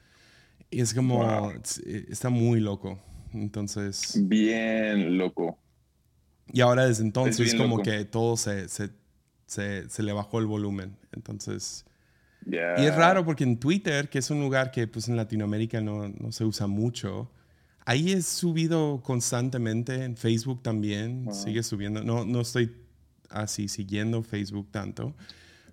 Y 0.70 0.80
es 0.80 0.94
como. 0.94 1.18
Wow. 1.18 1.52
eh, 1.86 2.06
Está 2.08 2.28
muy 2.30 2.60
loco. 2.60 2.98
Entonces. 3.32 4.18
Bien 4.22 5.16
loco. 5.16 5.58
Y 6.52 6.60
ahora 6.60 6.86
desde 6.86 7.02
entonces 7.04 7.54
como 7.54 7.78
loco. 7.78 7.90
que 7.90 8.04
todo 8.04 8.36
se, 8.36 8.68
se, 8.68 8.90
se, 9.46 9.88
se 9.88 10.02
le 10.02 10.12
bajó 10.12 10.38
el 10.38 10.46
volumen. 10.46 10.96
Entonces. 11.12 11.86
Ya. 12.44 12.74
Y 12.78 12.86
es 12.86 12.94
raro 12.94 13.24
porque 13.24 13.44
en 13.44 13.58
Twitter, 13.58 14.08
que 14.08 14.18
es 14.18 14.30
un 14.30 14.40
lugar 14.40 14.70
que 14.70 14.86
pues 14.88 15.08
en 15.08 15.16
Latinoamérica 15.16 15.80
no, 15.80 16.08
no 16.08 16.32
se 16.32 16.44
usa 16.44 16.66
mucho, 16.66 17.30
ahí 17.84 18.12
es 18.12 18.26
subido 18.26 19.00
constantemente, 19.02 20.04
en 20.04 20.16
Facebook 20.16 20.62
también, 20.62 21.24
Wow. 21.26 21.34
sigue 21.34 21.62
subiendo. 21.62 22.02
No, 22.02 22.24
no 22.24 22.40
estoy 22.40 22.72
así 23.30 23.68
siguiendo 23.68 24.22
Facebook 24.22 24.68
tanto, 24.70 25.14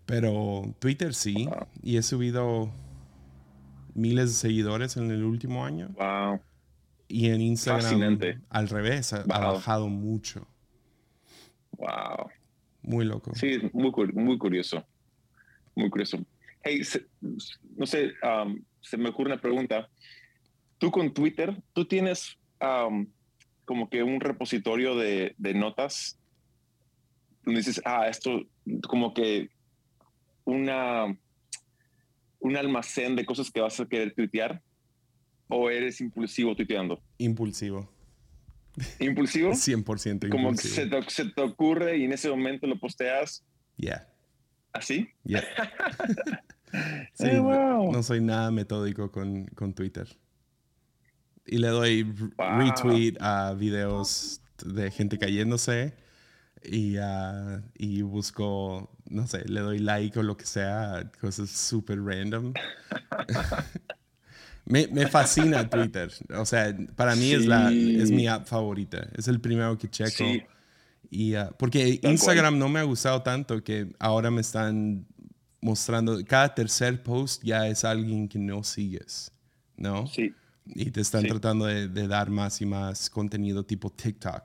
pero 0.06 0.74
Twitter 0.80 1.14
sí, 1.14 1.46
Wow. 1.46 1.68
y 1.84 1.98
he 1.98 2.02
subido 2.04 2.72
miles 3.94 4.30
de 4.30 4.36
seguidores 4.36 4.98
en 4.98 5.12
el 5.12 5.24
último 5.24 5.66
año. 5.66 5.90
Wow. 5.98 6.40
Y 7.08 7.28
en 7.30 7.42
Instagram, 7.42 7.82
Fascinante. 7.82 8.40
al 8.50 8.70
revés, 8.70 9.14
ha, 9.14 9.24
bajado 9.24 9.88
mucho. 9.90 10.48
Wow. 11.78 12.30
Muy 12.82 13.06
loco. 13.06 13.34
Sí, 13.36 13.58
muy, 13.74 13.92
muy 14.14 14.38
curioso. 14.38 14.84
Muy 15.76 15.90
curioso. 15.90 16.18
Hey, 16.64 16.84
se- 16.84 17.06
no 17.22 17.86
sé, 17.86 18.12
um, 18.24 18.62
se 18.82 18.98
me 18.98 19.10
ocurre 19.10 19.32
una 19.32 19.42
pregunta. 19.42 19.90
Tú 20.80 20.92
con 20.92 21.14
Twitter, 21.14 21.62
tú 21.74 21.86
tienes 21.86 22.38
um, 22.62 23.06
como 23.66 23.90
que 23.90 24.02
un 24.02 24.20
repositorio 24.20 24.96
de, 24.96 25.36
de 25.38 25.54
notas 25.54 26.18
donde 27.44 27.60
dices, 27.60 27.82
ah, 27.86 28.08
esto, 28.08 28.44
como 28.88 29.14
que 29.14 29.50
una, 30.46 31.06
un 32.40 32.58
almacén 32.58 33.16
de 33.16 33.26
cosas 33.26 33.52
que 33.52 33.62
vas 33.62 33.80
a 33.80 33.86
querer 33.86 34.14
tuitear 34.16 34.62
o 35.48 35.70
eres 35.70 36.00
impulsivo 36.02 36.56
tuiteando. 36.56 37.02
Impulsivo. 37.18 37.90
¿Impulsivo? 39.00 39.52
100% 39.52 40.30
Como 40.30 40.52
que 40.52 40.58
se 40.58 40.86
te, 40.88 41.02
se 41.10 41.26
te 41.26 41.42
ocurre 41.42 41.98
y 41.98 42.06
en 42.06 42.14
ese 42.14 42.30
momento 42.30 42.66
lo 42.68 42.80
posteas 42.80 43.44
Yeah, 43.78 44.08
así. 44.74 45.10
yeah. 45.24 45.44
Sí, 47.14 47.26
Eh, 47.26 47.40
wow. 47.40 47.92
no 47.92 48.04
soy 48.04 48.22
nada 48.22 48.52
metódico 48.52 49.12
con, 49.12 49.46
con 49.48 49.74
Twitter. 49.74 50.08
Y 51.50 51.58
le 51.58 51.68
doy 51.70 52.04
Wow. 52.04 52.60
retweet 52.60 53.16
a 53.20 53.54
videos 53.54 54.42
de 54.64 54.92
gente 54.92 55.18
cayéndose 55.18 55.94
y, 56.64 56.98
ah, 56.98 57.62
y 57.76 58.02
busco, 58.02 58.90
no 59.10 59.26
sé, 59.28 59.46
le 59.48 59.62
doy 59.62 59.80
like 59.80 60.20
o 60.20 60.24
lo 60.24 60.36
que 60.38 60.46
sea, 60.46 61.10
cosas 61.20 61.50
súper 61.50 62.02
random. 62.04 62.54
me, 64.66 64.88
me 64.88 65.08
fascina 65.08 65.70
Twitter. 65.70 66.12
O 66.36 66.46
sea, 66.46 66.76
para 66.96 67.16
mí 67.16 67.32
es, 67.32 67.46
la, 67.46 67.72
es 67.72 68.12
mi 68.12 68.28
app 68.28 68.46
favorita. 68.46 69.08
Es 69.16 69.28
el 69.28 69.40
primero 69.40 69.78
que 69.78 69.90
checo. 69.90 70.10
Sí. 70.18 70.44
Y, 71.10 71.36
ah, 71.36 71.52
porque 71.58 71.98
Tal 72.02 72.12
Instagram 72.12 72.60
no 72.60 72.70
me 72.70 72.80
ha 72.80 72.84
gustado 72.84 73.22
tanto 73.24 73.64
que 73.64 73.92
ahora 74.00 74.30
me 74.30 74.42
están 74.42 75.08
mostrando, 75.62 76.24
cada 76.26 76.54
tercer 76.54 77.02
post 77.02 77.44
ya 77.44 77.68
es 77.68 77.84
alguien 77.84 78.28
que 78.28 78.38
no 78.40 78.64
sigues, 78.64 79.32
¿no? 79.76 80.06
Sí. 80.08 80.34
Y 80.66 80.92
te 80.92 81.02
están 81.02 81.22
Sí. 81.24 81.28
tratando 81.30 81.66
de, 81.66 81.88
de 81.88 82.08
dar 82.08 82.30
más 82.30 82.62
y 82.62 82.66
más 82.66 83.10
contenido 83.10 83.66
tipo 83.66 83.90
TikTok. 83.90 84.44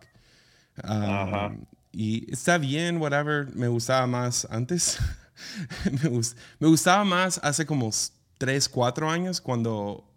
Ah, 0.83 1.22
Ajá. 1.48 1.57
y 1.92 2.31
está 2.33 2.59
bien, 2.59 2.96
whatever. 2.98 3.55
Me 3.55 3.68
gustaba 3.68 4.07
más 4.07 4.46
antes. 4.50 4.98
me, 6.03 6.09
gus- 6.09 6.37
me 6.59 6.68
gustaba 6.68 7.05
más 7.05 7.38
hace 7.42 7.66
como 7.66 7.90
3, 8.38 8.68
4 8.68 9.11
años 9.11 9.40
cuando 9.40 10.11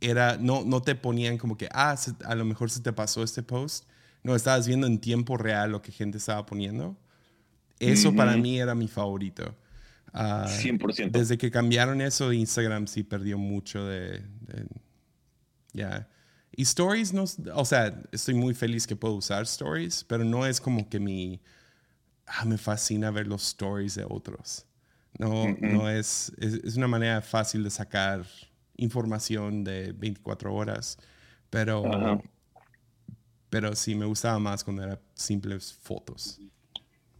era, 0.00 0.36
no, 0.38 0.62
no 0.64 0.80
te 0.80 0.94
ponían 0.94 1.38
como 1.38 1.56
que, 1.56 1.68
ah, 1.72 1.96
se- 1.96 2.14
a 2.24 2.34
lo 2.34 2.44
mejor 2.44 2.70
se 2.70 2.80
te 2.80 2.92
pasó 2.92 3.22
este 3.22 3.42
post. 3.42 3.84
No, 4.22 4.34
estabas 4.34 4.66
viendo 4.66 4.86
en 4.86 4.98
tiempo 5.00 5.36
real 5.36 5.70
lo 5.72 5.82
que 5.82 5.92
gente 5.92 6.18
estaba 6.18 6.44
poniendo. 6.46 6.96
Eso 7.80 8.14
para 8.14 8.32
Ujú. 8.32 8.40
mí 8.42 8.58
era 8.60 8.74
mi 8.74 8.88
favorito. 8.88 9.54
Ah, 10.12 10.46
100%. 10.48 11.10
desde 11.12 11.36
que 11.38 11.50
cambiaron 11.50 12.00
eso, 12.00 12.32
Instagram 12.32 12.86
sí 12.86 13.02
perdió 13.02 13.38
mucho 13.38 13.84
de... 13.86 14.20
de- 14.40 14.66
ya. 15.78 16.08
Y 16.52 16.62
stories, 16.62 17.12
no, 17.12 17.24
o 17.54 17.64
sea, 17.64 18.02
estoy 18.12 18.34
muy 18.34 18.54
feliz 18.54 18.86
que 18.86 18.96
puedo 18.96 19.14
usar 19.14 19.42
stories, 19.42 20.04
pero 20.04 20.24
no 20.24 20.46
es 20.46 20.60
como 20.60 20.88
que 20.88 20.98
mi... 20.98 21.40
Ah, 22.26 22.44
me 22.44 22.58
fascina 22.58 23.10
ver 23.10 23.26
los 23.26 23.46
stories 23.48 23.94
de 23.94 24.04
otros. 24.08 24.66
No, 25.18 25.56
no 25.60 25.88
es, 25.88 26.32
es... 26.38 26.54
es 26.54 26.76
una 26.76 26.88
manera 26.88 27.22
fácil 27.22 27.64
de 27.64 27.70
sacar 27.70 28.24
información 28.76 29.64
de 29.64 29.92
24 29.92 30.54
horas, 30.54 30.98
pero... 31.50 32.20
Pero 33.50 33.74
sí, 33.74 33.94
me 33.94 34.04
gustaba 34.04 34.38
más 34.38 34.62
cuando 34.62 34.82
eran 34.82 34.98
simples 35.14 35.72
fotos. 35.72 36.38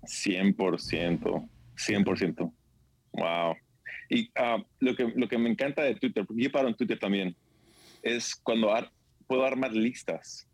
100%. 0.03 1.49
100%. 1.77 2.53
Wow. 3.13 3.57
Y 4.11 4.31
ah, 4.37 4.63
lo, 4.81 4.95
que, 4.95 5.13
lo 5.15 5.29
que 5.29 5.39
me 5.39 5.51
encanta 5.51 5.83
de 5.83 5.95
Twitter, 5.95 6.27
porque 6.27 6.43
yo 6.43 6.51
paro 6.51 6.69
en 6.69 6.75
Twitter 6.75 6.99
también, 6.99 7.35
es 8.03 8.35
cuando 8.37 8.73
ar- 8.75 8.91
puedo 9.27 9.45
armar 9.45 9.73
listas. 9.73 10.47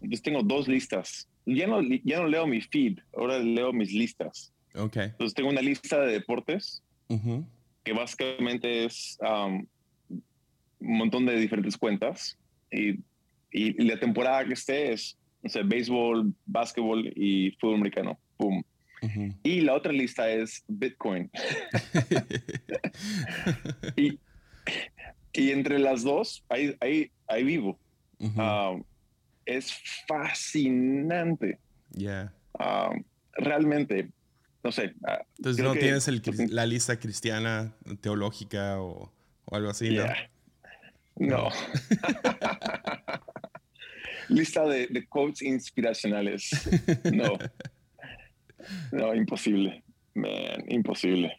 Entonces 0.00 0.22
tengo 0.22 0.42
dos 0.42 0.68
listas. 0.68 1.28
Ya 1.44 1.66
no, 1.66 1.80
ya 1.82 2.20
no 2.20 2.26
leo 2.28 2.46
mi 2.46 2.60
feed, 2.60 2.98
ahora 3.16 3.38
leo 3.38 3.72
mis 3.72 3.92
listas. 3.92 4.52
Ok. 4.74 4.96
Entonces 4.96 5.34
tengo 5.34 5.48
una 5.50 5.62
lista 5.62 6.00
de 6.00 6.12
deportes 6.12 6.82
que 7.84 7.92
básicamente 7.92 8.84
es 8.84 9.16
um, 9.20 9.64
un 10.80 10.98
montón 10.98 11.24
de 11.24 11.36
diferentes 11.38 11.76
cuentas 11.76 12.36
y, 12.70 12.98
y 13.52 13.72
la 13.84 13.98
temporada 13.98 14.44
que 14.44 14.54
esté 14.54 14.92
es, 14.92 15.16
no 15.42 15.48
sé, 15.50 15.62
béisbol, 15.62 16.34
básquetbol 16.46 17.12
y 17.14 17.52
fútbol 17.60 17.76
americano. 17.76 18.18
Boom. 18.38 18.64
Y 19.44 19.60
la 19.60 19.74
otra 19.74 19.92
lista 19.92 20.28
es 20.28 20.64
Bitcoin. 20.66 21.30
y, 23.96 24.18
y 25.36 25.50
entre 25.50 25.78
las 25.78 26.02
dos, 26.02 26.44
ahí, 26.48 26.74
ahí, 26.80 27.10
ahí 27.28 27.44
vivo. 27.44 27.78
Um, 28.18 28.82
es 29.44 29.72
fascinante. 30.08 31.58
Yeah. 31.92 32.32
Um, 32.58 33.04
realmente, 33.34 34.08
no 34.64 34.72
sé. 34.72 34.94
ah, 35.06 35.20
Entonces 35.38 35.62
no 35.62 35.74
tienes 35.74 36.08
el 36.08 36.22
la 36.50 36.66
lista 36.66 36.98
cristiana 36.98 37.74
teológica 38.00 38.80
o, 38.80 39.12
o 39.44 39.56
algo 39.56 39.70
así, 39.70 39.90
¿no? 39.90 40.04
No. 41.16 41.48
Lista 44.28 44.64
de, 44.66 44.88
de 44.88 45.06
quotes 45.06 45.42
inspiracionales. 45.42 46.50
No. 47.12 47.38
No, 48.90 49.14
imposible. 49.14 49.84
Man, 50.14 50.64
imposible. 50.66 51.32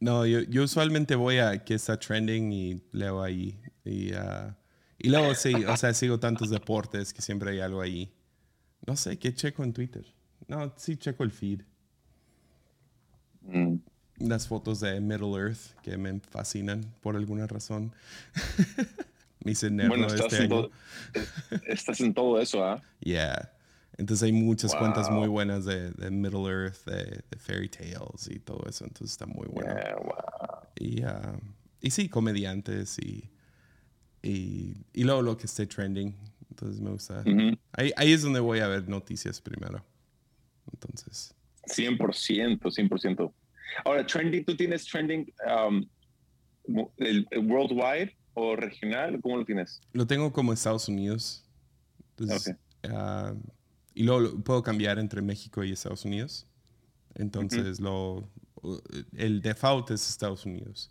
No, 0.00 0.24
yo, 0.26 0.40
yo 0.42 0.62
usualmente 0.64 1.14
voy 1.16 1.38
a 1.38 1.64
que 1.64 1.74
está 1.74 1.98
trending 1.98 2.52
y 2.52 2.82
leo 2.92 3.22
ahí. 3.22 3.60
Y, 3.84 4.12
ah, 4.12 4.56
Y 4.98 5.08
luego 5.08 5.34
sí, 5.34 5.54
o 5.54 5.76
sea, 5.76 5.92
sigo 5.94 6.20
tantos 6.20 6.50
deportes 6.50 7.12
que 7.12 7.22
siempre 7.22 7.50
hay 7.50 7.60
algo 7.60 7.80
ahí. 7.80 8.12
No 8.86 8.96
sé, 8.96 9.18
¿qué 9.18 9.34
checo 9.34 9.64
en 9.64 9.72
Twitter? 9.72 10.04
No, 10.46 10.72
sí 10.76 10.96
checo 10.96 11.24
el 11.24 11.30
feed. 11.32 11.62
Mm. 13.42 13.76
Las 14.18 14.46
fotos 14.48 14.80
de 14.80 15.00
Middle 15.00 15.36
Earth 15.38 15.74
que 15.82 15.96
me 15.96 16.20
fascinan 16.20 16.82
por 17.00 17.16
alguna 17.16 17.46
razón. 17.46 17.92
me 19.44 19.52
hice 19.52 19.70
Bueno, 19.70 20.06
estás, 20.06 20.32
este 20.32 20.36
en 20.36 20.42
año. 20.42 20.48
todo, 20.50 20.70
estás 21.66 22.00
en 22.00 22.14
todo 22.14 22.40
eso, 22.40 22.64
¿ah? 22.64 22.82
Yeah. 23.00 23.52
Entonces 23.98 24.22
hay 24.26 24.32
muchas 24.32 24.74
cuentas 24.76 25.10
muy 25.10 25.26
buenas 25.28 25.64
de, 25.64 25.90
de 25.90 26.10
Middle 26.10 26.48
Earth, 26.48 26.84
de, 26.86 27.20
de 27.30 27.38
Fairy 27.38 27.68
Tales 27.68 28.28
y 28.30 28.38
todo 28.38 28.64
eso. 28.68 28.84
Entonces 28.84 29.10
está 29.10 29.26
muy 29.26 29.48
bueno. 29.48 29.74
Yeah, 29.74 29.96
wow. 29.96 30.68
Y, 30.76 31.02
ah, 31.02 31.38
y 31.80 31.90
sí, 31.90 32.08
comediantes 32.08 32.96
y, 33.00 33.28
y, 34.22 34.84
y 34.92 35.02
luego 35.04 35.22
lo 35.22 35.36
que 35.36 35.46
esté 35.46 35.66
trending. 35.66 36.16
Entonces 36.48 36.80
me 36.80 36.90
gusta. 36.90 37.24
Ahí, 37.72 37.92
ahí 37.96 38.12
es 38.12 38.22
donde 38.22 38.38
voy 38.40 38.60
a 38.60 38.68
ver 38.68 38.88
noticias 38.88 39.40
primero. 39.40 39.84
Entonces, 40.72 41.34
100%, 41.66 42.60
100%. 42.70 43.32
Ahora, 43.84 44.06
trending, 44.06 44.44
¿tú 44.44 44.56
tienes 44.56 44.86
trending 44.86 45.32
um, 45.46 45.84
mo- 46.68 46.92
el, 46.98 47.26
el 47.30 47.38
worldwide 47.50 48.16
o 48.34 48.54
regional? 48.54 49.20
¿Cómo 49.20 49.38
lo 49.38 49.44
tienes? 49.44 49.80
lo 49.92 50.06
tengo 50.06 50.32
como 50.32 50.52
Estados 50.52 50.88
Unidos. 50.88 51.44
Entonces, 52.16 52.54
Ok. 52.54 52.92
ah, 52.92 53.34
y 53.98 54.04
luego 54.04 54.20
lo 54.20 54.38
puedo 54.44 54.62
cambiar 54.62 54.98
entre 54.98 55.20
México 55.22 55.64
y 55.64 55.72
Estados 55.72 56.04
Unidos. 56.04 56.46
Entonces, 57.14 57.80
lo, 57.80 58.28
el 59.16 59.40
default 59.42 59.90
es 59.90 60.08
Estados 60.08 60.46
Unidos. 60.46 60.90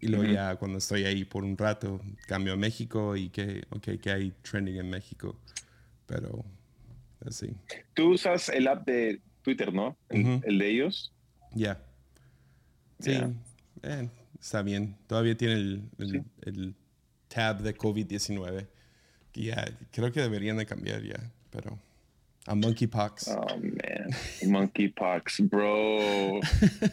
Y 0.00 0.08
luego 0.08 0.24
ya 0.30 0.56
cuando 0.56 0.76
estoy 0.76 1.04
ahí 1.04 1.24
por 1.24 1.42
un 1.44 1.56
rato, 1.56 2.00
cambio 2.26 2.52
a 2.52 2.56
México 2.56 3.16
y 3.16 3.30
que, 3.30 3.62
ok, 3.70 3.98
que 4.02 4.10
hay 4.10 4.30
trending 4.42 4.76
en 4.76 4.90
México. 4.90 5.38
Pero 6.06 6.44
así. 7.24 7.48
Tú 7.94 8.12
usas 8.12 8.50
el 8.50 8.68
app 8.68 8.86
de 8.86 9.22
Twitter, 9.42 9.72
¿no? 9.72 9.96
El, 10.10 10.58
de 10.58 10.70
ellos. 10.70 11.12
Ya. 11.54 11.80
Sí, 12.98 13.12
Ya. 13.12 13.30
eh, 13.82 14.10
está 14.38 14.60
bien. 14.62 14.94
Todavía 15.06 15.36
tiene 15.36 15.54
el, 15.54 15.82
el- 15.98 16.10
Sí. 16.10 16.22
el 16.42 16.74
tab 17.28 17.62
de 17.62 17.74
COVID-19. 17.74 18.66
Que 19.32 19.42
ya, 19.44 19.64
creo 19.90 20.12
que 20.12 20.20
deberían 20.20 20.58
de 20.58 20.66
cambiar 20.66 21.02
ya, 21.02 21.32
pero 21.50 21.78
a 22.46 22.54
monkeypox. 22.54 23.28
Oh, 23.28 23.56
man. 23.58 24.10
Monkeypox, 24.46 25.40
bro. 25.48 26.40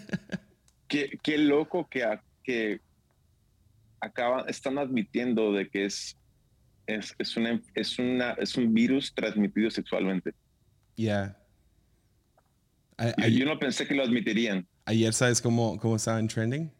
qué, 0.87 1.17
qué 1.21 1.37
loco 1.37 1.87
que, 1.89 2.03
a- 2.03 2.23
que 2.43 2.79
acaban, 3.99 4.47
están 4.49 4.77
admitiendo 4.77 5.51
de 5.53 5.69
que 5.69 5.85
es, 5.85 6.17
es, 6.87 7.15
es, 7.17 7.37
una, 7.37 7.61
es, 7.75 7.99
una, 7.99 8.31
es 8.33 8.55
un 8.57 8.73
virus 8.73 9.13
transmitido 9.13 9.69
sexualmente. 9.69 10.33
Ya. 10.95 11.37
A- 12.97 13.27
Yo- 13.27 13.45
no 13.45 13.57
pensé 13.59 13.87
que 13.87 13.95
lo 13.95 14.03
admitirían. 14.03 14.67
Ayer, 14.85 15.13
¿sabes 15.13 15.41
cómo, 15.41 15.77
cómo 15.79 15.95
estaba 15.95 16.19
en 16.19 16.27
trending? 16.27 16.71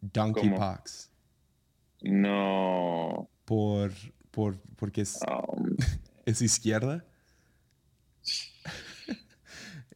Donkeypox. 0.00 1.10
No. 2.02 3.28
Por, 3.44 3.92
por, 4.30 4.58
porque 4.76 5.02
es, 5.02 5.18
Um, 5.28 5.76
es 6.24 6.40
izquierda. 6.40 7.04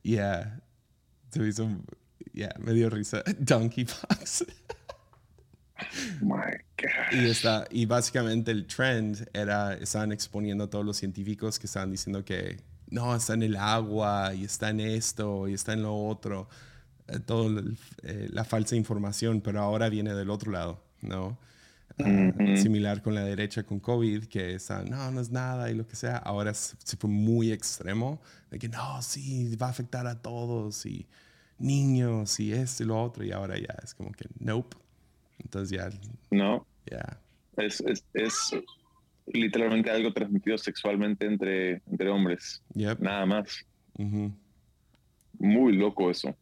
Ya. 0.05 0.61
Se 1.31 1.41
me 1.41 1.49
hizo. 1.49 1.69
Ya, 2.33 2.55
me 2.59 2.73
dio 2.73 2.89
risa. 2.91 3.23
Donkeypox. 3.41 4.45
my 6.21 6.37
God. 6.79 7.13
Y, 7.13 7.27
está, 7.27 7.67
y 7.71 7.87
básicamente 7.87 8.51
el 8.51 8.67
trend 8.67 9.29
era, 9.33 9.75
estaban 9.75 10.13
exponiendo 10.13 10.65
a 10.65 10.71
todos 10.71 10.85
los 10.85 10.97
científicos 10.97 11.59
que 11.59 11.67
estaban 11.67 11.91
diciendo 11.91 12.25
que 12.25 12.61
no, 12.91 13.15
está 13.17 13.35
en 13.35 13.43
el 13.43 13.57
agua 13.57 14.35
y 14.35 14.45
está 14.45 14.71
en 14.71 14.81
esto 14.81 15.49
y 15.49 15.55
está 15.55 15.73
en 15.73 15.83
lo 15.83 15.97
otro, 15.97 16.49
eh, 17.09 17.19
todo 17.19 17.47
el- 17.49 17.77
eh, 18.03 18.29
la 18.31 18.45
falsa 18.45 18.77
información, 18.77 19.41
pero 19.41 19.61
ahora 19.61 19.89
viene 19.89 20.15
del 20.15 20.31
otro 20.31 20.53
lado, 20.53 20.83
¿no? 21.03 21.39
Ah, 21.99 22.33
Ujú. 22.37 22.57
Similar 22.57 23.03
con 23.03 23.15
la 23.15 23.23
derecha 23.25 23.63
con 23.63 23.79
COVID, 23.79 24.25
que 24.25 24.55
está, 24.55 24.83
no, 24.83 25.11
no 25.13 25.21
es 25.21 25.31
nada 25.31 25.71
y 25.71 25.75
lo 25.75 25.87
que 25.87 25.95
sea, 25.97 26.17
ahora 26.17 26.53
se 26.55 26.97
fue 26.97 27.09
muy 27.09 27.53
extremo, 27.53 28.21
de 28.51 28.59
que 28.59 28.69
no, 28.69 29.01
sí, 29.03 29.55
va 29.57 29.69
a 29.69 29.71
afectar 29.71 30.07
a 30.07 30.21
todos 30.21 30.87
y 30.87 31.07
niños 31.59 32.41
y 32.41 32.53
esto 32.53 32.83
y 32.83 32.87
lo 32.87 33.01
otro, 33.01 33.25
y 33.25 33.31
ahora 33.31 33.57
ya 33.59 33.77
es 33.83 33.95
como 33.95 34.11
que, 34.13 34.27
nope. 34.41 34.77
Entonces 35.39 35.77
ya, 35.79 35.91
No, 36.31 36.67
ya. 36.91 37.21
es, 37.57 37.81
es, 37.83 38.05
es 38.15 38.35
literalmente 39.27 39.91
algo 39.91 40.13
transmitido 40.13 40.59
sexualmente 40.59 41.27
entre, 41.27 41.83
entre 41.87 42.09
hombres. 42.09 42.61
Yep. 42.75 42.99
Nada 43.01 43.25
más. 43.27 43.65
Muy 45.39 45.77
loco 45.77 46.11
eso. 46.11 46.35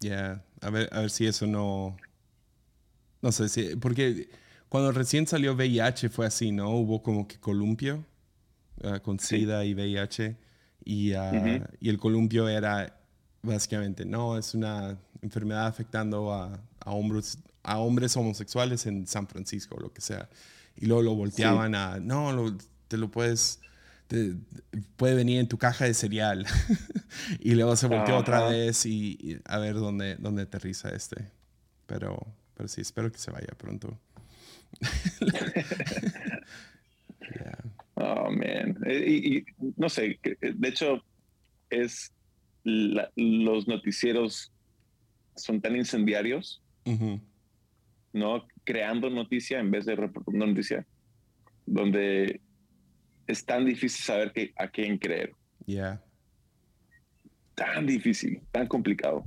Yeah. 0.00 0.44
A 0.60 0.70
ver, 0.70 0.88
a 0.92 1.00
ver 1.00 1.10
si 1.10 1.26
eso 1.26 1.46
no. 1.46 1.96
No 3.22 3.32
sé 3.32 3.48
si. 3.48 3.76
Porque 3.76 4.28
cuando 4.74 4.90
recién 4.90 5.24
salió 5.28 5.54
VIH 5.54 6.08
fue 6.08 6.26
así, 6.26 6.50
¿no? 6.50 6.68
Hubo 6.70 7.00
como 7.00 7.28
que 7.28 7.38
columpio 7.38 8.04
ah, 8.82 8.98
con 8.98 9.20
Sí. 9.20 9.38
SIDA 9.38 9.64
y 9.64 9.72
VIH. 9.72 10.36
Y, 10.84 11.12
ah, 11.12 11.30
Ujú. 11.32 11.64
y 11.78 11.88
el 11.90 11.96
columpio 11.98 12.48
era 12.48 12.98
básicamente, 13.40 14.04
no, 14.04 14.36
es 14.36 14.52
una 14.52 14.98
enfermedad 15.22 15.68
afectando 15.68 16.32
a, 16.32 16.60
a 16.80 16.90
hombres, 16.90 17.38
a 17.62 17.78
hombres 17.78 18.16
homosexuales 18.16 18.84
en 18.86 19.06
San 19.06 19.28
Francisco, 19.28 19.78
lo 19.80 19.92
que 19.92 20.00
sea. 20.00 20.28
Y 20.76 20.86
luego 20.86 21.02
lo 21.02 21.14
volteaban 21.14 21.76
a, 21.76 22.00
no, 22.00 22.32
lo- 22.32 22.56
te 22.88 22.96
lo 22.96 23.12
puedes, 23.12 23.60
te- 24.08 24.34
puede 24.96 25.14
venir 25.14 25.38
en 25.38 25.46
tu 25.46 25.56
caja 25.56 25.84
de 25.84 25.94
cereal. 25.94 26.46
y 27.38 27.54
luego 27.54 27.76
se 27.76 27.86
volteó 27.86 28.16
otra 28.16 28.38
Ajá. 28.38 28.48
vez 28.48 28.86
y, 28.86 29.16
y 29.20 29.38
a 29.44 29.58
ver 29.58 29.76
dónde, 29.76 30.16
dónde 30.16 30.42
aterriza 30.42 30.88
este. 30.88 31.30
Pero, 31.86 32.26
pero 32.54 32.68
sí, 32.68 32.80
espero 32.80 33.12
que 33.12 33.18
se 33.18 33.30
vaya 33.30 33.54
pronto. 33.56 33.96
Yeah. 37.34 37.58
Oh, 37.94 38.30
man. 38.30 38.76
Eh, 38.86 39.04
Y, 39.06 39.38
y 39.38 39.44
no 39.76 39.88
sé, 39.88 40.18
eh, 40.22 40.36
de 40.54 40.68
hecho, 40.68 41.02
es 41.70 42.12
la- 42.64 43.10
los 43.16 43.66
noticieros 43.66 44.52
son 45.36 45.60
tan 45.60 45.76
incendiarios. 45.76 46.60
¿no? 48.12 48.46
Creando 48.64 49.08
noticia 49.10 49.58
en 49.58 49.70
vez 49.70 49.86
de 49.86 49.96
reportando 49.96 50.46
noticia, 50.46 50.86
donde 51.66 52.40
es 53.26 53.44
tan 53.44 53.64
difícil 53.64 54.04
saber 54.04 54.32
que, 54.32 54.52
a 54.56 54.68
quién 54.68 54.98
creer. 54.98 55.32
Yeah. 55.66 56.02
Tan 57.54 57.86
difícil, 57.86 58.40
tan 58.52 58.66
complicado. 58.68 59.24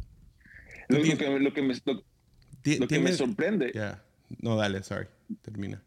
Lo, 0.87 0.99
lo 0.99 1.03
que, 1.17 1.39
lo 1.39 1.51
que 1.53 1.61
me, 1.63 1.73
lo- 1.83 2.87
que 2.87 2.99
me 2.99 3.11
sorprende, 3.13 3.71
Yeah. 3.73 4.03
No, 4.41 4.55
dale, 4.57 4.83
sorry. 4.83 5.07
Termina. 5.41 5.81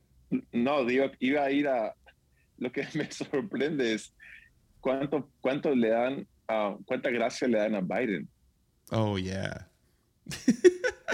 no, 0.53 0.85
digo, 0.85 1.11
iba 1.18 1.42
a 1.44 1.50
ir 1.50 1.66
a, 1.68 1.94
lo 2.59 2.70
que 2.72 2.87
me 2.94 3.11
sorprende 3.11 3.94
es 3.94 4.12
cuánto, 4.81 5.29
cuánto 5.40 5.74
le 5.74 5.88
dan, 5.90 6.26
ah, 6.48 6.76
cuánta 6.87 7.11
gracia 7.11 7.48
le 7.48 7.59
dan 7.59 7.74
a 7.74 7.81
Biden. 7.81 8.29
Oh, 8.90 9.16
yeah. 9.18 9.66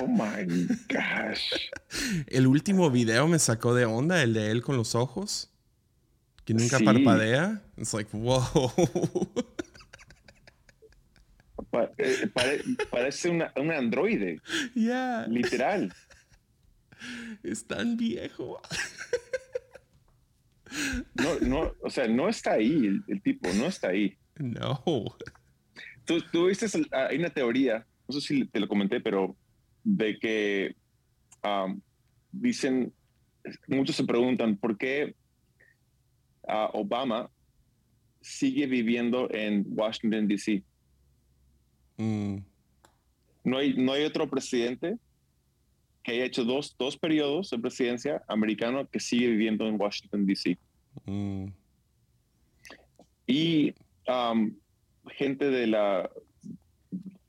Oh 0.01 0.07
my 0.07 0.45
gosh. 0.89 1.53
El 2.27 2.47
último 2.47 2.91
video 2.91 3.27
me 3.29 3.39
sacó 3.39 3.75
de 3.75 3.85
onda, 3.87 4.23
el 4.23 4.35
de 4.35 4.51
él 4.51 4.63
con 4.63 4.77
los 4.77 4.95
ojos, 4.95 5.51
que 6.45 6.53
nunca 6.55 6.79
Sí. 6.79 6.85
parpadea. 6.85 7.63
It's 7.77 7.93
like, 7.95 8.11
wow. 8.17 8.71
Pa- 11.71 11.91
eh, 11.99 12.29
pare- 12.33 12.63
parece 12.91 13.29
una, 13.31 13.53
un 13.57 13.71
androide, 13.73 14.41
yeah. 14.75 15.27
literal. 15.29 15.93
Es 17.43 17.67
tan 17.67 17.97
viejo. 17.97 18.61
No, 21.15 21.39
no, 21.41 21.73
o 21.83 21.91
sea, 21.91 22.07
no 22.09 22.29
está 22.29 22.55
ahí 22.55 22.87
el, 22.87 23.03
el 23.09 23.23
tipo, 23.23 23.49
no 23.55 23.67
está 23.67 23.89
ahí. 23.89 24.17
No. 24.39 24.83
Tú, 26.05 26.21
tú 26.33 26.47
viste, 26.47 26.67
ah, 26.93 27.07
hay 27.11 27.19
una 27.19 27.31
teoría, 27.31 27.87
no 28.07 28.13
sé 28.15 28.21
si 28.21 28.45
te 28.47 28.61
lo 28.61 28.69
comenté, 28.69 29.01
pero 29.01 29.37
de 29.85 30.19
que 30.19 30.77
um, 31.43 31.81
dicen, 32.33 32.93
muchos 33.69 33.97
se 33.97 34.05
preguntan 34.05 34.57
por 34.57 34.77
qué 34.77 35.15
ah, 36.47 36.71
Obama 36.75 37.31
sigue 38.21 38.67
viviendo 38.67 39.31
en 39.31 39.65
Washington, 39.69 40.27
D.C. 40.29 40.63
Mm, 41.97 42.39
No 43.45 43.59
hay, 43.59 43.75
no 43.75 43.93
hay 43.93 44.05
otro 44.05 44.29
presidente 44.29 44.99
que 46.07 46.13
haya 46.13 46.25
hecho 46.25 46.45
dos, 46.45 46.77
dos 46.79 46.97
periodos 46.97 47.51
de 47.51 47.59
presidencia 47.59 48.23
americano 48.29 48.89
que 48.89 49.01
sigue 49.01 49.27
viviendo 49.27 49.67
en 49.67 49.75
Washington, 49.79 50.25
D.C. 50.25 50.57
mm, 51.05 51.47
Y 53.27 53.75
um, 54.07 54.55
gente 55.09 55.51
de 55.51 55.67
la 55.67 56.09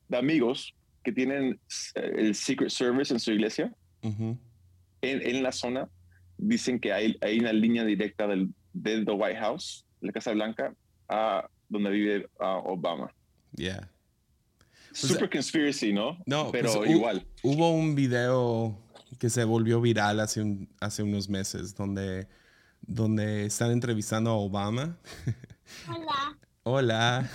de 0.08 0.16
amigos 0.16 0.76
que 1.02 1.10
tienen 1.10 1.58
eh, 1.96 2.12
el 2.18 2.36
Secret 2.36 2.70
Service 2.70 3.12
en 3.12 3.18
su 3.18 3.32
iglesia, 3.32 3.74
en, 4.00 4.38
en 5.02 5.42
la 5.42 5.50
zona, 5.50 5.88
dicen 6.36 6.78
que 6.78 6.92
hay, 6.92 7.16
hay 7.20 7.40
una 7.40 7.52
línea 7.52 7.84
directa 7.84 8.28
del, 8.28 8.54
del 8.72 9.04
the 9.04 9.10
White 9.10 9.40
House, 9.40 9.84
la 10.00 10.12
Casa 10.12 10.30
Blanca, 10.30 10.72
a 11.08 11.50
donde 11.68 11.90
vive 11.90 12.28
ah, 12.38 12.62
Obama. 12.64 13.12
Yeah. 13.56 13.90
Super 14.92 15.28
conspiracy, 15.30 15.92
¿no? 15.92 16.18
No, 16.26 16.50
pero 16.50 16.72
pues, 16.74 16.90
igual. 16.90 17.26
Hubo 17.42 17.70
un 17.72 17.94
video 17.94 18.76
que 19.18 19.30
se 19.30 19.44
volvió 19.44 19.80
viral 19.80 20.20
hace, 20.20 20.40
un- 20.42 20.68
hace 20.80 21.02
unos 21.02 21.28
meses 21.28 21.74
donde, 21.74 22.28
donde 22.82 23.46
están 23.46 23.70
entrevistando 23.70 24.30
a 24.30 24.34
Obama. 24.34 24.96
Hola. 25.88 26.38
Hola. 26.64 27.30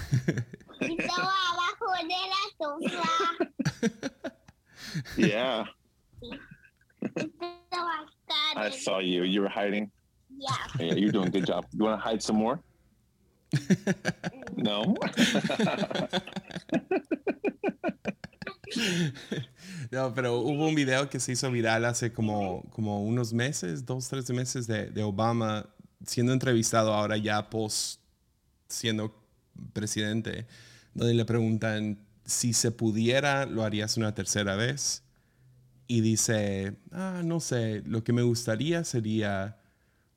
Estaba 0.80 1.34
abajo 1.52 1.94
de 2.02 2.88
la 2.89 3.00
sofá. 3.00 3.10
Yeah. 5.18 5.66
I 8.56 8.70
saw 8.70 9.00
you. 9.00 9.24
You 9.24 9.42
were 9.42 9.50
hiding. 9.50 9.92
Ya. 10.38 10.56
Yeah, 10.80 10.94
you're 10.96 11.12
doing 11.12 11.28
a 11.28 11.32
good 11.32 11.46
job. 11.46 11.66
You 11.74 11.86
want 11.86 12.00
to 12.02 12.04
hide 12.10 12.22
some 12.22 12.38
more? 12.38 12.60
No. 14.56 14.96
No, 19.92 20.13
pero 20.16 20.39
hubo 20.39 20.68
un 20.68 20.74
video 20.74 21.08
que 21.08 21.20
se 21.20 21.34
hizo 21.34 21.52
viral 21.52 21.86
hace 21.86 22.12
como, 22.12 22.63
como 22.72 23.04
unos 23.04 23.32
meses, 23.32 23.86
dos, 23.86 24.10
tres 24.10 24.28
meses 24.32 24.66
de, 24.66 24.88
de 24.88 25.04
Obama 25.04 25.70
siendo 26.06 26.34
entrevistado 26.34 26.94
ahora 26.94 27.18
ya 27.18 27.50
post 27.50 28.00
siendo 28.68 29.16
presidente, 29.74 30.48
donde 30.94 31.13
le 31.13 31.26
preguntan 31.26 32.00
si 32.26 32.54
se 32.54 32.72
pudiera, 32.72 33.46
lo 33.46 33.63
harías 33.63 33.98
una 33.98 34.13
tercera 34.13 34.56
vez. 34.56 35.04
Y 35.88 36.02
dice, 36.02 36.76
ah, 36.92 37.22
no 37.24 37.39
sé, 37.39 37.84
lo 37.86 38.04
que 38.04 38.13
me 38.13 38.24
gustaría 38.24 38.84
sería 38.84 39.58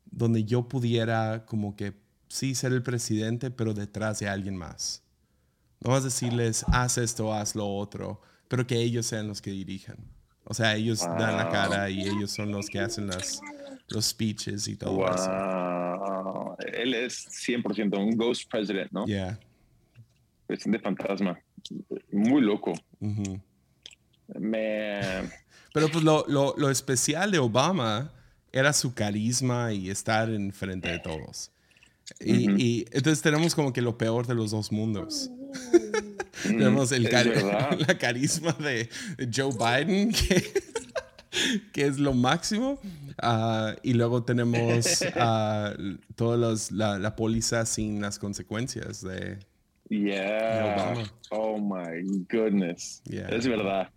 donde 0.07 0.45
yo 0.45 0.69
pudiera 0.69 1.45
como 1.45 1.77
que 1.77 1.93
sí 2.29 2.55
ser 2.55 2.73
el 2.73 2.83
presidente, 2.83 3.51
pero 3.51 3.75
detrás 3.75 4.19
de 4.19 4.29
alguien 4.29 4.57
más. 4.57 5.03
No 5.81 5.91
vas 5.91 6.03
a 6.03 6.07
decirles, 6.07 6.65
haz 6.69 6.99
esto, 6.99 7.33
haz 7.33 7.55
lo 7.55 7.67
otro, 7.69 8.21
pero 8.49 8.67
que 8.67 8.81
ellos 8.81 9.07
sean 9.07 9.29
los 9.29 9.43
que 9.43 9.51
dirijan. 9.51 9.97
O 10.45 10.55
sea, 10.55 10.75
ellos 10.77 11.01
dan 11.01 11.37
la 11.37 11.49
cara 11.49 11.91
y 11.91 12.03
ellos 12.03 12.31
son 12.31 12.53
los 12.53 12.69
que 12.69 12.79
hacen 12.79 13.09
las, 13.09 13.41
los 13.89 14.07
speeches 14.07 14.69
y 14.69 14.77
todo 14.77 15.05
eso. 15.13 16.57
Él 16.73 16.95
es 16.95 17.27
100% 17.29 17.99
un 17.99 18.17
ghost 18.17 18.49
president, 18.51 18.93
¿no? 18.93 19.07
Yeah. 19.07 19.39
Presidente 20.47 20.79
fantasma. 20.83 21.39
Muy 22.13 22.41
loco. 22.43 22.73
Pero 24.29 25.89
pues 25.93 26.05
lo, 26.05 26.25
lo, 26.29 26.55
lo 26.57 26.71
especial 26.71 27.31
de 27.31 27.39
Obama 27.39 28.13
era 28.53 28.73
su 28.73 28.95
carisma 28.95 29.73
y 29.73 29.91
estar 29.91 30.31
enfrente 30.31 30.89
de 30.89 31.01
todos. 31.01 31.51
Y, 32.21 32.49
Ujú. 32.49 32.59
y 32.59 32.87
entonces 32.93 33.23
tenemos 33.23 33.55
como 33.55 33.73
que 33.73 33.83
lo 33.83 33.99
peor 33.99 34.27
de 34.27 34.35
los 34.35 34.51
dos 34.53 34.71
mundos. 34.73 35.31
Mm, 35.33 35.97
Tenemos 36.49 36.93
el 36.93 37.07
es 37.07 37.13
cari- 37.13 37.31
verdad. 37.31 37.79
la 37.89 37.99
carisma 37.99 38.53
de, 38.53 38.89
Joe 39.35 39.53
Biden, 39.53 40.13
que, 40.29 40.53
que 41.73 41.87
es 41.87 41.99
lo 41.99 42.15
máximo. 42.15 42.79
Ah, 43.19 43.75
y 43.83 43.95
luego 43.95 44.23
tenemos 44.23 45.03
todos 46.15 46.39
los, 46.39 46.71
la, 46.73 46.99
la 46.99 47.17
póliza 47.17 47.65
sin 47.67 48.01
las 48.01 48.19
consecuencias 48.19 49.03
de... 49.03 49.39
Yeah. 49.89 50.93
Obama. 50.93 51.13
Oh 51.31 51.59
my 51.59 52.25
goodness. 52.31 53.01
Yeah. 53.05 53.29
Es 53.29 53.47
verdad. 53.47 53.91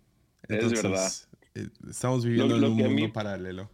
es 0.48 0.50
Entonces, 0.56 0.82
verdad. 0.82 1.12
eh, 1.56 1.68
Estamos 1.90 2.24
viviendo 2.24 2.56
lo 2.56 2.66
en 2.68 2.72
un 2.72 2.78
mundo 2.94 3.12
paralelo. 3.12 3.70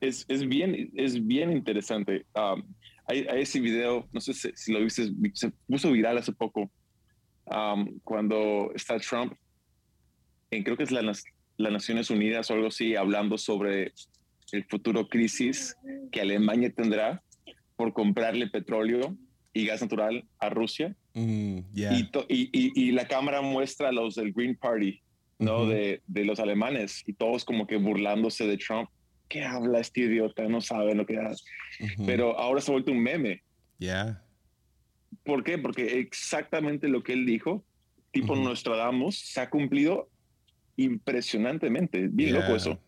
Es, 0.00 0.26
es 0.28 0.46
bien, 0.46 0.90
es 0.94 1.26
bien 1.26 1.50
interesante. 1.50 2.26
Um, 2.34 2.62
hay, 3.10 3.26
hay 3.28 3.42
ese 3.42 3.60
video, 3.60 4.08
no 4.12 4.20
sé 4.20 4.32
si, 4.34 4.50
si 4.54 4.72
lo 4.72 4.80
viste, 4.80 5.10
se 5.34 5.50
puso 5.68 5.90
viral 5.92 6.18
hace 6.18 6.32
poco, 6.32 6.70
um, 7.46 7.98
cuando 8.04 8.70
está 8.74 8.98
Trump, 8.98 9.34
en, 10.50 10.62
creo 10.62 10.76
que 10.76 10.84
es 10.84 10.90
la, 10.90 11.02
las 11.02 11.24
Naciones 11.72 12.10
Unidas 12.10 12.50
o 12.50 12.54
algo 12.54 12.68
así, 12.68 12.96
hablando 12.96 13.38
sobre 13.38 13.92
el 14.52 14.64
futuro 14.68 15.08
crisis 15.08 15.76
que 16.10 16.20
Alemania 16.20 16.72
tendrá 16.74 17.22
por 17.76 17.92
comprarle 17.92 18.48
petróleo 18.48 19.16
y 19.52 19.66
gas 19.66 19.80
natural 19.82 20.24
a 20.38 20.48
Rusia. 20.50 20.96
Mm, 21.14 21.58
yeah. 21.72 21.92
Y, 21.98 22.10
to- 22.10 22.26
y, 22.28 22.50
y- 22.52 22.72
y 22.74 22.92
la 22.92 23.06
cámara 23.08 23.40
muestra 23.42 23.88
a 23.88 23.92
los 23.92 24.14
del 24.14 24.32
Green 24.32 24.56
Party, 24.56 25.00
¿no? 25.38 25.66
De, 25.66 26.02
de 26.06 26.24
los 26.24 26.38
alemanes, 26.40 27.02
y 27.06 27.12
todos 27.14 27.44
como 27.44 27.66
que 27.66 27.76
burlándose 27.76 28.46
de 28.46 28.56
Trump. 28.58 28.88
¿Qué 29.30 29.44
habla 29.44 29.78
este 29.78 30.00
idiota? 30.00 30.46
No 30.48 30.60
sabe 30.60 30.94
lo 30.94 31.06
que 31.06 31.16
hace. 31.16 31.44
Pero 32.04 32.36
ahora 32.36 32.60
se 32.60 32.70
ha 32.70 32.74
vuelto 32.74 32.90
un 32.90 33.00
meme. 33.00 33.42
Yeah. 33.78 34.22
¿Por 35.24 35.44
qué? 35.44 35.56
Porque 35.56 36.00
exactamente 36.00 36.88
lo 36.88 37.04
que 37.04 37.12
él 37.12 37.24
dijo, 37.24 37.64
tipo 38.10 38.32
Ujú. 38.32 38.42
Nostradamus, 38.42 39.18
se 39.20 39.40
ha 39.40 39.48
cumplido 39.48 40.10
impresionantemente. 40.76 42.08
Bien 42.08 42.30
Yeah. 42.30 42.40
loco 42.40 42.56
eso. 42.56 42.80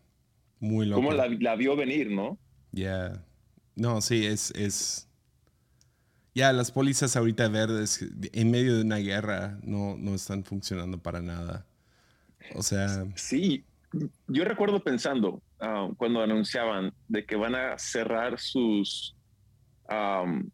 Muy 0.59 0.85
loco. 0.85 0.97
Cómo 1.01 1.13
la, 1.13 1.29
la 1.29 1.55
vio 1.55 1.77
venir, 1.77 2.11
¿no? 2.11 2.37
Yeah. 2.73 3.23
No, 3.75 4.01
sí, 4.01 4.25
es... 4.25 4.51
es... 4.51 5.07
Ya, 6.35 6.51
las 6.51 6.71
pólizas 6.71 7.15
ahorita 7.15 7.47
verdes 7.47 8.05
en 8.33 8.51
medio 8.51 8.75
de 8.75 8.81
una 8.81 8.97
guerra 8.97 9.59
no, 9.63 9.95
no 9.97 10.13
están 10.13 10.43
funcionando 10.43 10.97
para 11.01 11.21
nada. 11.21 11.65
O 12.55 12.63
sea, 12.63 13.05
Sí, 13.15 13.63
yo 14.27 14.43
recuerdo 14.45 14.83
pensando 14.83 15.41
ah, 15.59 15.89
cuando 15.97 16.21
anunciaban 16.21 16.91
de 17.07 17.25
que 17.25 17.35
van 17.35 17.55
a 17.55 17.77
cerrar 17.77 18.39
sus 18.39 19.15
am, 19.87 20.49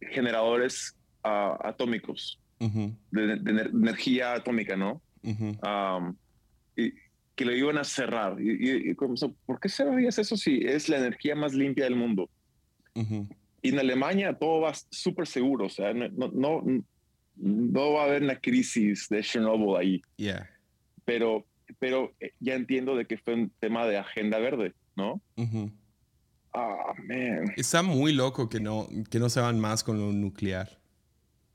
generadores 0.00 0.96
ah, 1.24 1.58
atómicos 1.62 2.40
ujú, 2.60 2.96
de, 3.10 3.26
de 3.26 3.36
ener- 3.52 3.70
energía 3.70 4.34
atómica, 4.34 4.76
¿no? 4.76 5.02
ujú, 5.22 5.56
Am, 5.62 6.16
y 6.76 6.92
que 7.34 7.44
lo 7.44 7.52
iban 7.54 7.78
a 7.78 7.84
cerrar. 7.84 8.40
Y, 8.40 8.50
y- 8.50 8.90
y 8.90 8.94
como, 8.94 9.14
¿Por 9.46 9.60
qué 9.60 9.68
cerrarías 9.68 10.18
eso 10.18 10.36
si 10.36 10.60
es 10.64 10.88
la 10.88 10.98
energía 10.98 11.34
más 11.36 11.54
limpia 11.54 11.84
del 11.84 11.96
mundo? 11.96 12.30
ujú. 12.94 13.28
Y 13.62 13.70
en 13.70 13.78
Alemania 13.80 14.36
todo 14.38 14.60
va 14.62 14.72
súper 14.90 15.26
seguro, 15.26 15.66
o 15.66 15.68
sea, 15.68 15.92
no, 15.92 16.08
no, 16.08 16.28
no, 16.28 16.62
no 17.36 17.92
va 17.92 18.02
a 18.02 18.04
haber 18.06 18.22
una 18.22 18.36
crisis 18.38 19.08
de 19.10 19.20
Chernobyl 19.22 19.76
ahí. 19.76 20.02
yeah. 20.16 20.48
pero, 21.04 21.44
pero 21.78 22.14
eh, 22.20 22.32
ya 22.40 22.54
entiendo 22.54 22.96
de 22.96 23.06
que 23.06 23.18
fue 23.18 23.34
un 23.34 23.50
tema 23.60 23.86
de 23.86 23.98
agenda 23.98 24.38
verde, 24.38 24.74
¿no? 24.96 25.20
Ah, 26.54 26.92
man. 27.06 27.52
Está 27.56 27.82
muy 27.82 28.12
loco 28.12 28.48
que 28.48 28.60
no, 28.60 28.88
que 29.10 29.18
no 29.18 29.28
se 29.28 29.40
van 29.40 29.60
más 29.60 29.84
con 29.84 29.98
lo 29.98 30.12
nuclear. 30.12 30.78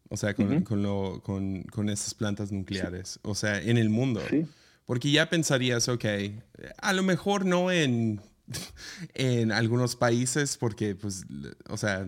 O 0.09 0.17
sea, 0.17 0.35
con, 0.35 0.61
con, 0.61 0.83
lo, 0.83 1.21
con, 1.23 1.63
con 1.63 1.89
esas 1.89 2.13
plantas 2.13 2.51
nucleares. 2.51 3.19
O 3.23 3.33
sea, 3.33 3.59
en 3.59 3.77
el 3.77 3.89
mundo. 3.89 4.21
Sí. 4.29 4.45
Porque 4.85 5.11
ya 5.11 5.29
pensarías, 5.29 5.87
ok, 5.87 6.05
a 6.77 6.93
lo 6.93 7.03
mejor 7.03 7.45
no 7.45 7.71
en, 7.71 8.21
en 9.13 9.51
algunos 9.51 9.95
países, 9.95 10.57
porque, 10.57 10.95
pues, 10.95 11.25
o 11.69 11.77
sea, 11.77 12.05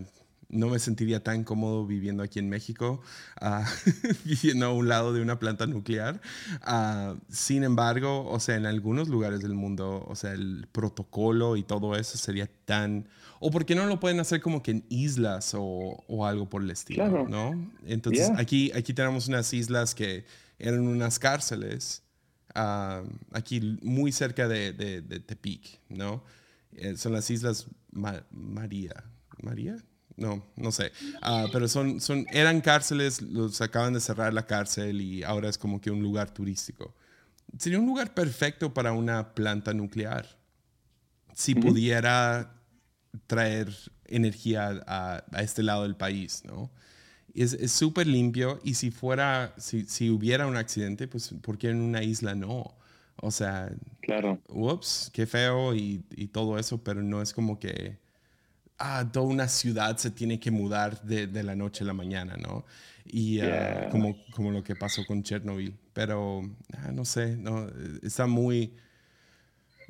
no 0.50 0.68
me 0.70 0.80
sentiría 0.80 1.24
tan 1.24 1.44
cómodo 1.44 1.86
viviendo 1.86 2.24
aquí 2.24 2.40
en 2.40 2.50
México, 2.50 3.02
ah, 3.42 3.66
viviendo 4.26 4.68
a 4.68 4.74
un 4.74 4.88
lado 4.88 5.14
de 5.14 5.22
una 5.22 5.40
planta 5.40 5.66
nuclear. 5.68 6.22
Ah, 6.62 7.16
sin 7.30 7.64
embargo, 7.64 8.28
o 8.30 8.40
sea, 8.40 8.56
en 8.56 8.66
algunos 8.66 9.10
lugares 9.10 9.42
del 9.42 9.54
mundo, 9.54 10.06
o 10.08 10.16
sea, 10.16 10.34
el 10.34 10.68
protocolo 10.72 11.58
y 11.58 11.64
todo 11.64 11.96
eso 11.96 12.18
sería 12.18 12.48
tan... 12.66 13.08
O 13.40 13.52
por 13.52 13.66
qué 13.66 13.76
no 13.76 13.86
lo 13.86 14.00
pueden 14.00 14.20
hacer 14.20 14.40
como 14.42 14.64
que 14.64 14.72
en 14.72 14.86
islas 14.90 15.54
o, 15.56 16.04
o 16.08 16.26
algo 16.26 16.50
por 16.50 16.62
el 16.64 16.72
estilo, 16.72 17.04
Claro. 17.04 17.28
¿no? 17.28 17.72
Entonces, 17.86 18.28
Yeah. 18.30 18.40
aquí, 18.40 18.72
aquí 18.74 18.94
tenemos 18.94 19.28
unas 19.28 19.52
islas 19.54 19.94
que 19.94 20.26
eran 20.58 20.88
unas 20.88 21.20
cárceles 21.20 22.02
ah, 22.56 23.04
aquí 23.34 23.78
muy 23.82 24.12
cerca 24.14 24.48
de, 24.48 24.72
de- 24.72 25.02
de 25.02 25.20
Tepic, 25.20 25.82
¿no? 25.90 26.24
Eh, 26.72 26.96
son 26.98 27.12
las 27.14 27.30
Islas 27.30 27.68
Ma- 27.92 28.24
María. 28.32 28.94
¿María? 29.44 29.76
No, 30.18 30.46
no 30.56 30.72
sé. 30.72 30.92
Ah, 31.22 31.48
pero 31.52 31.68
son, 31.68 32.00
son, 32.00 32.26
eran 32.32 32.62
cárceles, 32.62 33.22
los 33.22 33.60
acaban 33.62 33.94
de 33.94 34.00
cerrar 34.00 34.34
la 34.34 34.46
cárcel 34.46 35.02
y 35.02 35.24
ahora 35.24 35.50
es 35.50 35.58
como 35.58 35.82
que 35.82 35.92
un 35.92 36.02
lugar 36.02 36.34
turístico. 36.34 36.96
Sería 37.58 37.80
un 37.80 37.86
lugar 37.86 38.14
perfecto 38.14 38.74
para 38.74 38.94
una 38.94 39.34
planta 39.36 39.74
nuclear. 39.74 40.38
Si 41.34 41.54
pudiera 41.56 42.54
traer 43.28 43.74
energía 44.08 44.82
a, 44.88 45.24
a 45.32 45.42
este 45.42 45.64
lado 45.64 45.84
del 45.84 45.96
país, 45.96 46.44
¿no? 46.46 46.72
Es 47.34 47.54
es 47.54 47.72
súper 47.74 48.08
limpio 48.08 48.62
y 48.64 48.76
si 48.76 48.92
fuera, 48.92 49.54
si, 49.58 49.86
si 49.86 50.10
hubiera 50.10 50.48
un 50.48 50.56
accidente, 50.56 51.08
pues 51.08 51.34
¿por 51.42 51.58
qué 51.58 51.70
en 51.70 51.82
una 51.82 52.04
isla 52.04 52.36
no? 52.36 52.78
O 53.18 53.32
sea, 53.32 53.72
Claro. 54.02 54.40
ups, 54.48 55.10
qué 55.14 55.26
feo 55.26 55.74
y, 55.76 56.06
y 56.16 56.28
todo 56.28 56.58
eso, 56.60 56.84
pero 56.84 57.02
no 57.04 57.22
es 57.22 57.34
como 57.34 57.60
que, 57.60 57.98
ah, 58.78 59.10
toda 59.12 59.26
una 59.26 59.48
ciudad 59.48 59.98
se 59.98 60.12
tiene 60.12 60.40
que 60.40 60.52
mudar 60.52 61.02
de, 61.04 61.28
de 61.28 61.44
la 61.44 61.56
noche 61.56 61.84
a 61.84 61.88
la 61.88 61.94
mañana, 61.94 62.36
¿no? 62.38 62.66
Y 63.06 63.40
ah, 63.42 63.90
como, 63.92 64.16
como 64.32 64.52
lo 64.52 64.64
que 64.64 64.76
pasó 64.76 65.06
con 65.06 65.24
Chernobyl. 65.24 65.78
Pero, 65.94 66.42
ah, 66.74 66.92
no 66.92 67.06
sé, 67.06 67.36
no, 67.38 67.68
está 68.02 68.28
muy... 68.28 68.74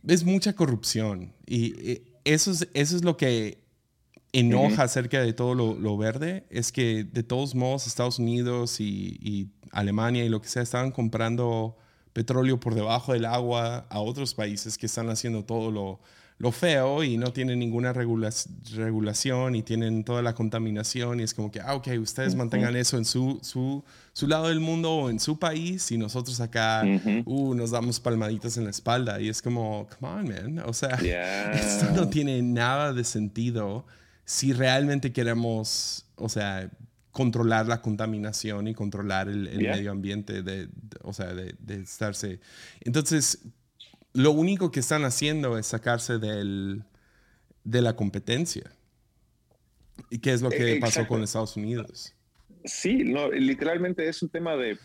Es 0.08 0.24
mucha 0.24 0.54
corrupción 0.54 1.34
y 1.48 2.04
eso 2.26 2.52
es, 2.52 2.68
eso 2.74 2.96
es 2.96 3.04
lo 3.04 3.18
que 3.18 3.66
enoja 4.34 4.84
acerca 4.84 5.22
de 5.22 5.34
todo 5.34 5.56
lo, 5.56 5.76
lo, 5.76 5.98
verde, 5.98 6.46
es 6.50 6.72
que 6.72 7.06
de 7.06 7.24
todos 7.24 7.56
modos 7.56 7.88
Estados 7.88 8.20
Unidos 8.20 8.82
y, 8.82 9.18
y, 9.22 9.50
Alemania 9.72 10.24
y 10.24 10.30
lo 10.30 10.42
que 10.42 10.48
sea 10.48 10.62
estaban 10.62 10.92
comprando 10.92 11.78
petróleo 12.14 12.60
por 12.60 12.76
debajo 12.76 13.14
del 13.14 13.26
agua 13.26 13.86
a 13.90 14.00
otros 14.00 14.34
países 14.34 14.78
que 14.78 14.86
están 14.86 15.10
haciendo 15.10 15.44
todo 15.44 15.72
lo, 15.72 16.00
lo 16.38 16.52
feo 16.52 17.04
y 17.04 17.18
no 17.18 17.32
tienen 17.32 17.60
ninguna 17.60 17.94
regula 17.94 18.30
regulación 18.76 19.56
y 19.56 19.64
tienen 19.64 20.04
toda 20.04 20.22
la 20.22 20.34
contaminación 20.36 21.22
y 21.22 21.24
es 21.24 21.34
como 21.34 21.50
que, 21.50 21.62
ah, 21.62 21.76
ok, 21.76 21.88
ustedes 22.00 22.36
mantengan 22.36 22.76
eso 22.76 22.98
en 22.98 23.06
su, 23.06 23.40
su, 23.42 23.84
su, 24.12 24.28
lado 24.28 24.50
del 24.50 24.60
mundo 24.60 24.92
o 24.92 25.10
en 25.10 25.20
su 25.20 25.40
país 25.40 25.92
y 25.92 25.98
nosotros 25.98 26.42
acá, 26.42 26.84
uh, 27.26 27.56
nos 27.56 27.72
damos 27.72 28.02
palmaditas 28.02 28.58
en 28.58 28.66
la 28.66 28.72
espalda 28.72 29.22
y 29.22 29.30
es 29.30 29.42
como, 29.42 29.88
come 29.98 30.12
on, 30.12 30.28
man, 30.28 30.64
o 30.66 30.74
sea, 30.74 30.90
esto 31.54 31.92
no 31.92 32.10
tiene 32.10 32.42
nada 32.42 32.92
de 32.92 33.06
sentido 33.06 33.86
si 34.26 34.52
realmente 34.52 35.14
queremos, 35.14 36.06
o 36.16 36.28
sea, 36.28 36.70
controlar 37.12 37.68
la 37.68 37.82
contaminación 37.82 38.68
y 38.68 38.74
controlar 38.74 39.30
el, 39.30 39.48
el 39.48 39.60
medio 39.60 39.92
ambiente, 39.92 40.44
de, 40.44 40.66
de, 40.66 40.70
o 41.02 41.14
sea, 41.14 41.34
de, 41.34 41.56
de 41.60 41.76
estarse. 41.76 42.42
Entonces, 42.82 43.40
lo 44.16 44.32
único 44.32 44.72
que 44.72 44.80
están 44.80 45.04
haciendo 45.04 45.58
es 45.58 45.68
sacarse 45.68 46.20
del, 46.20 46.84
de 47.66 47.82
la 47.82 47.98
competencia. 47.98 48.72
¿Y 50.10 50.20
qué 50.20 50.32
es 50.32 50.42
lo 50.42 50.50
que 50.50 50.76
Exacto. 50.76 50.80
pasó 50.80 51.08
con 51.08 51.22
Estados 51.22 51.58
Unidos? 51.58 52.16
Sí, 52.64 53.04
no, 53.04 53.30
literalmente 53.30 54.08
es 54.08 54.24
un 54.24 54.30
tema 54.30 54.56
de... 54.56 54.80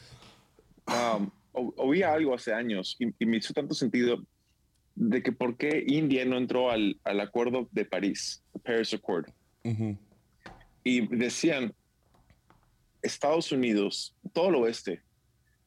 Um, 0.86 1.30
oía 1.52 2.12
algo 2.12 2.34
hace 2.34 2.52
años 2.52 2.96
y, 2.98 3.06
y, 3.18 3.26
me 3.26 3.36
hizo 3.36 3.52
tanto 3.52 3.74
sentido 3.74 4.24
de 4.96 5.22
que 5.22 5.30
por 5.30 5.56
qué 5.56 5.84
India 5.86 6.24
no 6.24 6.36
entró 6.36 6.70
al, 6.70 6.98
al 7.04 7.20
acuerdo 7.20 7.68
de 7.70 7.84
París, 7.84 8.42
Paris 8.64 8.92
Accord. 8.94 9.28
Uh 9.62 9.70
-huh. 9.70 9.98
Y 10.82 11.06
decían, 11.16 11.72
Estados 13.02 13.52
Unidos, 13.52 14.16
todo 14.32 14.48
el 14.48 14.54
oeste 14.56 15.02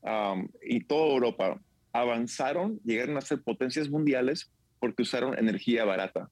um, 0.02 0.50
y 0.62 0.84
toda 0.84 1.14
Europa 1.14 1.62
avanzaron, 1.94 2.80
llegaron 2.84 3.18
a 3.18 3.22
ser 3.22 3.42
potencias 3.42 3.90
mundiales 3.90 4.52
porque 4.80 5.04
usaron 5.04 5.38
energía 5.38 5.86
barata, 5.86 6.30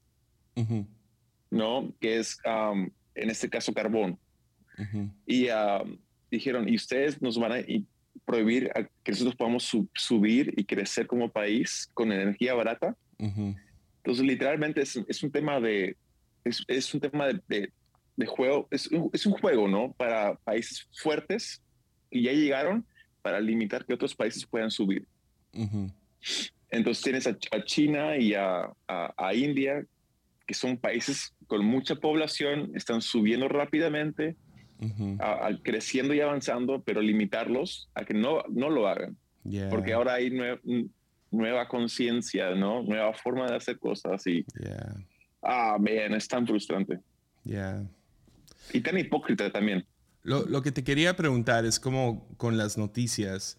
uh 0.56 0.60
-huh. 0.60 0.86
¿no? 1.50 1.94
Que 2.00 2.18
es, 2.18 2.38
um, 2.44 2.90
en 3.14 3.30
este 3.30 3.48
caso, 3.48 3.72
carbón. 3.72 4.18
Uh 4.76 4.82
-huh. 4.82 5.10
Y 5.24 5.48
um, 5.48 5.98
dijeron, 6.30 6.68
¿y 6.68 6.74
ustedes 6.74 7.22
nos 7.22 7.38
van 7.38 7.52
a 7.52 7.64
prohibir 8.26 8.70
a 8.74 8.82
que 9.02 9.12
nosotros 9.12 9.36
podamos 9.36 9.64
sub 9.64 9.88
subir 9.94 10.52
y 10.56 10.64
crecer 10.64 11.06
como 11.06 11.30
país 11.30 11.88
con 11.94 12.12
energía 12.12 12.54
barata? 12.54 12.96
Uh 13.18 13.26
-huh. 13.26 13.56
Entonces, 13.98 14.26
literalmente 14.26 14.82
es, 14.82 15.00
es, 15.06 15.22
un 15.22 15.30
tema 15.30 15.60
de, 15.60 15.96
es, 16.44 16.64
es 16.66 16.92
un 16.92 17.00
tema 17.00 17.28
de, 17.28 17.40
de, 17.48 17.72
de 18.16 18.26
juego, 18.26 18.66
es 18.70 18.88
un, 18.88 19.10
es 19.12 19.24
un 19.26 19.32
juego, 19.34 19.68
¿no? 19.68 19.92
Para 19.92 20.34
países 20.34 20.88
fuertes 20.92 21.62
que 22.10 22.20
ya 22.20 22.32
llegaron 22.32 22.84
para 23.22 23.40
limitar 23.40 23.86
que 23.86 23.94
otros 23.94 24.14
países 24.14 24.44
puedan 24.44 24.70
subir. 24.70 25.06
Uh 25.54 25.66
-huh. 25.66 25.92
Entonces 26.70 27.04
tienes 27.04 27.26
a, 27.26 27.30
a 27.30 27.64
China 27.64 28.16
y 28.16 28.34
a, 28.34 28.70
a, 28.88 29.14
a, 29.16 29.34
India, 29.34 29.84
que 30.46 30.54
son 30.54 30.76
países 30.78 31.34
con 31.46 31.64
mucha 31.64 31.96
población, 31.96 32.72
están 32.74 33.02
subiendo 33.02 33.48
rápidamente, 33.48 34.36
uh 34.80 34.86
-huh. 34.86 35.62
creciendo 35.62 36.14
y 36.14 36.20
avanzando, 36.20 36.82
pero 36.82 37.02
limitarlos 37.02 37.88
a 37.94 38.04
que 38.04 38.14
no, 38.14 38.42
no 38.48 38.70
lo 38.70 38.88
hagan. 38.88 39.16
Yeah. 39.44 39.68
Porque 39.68 39.92
ahora 39.92 40.14
hay 40.14 40.30
nue 40.30 40.60
nueva 41.32 41.66
conciencia, 41.66 42.54
¿no? 42.54 42.82
Nueva 42.82 43.12
forma 43.14 43.46
de 43.48 43.56
hacer 43.56 43.78
cosas 43.78 44.24
y... 44.26 44.44
Yeah. 44.60 44.94
Ah, 45.42 45.76
man, 45.78 46.14
es 46.14 46.28
tan 46.28 46.46
frustrante. 46.46 47.00
Yeah. 47.44 47.84
Y 48.72 48.80
tan 48.80 48.98
hipócrita 48.98 49.50
también. 49.50 49.84
Lo, 50.22 50.46
lo, 50.46 50.62
que 50.62 50.70
te 50.70 50.84
quería 50.84 51.16
preguntar 51.16 51.64
es 51.64 51.80
como 51.80 52.28
con 52.36 52.56
las 52.56 52.78
noticias, 52.78 53.58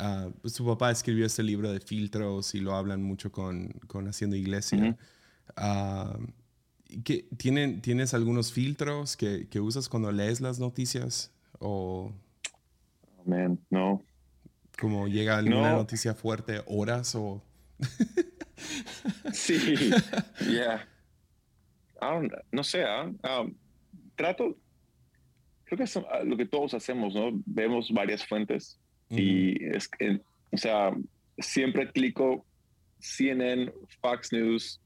Uh, 0.00 0.48
su 0.48 0.64
papá 0.64 0.90
escribió 0.90 1.26
este 1.26 1.42
libro 1.42 1.70
de 1.70 1.80
filtros 1.80 2.54
y 2.54 2.60
lo 2.60 2.74
hablan 2.74 3.02
mucho 3.02 3.30
con, 3.30 3.68
con 3.86 4.08
Haciendo 4.08 4.34
Iglesia. 4.34 4.78
Uh 4.78 5.60
-huh. 5.60 6.18
uh, 6.18 7.02
¿qué, 7.04 7.28
¿tienen, 7.36 7.82
¿Tienes 7.82 8.14
algunos 8.14 8.50
filtros 8.50 9.16
que, 9.16 9.46
que, 9.48 9.60
usas 9.60 9.90
cuando 9.90 10.10
lees 10.10 10.40
las 10.40 10.58
noticias? 10.58 11.32
O, 11.58 12.12
oh, 13.18 13.24
man, 13.26 13.58
no. 13.68 14.02
Como 14.80 15.06
llega 15.06 15.36
alguna 15.36 15.72
no. 15.72 15.78
noticia 15.78 16.14
fuerte, 16.14 16.62
horas 16.66 17.14
o... 17.14 17.42
sí, 19.32 19.90
yeah. 20.50 20.88
no 22.52 22.64
sé, 22.64 22.84
um, 22.84 23.54
trato, 24.16 24.56
creo 25.64 25.76
que 25.76 25.84
es 25.84 25.98
lo 26.24 26.36
que 26.38 26.46
todos 26.46 26.72
hacemos, 26.72 27.14
¿no? 27.14 27.30
Vemos 27.44 27.90
varias 27.92 28.26
fuentes 28.26 28.79
y 29.10 29.64
es 29.64 29.88
que, 29.88 30.20
o 30.52 30.56
sea, 30.56 30.92
siempre 31.38 31.90
clico 31.90 32.44
CNN, 33.00 33.72
Fox 34.00 34.32
News 34.32 34.80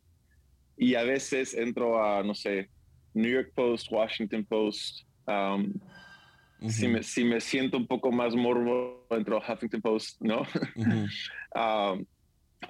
y 0.77 0.95
a 0.95 1.03
veces 1.03 1.55
entro 1.55 2.03
a, 2.03 2.23
no 2.23 2.35
sé, 2.35 2.69
New 3.13 3.31
York 3.31 3.53
Post, 3.55 3.91
Washington 3.91 4.45
Post. 4.45 5.05
Um, 5.27 5.33
uh 5.33 6.67
-huh. 6.67 6.71
si, 6.71 6.89
me, 6.89 7.03
si, 7.03 7.25
me, 7.25 7.41
siento 7.41 7.77
un 7.77 7.87
poco 7.87 8.11
más 8.11 8.35
morbo, 8.35 9.07
entro 9.11 9.43
a 9.43 9.53
Huffington 9.53 9.81
Post, 9.81 10.21
¿no? 10.21 10.41
Uh 10.41 10.45
-huh. 10.83 11.99
um, 11.99 12.05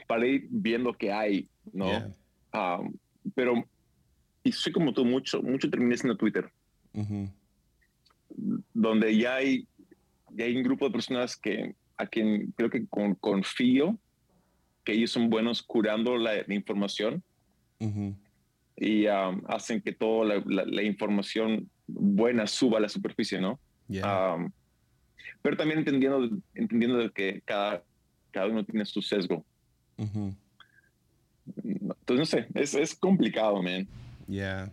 para 0.07 0.27
ir 0.27 0.47
viendo 0.51 0.93
qué 0.93 1.13
hay, 1.13 1.49
¿no? 1.73 1.87
Yeah. 1.87 2.13
Um, 2.53 2.95
pero, 3.35 3.65
y 4.43 4.53
soy 4.53 4.73
como 4.73 4.93
tú, 4.93 5.05
mucho, 5.05 5.43
mucho 5.43 5.71
terminé 5.71 5.97
siendo 5.97 6.17
Twitter. 6.17 6.51
Uh 6.93 7.03
-huh. 7.03 7.33
Donde 8.75 9.17
ya 9.17 9.37
hay 9.37 9.67
y 10.37 10.43
hay 10.43 10.57
un 10.57 10.63
grupo 10.63 10.87
de 10.87 10.91
personas 10.91 11.37
que 11.37 11.75
a 11.97 12.07
quien 12.07 12.53
creo 12.57 12.71
que 12.71 12.87
con, 12.87 13.15
confío 13.15 13.99
que 14.85 14.93
ellos 14.93 15.11
son 15.11 15.31
buenos 15.31 15.63
curando 15.63 16.17
la, 16.17 16.43
la 16.47 16.55
información 16.55 17.23
uh 17.81 17.87
-huh. 17.87 18.17
y 18.77 19.07
um, 19.07 19.43
hacen 19.47 19.81
que 19.81 19.93
toda 19.93 20.27
la, 20.27 20.43
la, 20.47 20.65
la, 20.65 20.83
información 20.83 21.71
buena 21.87 22.47
suba 22.47 22.79
a 22.79 22.81
la 22.81 22.89
superficie, 22.89 23.41
¿no? 23.41 23.59
Yeah. 23.89 24.35
Um, 24.35 24.51
pero 25.43 25.57
también 25.57 25.79
entendiendo, 25.79 26.29
entendiendo 26.55 27.11
que 27.13 27.41
cada, 27.45 27.83
cada 28.31 28.49
uno 28.49 28.65
tiene 28.65 28.85
su 28.85 29.01
sesgo. 29.01 29.45
Uh 29.97 30.05
-huh. 30.05 30.37
Entonces, 31.63 32.19
no 32.19 32.27
sé, 32.27 32.47
es, 32.55 32.75
es 32.75 32.95
complicado, 32.95 33.63
man. 33.63 33.87
Yeah. 34.27 34.73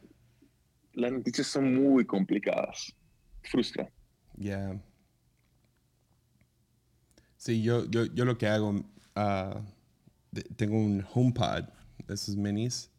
Las 0.93 1.11
noticias 1.11 1.47
son 1.47 1.75
muy 1.75 2.05
complicadas. 2.05 2.93
Frustra. 3.43 3.89
Yeah. 4.37 4.81
Sí, 7.41 7.63
yo, 7.63 7.89
yo, 7.89 8.05
yo 8.05 8.23
lo 8.23 8.37
que 8.37 8.45
hago, 8.45 8.69
uh, 8.69 9.59
tengo 10.55 10.77
un 10.77 11.03
HomePod 11.11 11.63
de 12.07 12.13
esos 12.13 12.35
minis. 12.35 12.91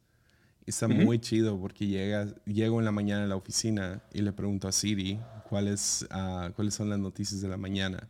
Y 0.66 0.70
está 0.70 0.86
uh 0.86 0.90
-huh. 0.90 1.05
muy 1.05 1.20
chido 1.20 1.61
porque 1.61 1.86
llega, 1.86 2.26
llego 2.45 2.80
en 2.80 2.84
la 2.84 2.90
mañana 2.90 3.22
a 3.22 3.26
la 3.28 3.36
oficina 3.36 4.03
y 4.12 4.20
le 4.20 4.32
pregunto 4.32 4.66
a 4.66 4.72
Siri 4.72 5.20
cuáles, 5.49 6.05
uh, 6.11 6.53
cuáles 6.55 6.74
son 6.74 6.90
las 6.90 6.99
noticias 6.99 7.40
de 7.40 7.47
la 7.47 7.57
mañana. 7.57 8.09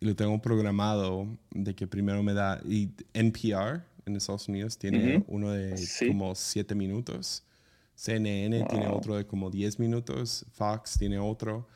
Y 0.00 0.06
lo 0.06 0.16
tengo 0.16 0.40
programado 0.40 1.26
de 1.50 1.74
que 1.74 1.86
primero 1.86 2.22
me 2.22 2.32
da... 2.32 2.58
Y 2.64 2.92
NPR 3.12 3.84
en 4.06 4.16
Estados 4.16 4.48
Unidos 4.48 4.78
tiene 4.78 5.18
uh 5.18 5.20
-huh. 5.20 5.24
uno 5.28 5.50
de 5.50 5.76
sí. 5.76 6.08
como 6.08 6.34
7 6.34 6.74
minutos. 6.74 7.44
CNN 7.96 8.60
wow. 8.60 8.68
tiene 8.68 8.88
otro 8.88 9.14
de 9.14 9.26
como 9.26 9.50
10 9.50 9.78
minutos. 9.78 10.46
Fox 10.52 10.96
tiene 10.98 11.18
otro. 11.18 11.68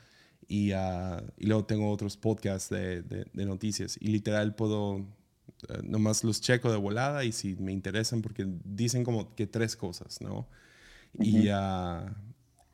Y, 0.47 0.73
uh, 0.73 1.21
y, 1.37 1.47
luego 1.47 1.65
tengo 1.65 1.89
otros 1.91 2.17
podcasts 2.17 2.69
de, 2.69 3.01
de, 3.01 3.25
de 3.33 3.45
noticias 3.45 3.97
y 3.99 4.09
literal 4.09 4.53
puedo, 4.53 4.97
uh, 4.97 5.05
nomás 5.83 6.23
los 6.23 6.39
checo 6.39 6.71
de 6.71 6.77
volada 6.77 7.23
y 7.23 7.31
si 7.31 7.55
me 7.55 7.71
interesan 7.71 8.21
porque 8.21 8.47
dicen 8.63 9.03
como 9.03 9.33
que 9.35 9.47
tres 9.47 9.75
cosas, 9.75 10.21
¿no? 10.21 10.47
Uh 11.13 11.23
-huh. 11.23 11.25
Y, 11.25 11.49
uh, 11.49 12.13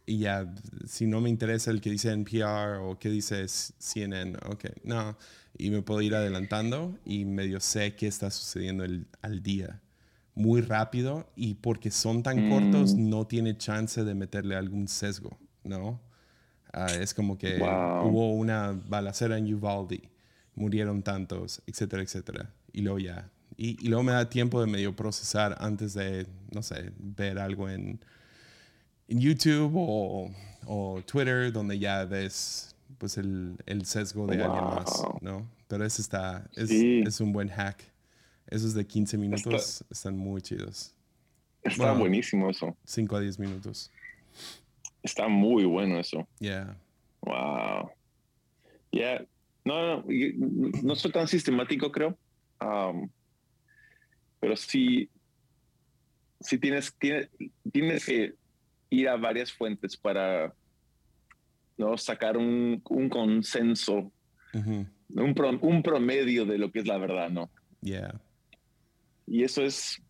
y 0.06 0.20
ya, 0.20 0.54
si 0.88 1.06
no 1.08 1.22
me 1.22 1.30
interesa 1.30 1.72
el 1.72 1.80
que 1.80 1.90
dice 1.90 2.12
NPR 2.12 2.80
o 2.82 3.00
que 3.00 3.10
dice 3.10 3.48
CNN, 3.48 4.38
ok, 4.46 4.66
no, 4.84 5.18
y 5.58 5.70
me 5.70 5.82
puedo 5.82 6.02
ir 6.02 6.16
adelantando 6.16 6.98
y 7.06 7.26
medio 7.26 7.60
sé 7.60 7.96
qué 7.96 8.08
está 8.08 8.32
sucediendo 8.32 8.84
el, 8.84 9.08
al 9.22 9.42
día. 9.42 9.82
Muy 10.34 10.62
rápido 10.62 11.30
y 11.36 11.56
porque 11.56 11.92
son 11.92 12.24
tan 12.24 12.48
mm. 12.48 12.50
cortos 12.50 12.96
no 12.96 13.28
tiene 13.28 13.58
chance 13.58 14.04
de 14.04 14.16
meterle 14.16 14.56
algún 14.56 14.88
sesgo, 14.88 15.38
¿no? 15.64 16.02
Uh, 16.74 17.02
es 17.02 17.14
como 17.14 17.38
que 17.38 17.58
wow. 17.58 18.08
hubo 18.08 18.34
una 18.34 18.80
balacera 18.88 19.38
en 19.38 19.54
Uvalde, 19.54 20.02
murieron 20.56 21.04
tantos, 21.04 21.62
etcétera, 21.68 22.02
etcétera. 22.02 22.54
Y 22.72 22.82
luego 22.82 23.00
ya. 23.00 23.30
Y, 23.58 23.78
y, 23.86 23.90
luego 23.90 24.04
me 24.04 24.14
da 24.14 24.30
tiempo 24.30 24.62
de 24.62 24.68
medio 24.68 24.96
procesar 24.96 25.58
antes 25.60 25.94
de, 25.94 26.26
no 26.52 26.64
sé, 26.64 26.92
ver 26.98 27.38
algo 27.38 27.70
en, 27.70 28.00
en 29.08 29.20
YouTube 29.20 29.74
o, 29.76 30.32
o, 30.66 31.02
Twitter, 31.04 31.52
donde 31.52 31.78
ya 31.78 32.06
ves 32.06 32.76
pues 32.98 33.18
el, 33.18 33.58
el 33.66 33.86
sesgo 33.86 34.26
de 34.26 34.38
wow. 34.38 34.46
alguien 34.46 34.66
más, 34.66 35.04
¿no? 35.22 35.48
Pero 35.68 35.86
ese 35.86 36.02
está, 36.02 36.50
es, 36.56 36.70
sí. 36.70 37.04
es, 37.06 37.20
un 37.20 37.34
buen 37.34 37.50
hack. 37.50 37.84
Esos 38.48 38.74
de 38.74 38.86
15 38.86 39.18
minutos 39.18 39.82
Está, 39.82 39.86
están 39.92 40.18
muy 40.18 40.42
chidos. 40.42 40.94
Está 41.64 41.84
Bueno. 41.84 42.00
buenísimo 42.00 42.50
eso. 42.50 42.76
5 42.86 43.16
a 43.16 43.20
10 43.20 43.40
minutos. 43.40 43.92
Está 45.04 45.28
muy 45.28 45.66
bueno 45.66 45.99
eso. 45.99 46.28
Yeah. 46.39 46.76
Wow. 47.22 47.91
Yeah. 48.91 49.26
No, 49.66 49.97
no, 49.97 50.06
no 50.84 50.95
soy 50.95 51.12
tan 51.12 51.28
sistemático, 51.28 51.91
creo. 51.91 52.18
Um, 52.60 53.10
pero 54.39 54.56
sí, 54.56 55.10
sí 56.39 56.58
tienes, 56.58 56.93
tienes, 56.97 57.30
tienes 57.72 58.06
que 58.06 58.34
ir 58.89 59.08
a 59.10 59.16
varias 59.18 59.52
fuentes 59.54 59.95
para 59.97 60.54
¿no? 61.78 61.97
sacar 61.97 62.38
un, 62.38 62.82
un 62.89 63.10
consenso, 63.10 64.12
un, 64.54 65.34
pro- 65.36 65.60
un 65.62 65.82
promedio 65.84 66.45
de 66.45 66.58
lo 66.58 66.72
que 66.72 66.80
es 66.80 66.88
la 66.88 66.97
verdad, 66.97 67.30
¿no? 67.30 67.49
Yeah. 67.82 68.20
Y 69.28 69.43
eso 69.43 69.64
es. 69.64 70.02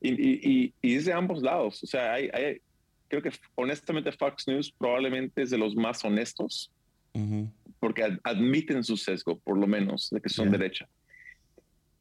Y, 0.00 0.10
y, 0.10 0.40
y- 0.42 0.74
y 0.82 0.94
es 0.96 1.04
de 1.04 1.12
ambos 1.12 1.42
lados. 1.42 1.82
O 1.82 1.86
sea, 1.86 2.12
hay, 2.14 2.28
hay- 2.32 2.60
creo 3.08 3.22
que 3.22 3.30
honestamente 3.54 4.10
Fox 4.12 4.46
News 4.48 4.72
probablemente 4.72 5.42
es 5.42 5.50
de 5.50 5.58
los 5.58 5.74
más 5.76 6.04
honestos 6.04 6.70
Ujú. 7.12 7.50
porque 7.80 8.02
ad- 8.02 8.18
admiten 8.24 8.82
su 8.84 8.96
sesgo, 8.96 9.38
por 9.38 9.56
lo 9.58 9.66
menos, 9.66 10.10
de 10.10 10.20
que 10.20 10.28
son 10.28 10.46
Yeah. 10.48 10.58
derecha. 10.58 10.88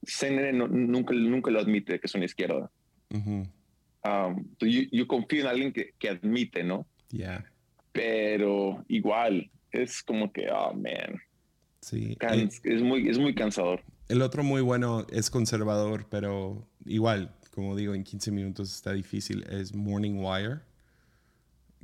CNN 0.05 0.53
no- 0.57 0.67
nunca, 0.67 1.13
nunca 1.13 1.51
lo 1.51 1.59
admite 1.59 1.99
que 1.99 2.07
son 2.07 2.23
izquierda. 2.23 2.69
Ujú. 3.13 3.47
Um, 4.05 4.45
so 4.59 4.65
yo, 4.65 4.81
yo 4.91 5.07
confío 5.07 5.41
en 5.41 5.47
alguien 5.47 5.71
que, 5.71 5.93
que 5.97 6.09
admite, 6.09 6.63
¿no? 6.63 6.85
Yeah. 7.09 7.45
Pero 7.93 8.83
igual, 8.89 9.49
es 9.71 10.03
como 10.03 10.31
que, 10.33 10.47
oh, 10.51 10.73
man, 10.73 11.21
Sí. 11.81 12.15
can- 12.17 12.39
Eh, 12.39 12.49
es, 12.63 12.81
muy, 12.81 13.07
es 13.07 13.17
muy 13.17 13.33
cansador. 13.35 13.81
El 14.09 14.21
otro 14.21 14.43
muy 14.43 14.61
bueno 14.61 15.05
es 15.09 15.29
conservador, 15.29 16.07
pero 16.09 16.67
igual, 16.85 17.33
como 17.51 17.75
digo, 17.75 17.93
en 17.93 18.03
15 18.03 18.31
minutos 18.31 18.73
está 18.73 18.91
difícil. 18.93 19.43
Es 19.49 19.73
Morning 19.73 20.15
Wire, 20.17 20.59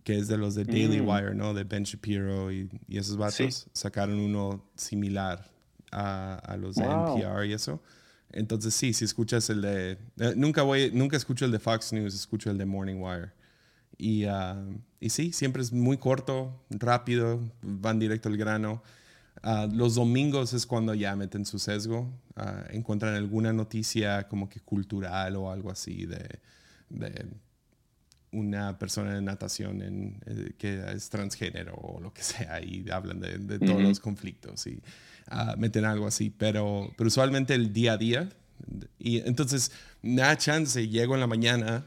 que 0.10 0.18
es 0.18 0.28
de 0.28 0.38
los 0.38 0.56
de 0.56 0.66
Daily 0.66 1.02
Mm. 1.02 1.08
Wire, 1.08 1.36
¿no? 1.36 1.54
De 1.54 1.64
Ben 1.64 1.84
Shapiro 1.84 2.52
y, 2.52 2.68
y 2.88 2.98
esos 2.98 3.16
vatos. 3.16 3.36
Sí. 3.36 3.70
Sacaron 3.74 4.20
uno 4.20 4.66
similar 4.76 5.46
a, 5.92 6.34
a 6.36 6.58
los 6.58 6.76
de. 6.76 6.84
NPR 6.84 7.46
y 7.46 7.54
eso. 7.54 7.80
Entonces 8.32 8.74
sí, 8.74 8.92
si 8.94 9.06
escuchas 9.06 9.50
el 9.52 9.62
de... 9.62 9.98
eh, 10.18 10.34
nunca, 10.36 10.64
voy, 10.64 10.90
nunca 10.94 11.16
escucho 11.16 11.46
el 11.46 11.52
de 11.52 11.60
Fox 11.60 11.94
News, 11.94 12.16
escucho 12.16 12.50
el 12.50 12.58
de 12.58 12.66
Morning 12.66 12.96
Wire. 13.00 13.32
Y, 14.00 14.26
ah, 14.26 14.64
y 15.00 15.10
sí, 15.10 15.32
siempre 15.32 15.62
es 15.62 15.72
muy 15.72 15.98
corto, 15.98 16.60
rápido, 16.72 17.40
van 17.62 18.00
directo 18.00 18.30
al 18.30 18.38
grano. 18.38 18.82
Ah, 19.44 19.68
los 19.72 19.94
domingos 19.96 20.54
es 20.54 20.66
cuando 20.66 20.94
ya 20.96 21.16
meten 21.16 21.46
su 21.46 21.60
sesgo, 21.60 22.12
ah, 22.36 22.64
encuentran 22.72 23.14
alguna 23.14 23.54
noticia 23.54 24.28
como 24.28 24.50
que 24.50 24.60
cultural 24.60 25.36
o 25.36 25.52
algo 25.52 25.70
así 25.72 26.06
de, 26.06 26.40
de 26.90 27.26
una 28.32 28.78
persona 28.78 29.14
de 29.16 29.22
natación 29.22 29.82
en, 29.82 30.20
eh, 30.26 30.54
que 30.58 30.84
es 30.94 31.10
transgénero 31.10 31.74
o 31.76 32.00
lo 32.00 32.14
que 32.14 32.22
sea 32.24 32.62
y 32.64 32.88
hablan 32.92 33.20
de, 33.20 33.38
de 33.40 33.60
todos 33.60 33.82
los 33.82 34.00
conflictos 34.00 34.68
y 34.68 34.82
ah, 35.28 35.56
meten 35.58 35.86
algo 35.86 36.06
así, 36.08 36.30
pero, 36.30 36.92
pero 36.98 37.08
usualmente 37.08 37.54
el 37.56 37.74
día 37.74 37.94
a 37.94 37.98
día. 37.98 38.30
Y 39.00 39.20
entonces, 39.28 39.72
nada 40.02 40.38
chance, 40.38 40.88
llego 40.88 41.14
en 41.16 41.22
la 41.22 41.28
mañana, 41.28 41.86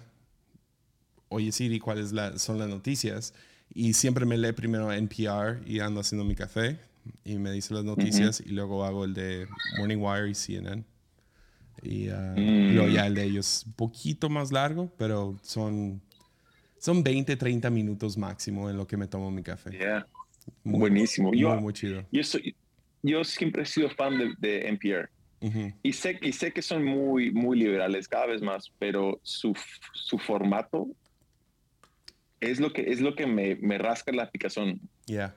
oye 1.28 1.53
Siri, 1.53 1.78
¿cuáles 1.78 2.12
la- 2.12 2.38
son 2.38 2.59
las 2.59 2.68
noticias? 2.68 3.34
Y 3.74 3.95
siempre 3.95 4.26
me 4.26 4.36
lee 4.36 4.53
primero 4.53 4.93
NPR 4.93 5.62
y 5.66 5.80
ando 5.80 6.01
haciendo 6.01 6.24
mi 6.24 6.34
café 6.34 6.78
y 7.24 7.38
me 7.38 7.51
dice 7.53 7.72
las 7.74 7.84
noticias 7.84 8.40
y 8.45 8.51
luego 8.51 8.84
hago 8.84 9.05
el 9.05 9.14
de 9.14 9.47
Morning 9.78 9.97
Wire 9.99 10.28
y 10.30 10.34
CNN. 10.34 10.84
Y 11.82 12.09
ah, 12.11 12.36
Mm. 12.36 12.74
luego 12.74 12.88
ya 12.88 13.07
el 13.07 13.14
de 13.14 13.24
ellos, 13.24 13.64
un 13.66 13.72
poquito 13.72 14.28
más 14.28 14.53
largo, 14.53 14.93
pero 14.99 15.38
son, 15.43 16.01
son 16.82 17.04
20, 17.04 17.36
30 17.36 17.70
minutos 17.70 18.18
máximo 18.18 18.68
en 18.68 18.76
lo 18.76 18.88
que 18.88 18.96
me 18.96 19.06
tomo 19.06 19.30
mi 19.30 19.44
café. 19.44 19.70
Yeah. 19.70 20.04
Muy- 20.64 20.80
Buenísimo. 20.80 21.28
Muy, 21.28 21.38
Yo, 21.38 21.54
muy 21.60 21.72
chido. 21.72 22.04
yo, 22.10 22.24
soy, 22.24 22.56
yo 23.04 23.22
siempre 23.22 23.62
he 23.62 23.66
sido 23.66 23.88
fan 23.90 24.18
de, 24.18 24.34
de 24.38 24.66
NPR. 24.68 25.08
Ujú. 25.40 25.72
Y 25.80 25.92
sé, 25.92 26.18
y 26.20 26.32
sé 26.32 26.50
que 26.52 26.60
son 26.60 26.84
muy, 26.84 27.30
muy 27.30 27.56
liberales 27.56 28.08
cada 28.08 28.26
vez 28.26 28.42
más, 28.42 28.72
pero 28.80 29.20
su, 29.22 29.56
su 29.94 30.18
formato 30.18 30.88
es 32.40 32.58
lo 32.58 32.72
que, 32.72 32.90
es 32.90 33.00
lo 33.00 33.14
que 33.14 33.26
me, 33.28 33.54
me 33.56 33.78
rasca 33.78 34.10
la 34.10 34.28
picazón. 34.28 34.80
Yeah. 35.06 35.36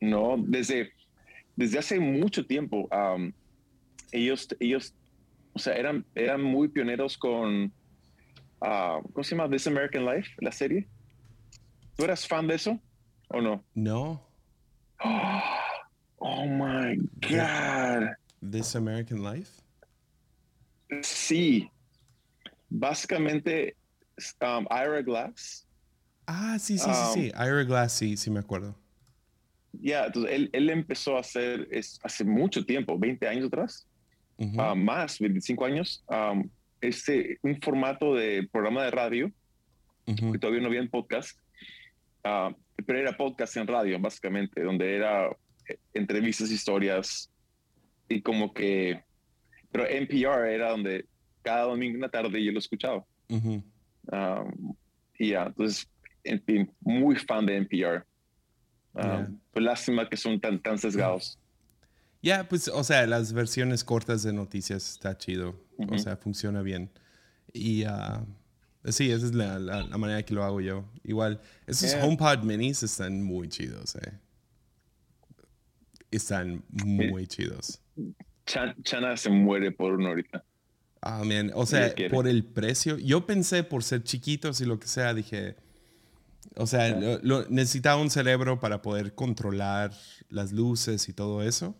No, 0.00 0.34
desde, 0.44 0.90
desde 1.54 1.78
hace 1.78 2.00
mucho 2.00 2.44
tiempo, 2.46 2.88
um, 2.90 3.32
ellos, 4.10 4.48
ellos, 4.58 4.92
o 5.52 5.60
sea, 5.60 5.74
eran, 5.74 6.04
eran 6.16 6.42
muy 6.42 6.66
pioneros 6.66 7.16
con, 7.16 7.72
ah, 8.62 9.00
¿cómo 9.12 9.24
se 9.24 9.34
llama? 9.34 9.50
This 9.50 9.66
American 9.66 10.04
Life, 10.04 10.30
la 10.40 10.52
serie. 10.52 10.88
¿Tú 11.96 12.04
eras 12.04 12.26
fan 12.26 12.46
de 12.46 12.54
eso 12.54 12.80
o 13.28 13.40
no? 13.40 13.62
No, 13.74 14.32
Oh 16.24 16.46
my 16.46 16.96
God. 17.20 18.14
This 18.40 18.74
American 18.74 19.22
Life. 19.22 19.60
Sí. 21.02 21.68
Básicamente, 22.70 23.74
um, 24.40 24.66
Ira 24.70 25.02
Glass. 25.02 25.66
Ah, 26.26 26.56
sí, 26.58 26.78
sí, 26.78 26.88
Um, 26.88 26.94
sí, 26.94 27.20
sí. 27.20 27.32
Ira 27.34 27.64
Glass, 27.64 27.92
sí, 27.92 28.16
sí 28.16 28.30
me 28.30 28.38
acuerdo. 28.40 28.76
Ya, 29.72 30.06
entonces 30.06 30.32
él, 30.32 30.50
él 30.52 30.70
empezó 30.70 31.16
a 31.16 31.20
hacer 31.20 31.66
es, 31.70 31.98
hace 32.02 32.24
mucho 32.24 32.64
tiempo, 32.64 32.98
20 32.98 33.26
años 33.26 33.46
atrás, 33.46 33.86
ah, 34.58 34.74
más, 34.74 35.18
25 35.18 35.64
años, 35.64 36.04
um, 36.08 36.48
este, 36.82 37.38
un 37.42 37.60
formato 37.60 38.14
de 38.14 38.48
programa 38.52 38.84
de 38.84 38.90
radio, 38.90 39.32
Ujú. 40.06 40.32
que 40.32 40.38
todavía 40.38 40.60
no 40.60 40.68
había 40.68 40.80
en 40.80 40.90
podcast, 40.90 41.38
ah, 42.24 42.54
pero 42.84 42.98
era 42.98 43.16
podcast 43.16 43.56
en 43.56 43.66
radio, 43.66 43.98
básicamente, 44.00 44.62
donde 44.62 44.96
era 44.96 45.28
eh, 45.68 45.78
entrevistas, 45.94 46.50
historias, 46.50 47.30
y 48.08 48.20
como 48.20 48.52
que, 48.52 49.02
pero 49.70 49.86
NPR 49.86 50.52
era 50.52 50.70
donde 50.70 51.06
cada 51.42 51.62
domingo 51.64 51.94
en 51.94 52.02
la 52.02 52.08
tarde 52.08 52.44
yo 52.44 52.52
lo 52.52 52.58
escuchaba. 52.58 53.04
Ujú. 53.28 53.62
Um, 54.10 54.74
y 55.18 55.30
ya, 55.30 55.44
entonces, 55.44 55.88
en 56.24 56.42
fin, 56.42 56.70
muy 56.80 57.16
fan 57.16 57.46
de 57.46 57.56
NPR. 57.56 58.04
Um, 58.94 59.02
Yeah. 59.02 59.30
Pues 59.52 59.64
lástima 59.64 60.08
que 60.08 60.16
son 60.16 60.38
tan, 60.38 60.60
tan 60.60 60.78
sesgados. 60.78 61.38
Ya, 62.20 62.46
pues, 62.48 62.68
o 62.68 62.84
sea, 62.84 63.06
las 63.06 63.32
versiones 63.32 63.84
cortas 63.84 64.22
de 64.22 64.32
noticias 64.32 64.90
está 64.92 65.16
chido. 65.16 65.56
O 65.82 65.94
Ujú. 65.94 65.98
sea, 65.98 66.16
funciona 66.16 66.62
bien. 66.62 66.90
Y 67.52 67.84
ah, 67.84 68.24
sí, 68.84 69.10
esa 69.10 69.26
es 69.26 69.34
la, 69.34 69.58
la- 69.58 69.82
la 69.84 69.98
manera 69.98 70.22
que 70.22 70.34
lo 70.34 70.44
hago 70.44 70.60
yo. 70.60 70.84
Igual, 71.04 71.40
esos 71.66 71.90
Yeah. 71.92 72.04
HomePod 72.04 72.44
minis 72.44 72.82
están 72.82 73.22
muy 73.22 73.48
chidos, 73.48 73.94
eh. 73.96 74.12
Están 76.10 76.62
muy 76.70 77.26
chidos. 77.26 77.80
Chan- 78.46 78.74
Chana 78.82 79.16
se 79.16 79.30
muere 79.30 79.72
por 79.72 79.94
uno 79.94 80.08
ahorita. 80.08 80.44
Ah, 81.00 81.22
man. 81.24 81.50
O 81.54 81.64
sea, 81.66 81.92
por 82.10 82.28
el 82.28 82.44
precio. 82.44 82.98
Yo 82.98 83.26
pensé 83.26 83.64
por 83.64 83.82
ser 83.82 84.02
chiquitos 84.04 84.60
y 84.60 84.66
lo 84.66 84.78
que 84.78 84.86
sea, 84.88 85.14
dije. 85.14 85.56
O 86.56 86.66
sea, 86.66 86.88
lo- 86.98 87.18
lo- 87.22 87.48
necesitaba 87.48 88.00
un 88.00 88.10
cerebro 88.10 88.60
para 88.60 88.82
poder 88.82 89.14
controlar 89.14 89.92
las 90.28 90.52
luces 90.52 91.08
y 91.08 91.12
todo 91.12 91.42
eso. 91.42 91.76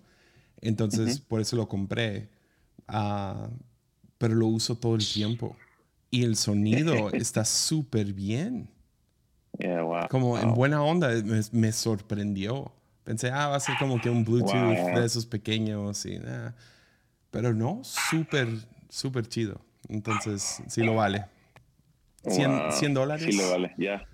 Entonces, 0.61 1.20
por 1.20 1.40
eso 1.40 1.57
lo 1.57 1.68
compré. 1.68 2.30
Ah, 2.88 3.50
pero 4.23 4.37
lo 4.37 4.47
uso 4.47 4.77
todo 4.77 4.95
el 4.95 5.05
tiempo. 5.05 5.57
Y 6.12 6.23
el 6.23 6.37
sonido 6.37 7.11
está 7.11 7.45
súper 7.45 8.12
bien. 8.12 8.70
Yeah, 9.59 9.83
wow. 9.83 10.07
Como 10.09 10.39
en 10.39 10.47
Wow. 10.51 10.55
buena 10.55 10.81
onda, 10.85 11.09
me, 11.25 11.41
me 11.51 11.73
sorprendió. 11.73 12.73
Pensé, 13.03 13.31
ah, 13.33 13.49
va 13.49 13.57
a 13.57 13.61
ser 13.61 13.77
como 13.81 14.01
que 14.01 14.09
un 14.11 14.25
Bluetooth 14.25 14.53
Wow. 14.53 14.95
de 15.01 15.05
esos 15.05 15.27
pequeños 15.27 16.07
y 16.07 16.20
nada. 16.20 16.55
Pero 17.33 17.53
no, 17.53 17.81
súper, 17.83 18.47
súper 18.89 19.27
chido. 19.27 19.61
Entonces, 19.89 20.62
sí 20.68 20.83
lo 20.85 20.95
vale. 20.95 21.25
100, 22.29 22.51
Wow. 22.53 22.70
100 22.70 22.95
dólares. 22.95 23.27
Sí, 23.29 23.37
lo 23.43 23.51
vale, 23.51 23.75
ya. 23.77 24.07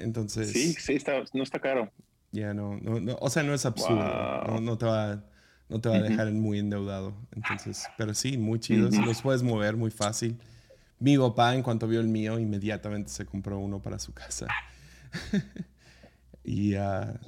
Entonces, 0.00 0.50
Sí, 0.50 0.72
sí, 0.72 0.94
está, 0.94 1.22
no 1.32 1.44
está 1.44 1.60
caro. 1.60 1.92
ya 2.32 2.52
no, 2.52 2.76
no, 2.82 2.98
no, 2.98 3.16
o 3.20 3.30
sea, 3.30 3.44
no 3.44 3.54
es 3.54 3.64
absurdo. 3.64 4.02
No, 4.48 4.60
no 4.60 4.76
te 4.76 4.86
va, 4.86 5.22
no 5.68 5.80
te 5.80 5.88
va 5.88 5.96
a 5.96 6.02
dejar 6.02 6.30
muy 6.32 6.58
endeudado. 6.58 7.14
Entonces, 7.32 7.86
pero 7.96 8.14
sí, 8.14 8.36
muy 8.36 8.58
chidos. 8.60 8.96
Los 8.96 9.22
puedes 9.22 9.42
mover 9.42 9.76
muy 9.76 9.90
fácil. 9.90 10.38
Mi 10.98 11.18
papá, 11.18 11.54
en 11.54 11.62
cuanto 11.62 11.88
vio 11.88 12.00
el 12.00 12.08
mío, 12.08 12.38
inmediatamente 12.38 13.10
se 13.10 13.26
compró 13.26 13.58
uno 13.58 13.80
para 13.80 13.98
su 13.98 14.12
casa. 14.12 14.46
y 16.44 16.74
ah, 16.74 17.18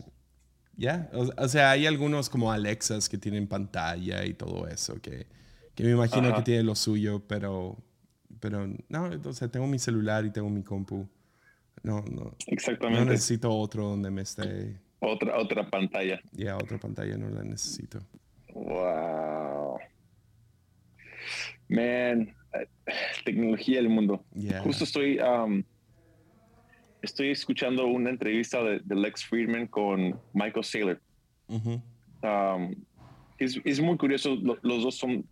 ya, 0.76 1.11
o, 1.12 1.30
o 1.37 1.49
sea, 1.49 1.70
hay 1.70 1.87
algunos 1.87 2.28
como 2.28 2.53
Alexas 2.53 3.09
que 3.09 3.18
tienen 3.18 3.47
pantalla 3.47 4.24
y 4.24 4.34
todo 4.34 4.68
eso, 4.68 5.01
que, 5.01 5.26
que 5.74 5.84
me 5.84 5.91
imagino 5.91 6.34
que 6.34 6.43
tiene 6.43 6.62
lo 6.62 6.74
suyo, 6.74 7.22
pero, 7.26 7.76
pero 8.41 8.66
no, 8.89 9.11
o 9.24 9.32
sea, 9.32 9.49
tengo 9.49 9.66
mi 9.66 9.78
celular 9.78 10.24
y 10.24 10.30
tengo 10.30 10.51
mi 10.51 10.62
compu. 10.62 11.09
No, 11.82 12.03
no, 12.03 12.24
no 12.24 12.37
Exactamente. 12.47 13.05
necesito 13.05 13.51
otro 13.51 13.87
donde 13.89 14.11
me 14.11 14.22
esté. 14.22 14.80
Otra, 15.01 15.39
otra 15.39 15.70
pantalla. 15.70 16.20
Ya, 16.32 16.57
otra 16.57 16.78
pantalla 16.78 17.16
no 17.16 17.28
la 17.28 17.43
necesito. 17.43 18.01
Wow. 18.57 19.78
Man, 21.68 22.34
eh, 22.54 22.66
tecnología 23.24 23.76
del 23.76 23.88
mundo. 23.90 24.24
Yeah. 24.34 24.62
Justo 24.62 24.84
estoy, 24.84 25.18
um, 25.18 25.62
estoy 27.02 27.30
escuchando 27.30 27.86
una 27.86 28.11
entrevista 28.11 28.62
de, 28.62 28.80
de 28.82 28.94
Lex 28.94 29.24
Friedman 29.24 29.66
con 29.66 30.18
Michael 30.32 30.64
Saylor. 30.64 31.00
Um, 31.48 32.74
es, 33.38 33.61
es 33.64 33.80
muy 33.80 33.96
curioso, 33.98 34.34
lo- 34.36 34.59
los 34.62 34.82
dos 34.82 34.94
son, 34.96 35.24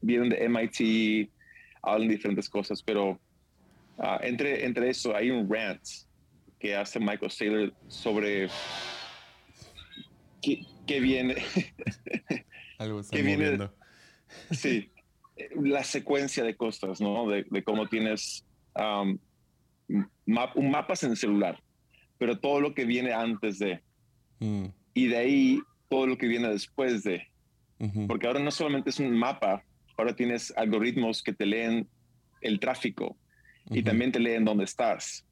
vienen 0.00 0.30
de 0.30 0.44
MIT, 0.48 1.30
hablan 1.82 2.08
diferentes 2.08 2.48
cosas, 2.48 2.82
pero 2.82 3.20
ah, 3.98 4.18
entre, 4.22 4.64
entre 4.64 4.90
eso 4.90 5.14
hay 5.14 5.30
un 5.30 5.48
rant 5.48 5.82
que 6.58 6.74
hace 6.74 6.98
Michael 6.98 7.30
Saylor 7.30 7.72
sobre 7.86 8.48
qué, 10.42 10.62
qué 10.86 11.00
viene, 11.00 11.36
Algo 12.78 13.00
está 13.00 13.16
Que 13.16 13.22
viene- 13.22 13.58
sí, 14.50 14.90
la 15.62 15.84
secuencia 15.84 16.42
de 16.44 16.56
cosas, 16.56 17.00
¿no? 17.00 17.28
De, 17.28 17.44
de 17.50 17.62
cómo 17.62 17.88
tienes 17.88 18.44
um, 18.74 19.18
map- 20.26 20.56
un 20.56 20.70
mapas 20.70 21.02
en 21.04 21.10
el 21.12 21.16
celular, 21.16 21.62
pero 22.18 22.38
todo 22.38 22.60
lo 22.60 22.74
que 22.74 22.84
viene 22.84 23.12
antes 23.12 23.58
de, 23.58 23.82
Mm, 24.38 24.66
y 24.92 25.06
de 25.06 25.16
ahí 25.16 25.60
todo 25.88 26.06
lo 26.06 26.18
que 26.18 26.26
viene 26.26 26.48
después 26.48 27.02
de. 27.04 27.26
porque 28.06 28.26
ahora 28.26 28.40
no 28.40 28.50
solamente 28.50 28.90
es 28.90 28.98
un 29.00 29.16
mapa, 29.16 29.62
ahora 29.96 30.14
tienes 30.14 30.52
algoritmos 30.56 31.22
que 31.22 31.32
te 31.32 31.46
leen 31.46 31.88
el 32.42 32.58
tráfico 32.60 33.16
y 33.70 33.82
también 33.82 34.12
te 34.12 34.20
leen 34.20 34.44
dónde 34.44 34.64
estás. 34.64 35.24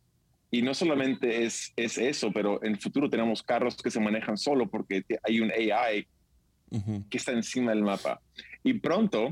Y 0.51 0.62
no 0.62 0.72
solamente 0.72 1.45
es, 1.45 1.72
es 1.76 1.99
eso, 1.99 2.32
pero 2.32 2.62
en 2.64 2.72
el 2.72 2.80
futuro 2.80 3.11
tenemos 3.11 3.42
carros 3.42 3.76
que 3.76 3.90
se 3.90 4.01
manejan 4.01 4.36
solo 4.38 4.68
porque 4.70 5.03
hay 5.22 5.40
un 5.40 5.51
AI 5.51 6.07
Que 7.09 7.19
está 7.19 7.33
encima 7.33 7.71
del 7.73 7.83
mapa. 7.83 8.21
Y 8.62 8.75
pronto, 8.75 9.27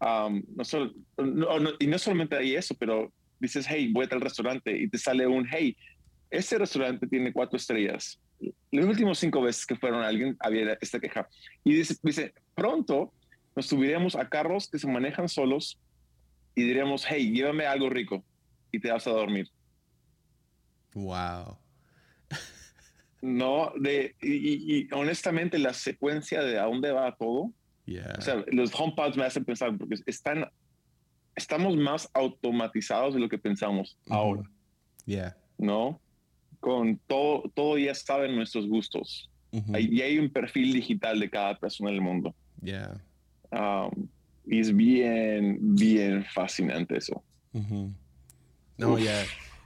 um, 0.00 0.42
no 0.54 0.64
sol- 0.64 0.94
no- 1.16 1.58
no- 1.58 1.72
y 1.78 1.86
no 1.86 1.98
solamente 1.98 2.36
hay 2.36 2.54
eso, 2.54 2.74
pero 2.78 3.12
dices, 3.40 3.66
hey, 3.68 3.90
voy 3.92 4.04
a 4.04 4.08
tal 4.08 4.20
restaurante 4.20 4.76
y 4.76 4.88
te 4.88 4.98
sale 4.98 5.26
un, 5.26 5.46
hey, 5.50 5.76
este 6.30 6.58
restaurante 6.58 7.06
tiene 7.06 7.32
cuatro 7.32 7.56
estrellas. 7.56 8.20
Las 8.70 8.84
últimas 8.84 9.18
cinco 9.18 9.40
veces 9.40 9.64
que 9.64 9.76
fueron 9.76 10.02
alguien 10.02 10.36
había 10.40 10.76
esta 10.80 11.00
queja. 11.00 11.28
Y 11.64 11.72
dice, 11.74 11.96
dice, 12.02 12.34
pronto 12.54 13.12
nos 13.54 13.66
subiremos 13.66 14.14
a 14.14 14.28
carros 14.28 14.68
que 14.68 14.78
se 14.78 14.86
manejan 14.86 15.28
solos 15.28 15.78
y 16.54 16.62
diríamos, 16.62 17.04
hey, 17.08 17.32
llévame 17.32 17.66
algo 17.66 17.88
rico 17.88 18.22
y 18.70 18.78
te 18.78 18.90
vas 18.90 19.06
a 19.06 19.10
dormir. 19.10 19.48
Wow. 20.94 21.58
No, 23.22 23.72
de, 23.78 24.14
y, 24.22 24.92
honestamente 24.92 25.58
la 25.58 25.72
secuencia 25.72 26.42
de 26.42 26.58
a 26.58 26.64
dónde 26.64 26.92
va 26.92 27.14
todo, 27.16 27.52
Yeah. 27.88 28.16
O 28.18 28.20
sea, 28.20 28.44
los 28.50 28.72
HomePods 28.74 29.16
me 29.16 29.24
hacen 29.24 29.44
pensar 29.44 29.78
porque 29.78 29.94
están, 30.06 30.44
estamos 31.36 31.76
más 31.76 32.08
automatizados 32.14 33.14
de 33.14 33.20
lo 33.20 33.28
que 33.28 33.38
pensamos 33.38 33.96
ahora, 34.10 34.42
Yeah. 35.04 35.36
¿no? 35.56 36.00
Con 36.58 36.98
todo, 37.06 37.44
todo 37.54 37.78
ya 37.78 37.94
saben 37.94 38.34
nuestros 38.34 38.66
gustos. 38.66 39.30
Hay- 39.72 39.86
y 39.90 40.02
hay 40.02 40.18
un 40.18 40.28
perfil 40.30 40.72
digital 40.72 41.20
de 41.20 41.30
cada 41.30 41.56
persona 41.58 41.90
en 41.90 41.94
el 41.96 42.02
mundo. 42.02 42.34
Yeah. 42.60 43.00
Um, 43.52 44.08
y 44.44 44.58
es 44.58 44.74
bien, 44.74 45.58
bien 45.76 46.24
fascinante 46.34 46.96
eso. 46.96 47.22
No, 47.52 48.94
Uf. 48.94 49.00
yeah. 49.00 49.22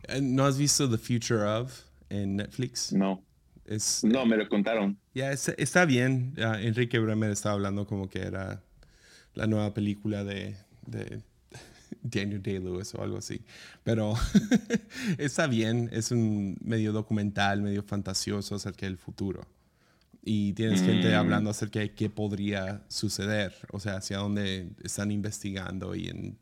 Eh, 0.08 0.20
¿No 0.20 0.44
has 0.44 0.58
visto 0.58 0.88
The 0.90 0.98
Future 0.98 1.42
of 1.42 1.84
en 2.10 2.36
Netflix? 2.36 2.92
No, 2.92 3.22
Es, 3.70 4.02
no, 4.04 4.26
me 4.26 4.36
lo 4.36 4.48
contaron. 4.48 4.98
Ya, 5.14 5.30
está, 5.32 5.52
está 5.56 5.84
bien. 5.84 6.34
Enrique 6.36 6.98
Bremer 6.98 7.30
estaba 7.30 7.54
hablando 7.54 7.86
como 7.86 8.08
que 8.08 8.18
era 8.20 8.62
la 9.34 9.46
nueva 9.46 9.72
película 9.72 10.24
de, 10.24 10.56
de 10.86 11.22
Daniel 12.02 12.42
Day-Lewis 12.42 12.92
o 12.94 13.02
algo 13.02 13.18
así. 13.18 13.42
Pero 13.84 14.14
está 15.18 15.46
bien. 15.46 15.88
Es 15.92 16.10
un 16.10 16.58
medio 16.62 16.92
documental, 16.92 17.62
medio 17.62 17.82
fantasioso 17.82 18.56
acerca 18.56 18.86
del 18.86 18.98
futuro. 18.98 19.46
Y 20.22 20.52
tienes 20.52 20.82
gente 20.82 21.12
Mm. 21.12 21.14
hablando 21.18 21.50
acerca 21.50 21.78
de 21.80 21.94
qué 21.94 22.10
podría 22.10 22.82
suceder. 22.88 23.54
O 23.72 23.80
sea, 23.80 23.96
hacia 23.98 24.18
dónde 24.18 24.68
están 24.82 25.10
investigando 25.12 25.94
y 25.94 26.08
en 26.08 26.36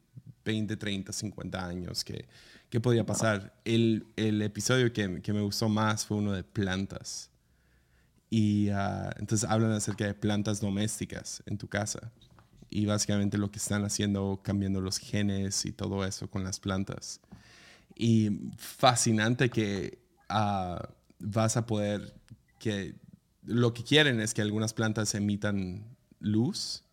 20, 0.45 0.77
30, 0.79 1.13
50 1.13 1.67
años, 1.67 2.05
qué, 2.05 2.25
qué 2.71 2.81
podría 2.81 3.05
pasar. 3.07 3.55
El, 3.65 4.07
el 4.17 4.43
episodio 4.43 4.93
que, 4.93 5.23
que 5.23 5.33
me 5.33 5.41
gustó 5.41 5.69
más 5.69 6.07
fue 6.07 6.19
uno 6.19 6.33
de 6.33 6.45
plantas. 6.45 7.31
Y 8.31 8.69
ah, 8.71 9.11
entonces 9.19 9.49
hablan 9.49 9.73
acerca 9.73 10.05
de 10.05 10.15
plantas 10.15 10.61
domésticas 10.61 11.43
en 11.47 11.57
tu 11.59 11.69
casa. 11.69 12.13
Y 12.71 12.85
básicamente 12.85 13.39
lo 13.39 13.51
que 13.51 13.59
están 13.59 13.85
haciendo, 13.85 14.41
cambiando 14.43 14.81
los 14.81 14.99
genes 14.99 15.65
y 15.65 15.73
todo 15.73 16.05
eso 16.05 16.29
con 16.31 16.45
las 16.45 16.61
plantas. 16.61 17.21
Y 17.95 18.51
fascinante 18.59 19.49
que 19.49 19.99
ah, 20.29 20.89
vas 21.19 21.57
a 21.57 21.65
poder, 21.67 22.15
que 22.59 22.95
lo 23.45 23.73
que 23.73 23.83
quieren 23.83 24.21
es 24.21 24.35
que 24.35 24.43
algunas 24.43 24.75
plantas 24.75 25.15
emitan 25.15 25.97
luz. 26.21 26.85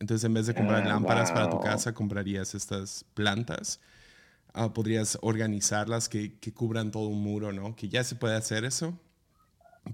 Entonces 0.00 0.24
en 0.24 0.34
vez 0.34 0.46
de 0.46 0.54
comprar 0.54 0.82
Ah, 0.82 0.88
lámparas 0.88 1.30
para 1.30 1.48
tu 1.48 1.58
wow. 1.58 1.64
casa, 1.64 1.94
comprarías 1.94 2.54
estas 2.56 3.04
plantas. 3.14 3.78
Ah, 4.54 4.72
podrías 4.72 5.18
organizarlas 5.20 6.08
que, 6.08 6.38
que 6.38 6.52
cubran 6.54 6.90
todo 6.90 7.08
un 7.08 7.22
muro, 7.22 7.52
¿no? 7.52 7.76
Que 7.76 7.88
ya 7.88 8.02
se 8.04 8.14
puede 8.14 8.36
hacer 8.36 8.64
eso 8.64 8.98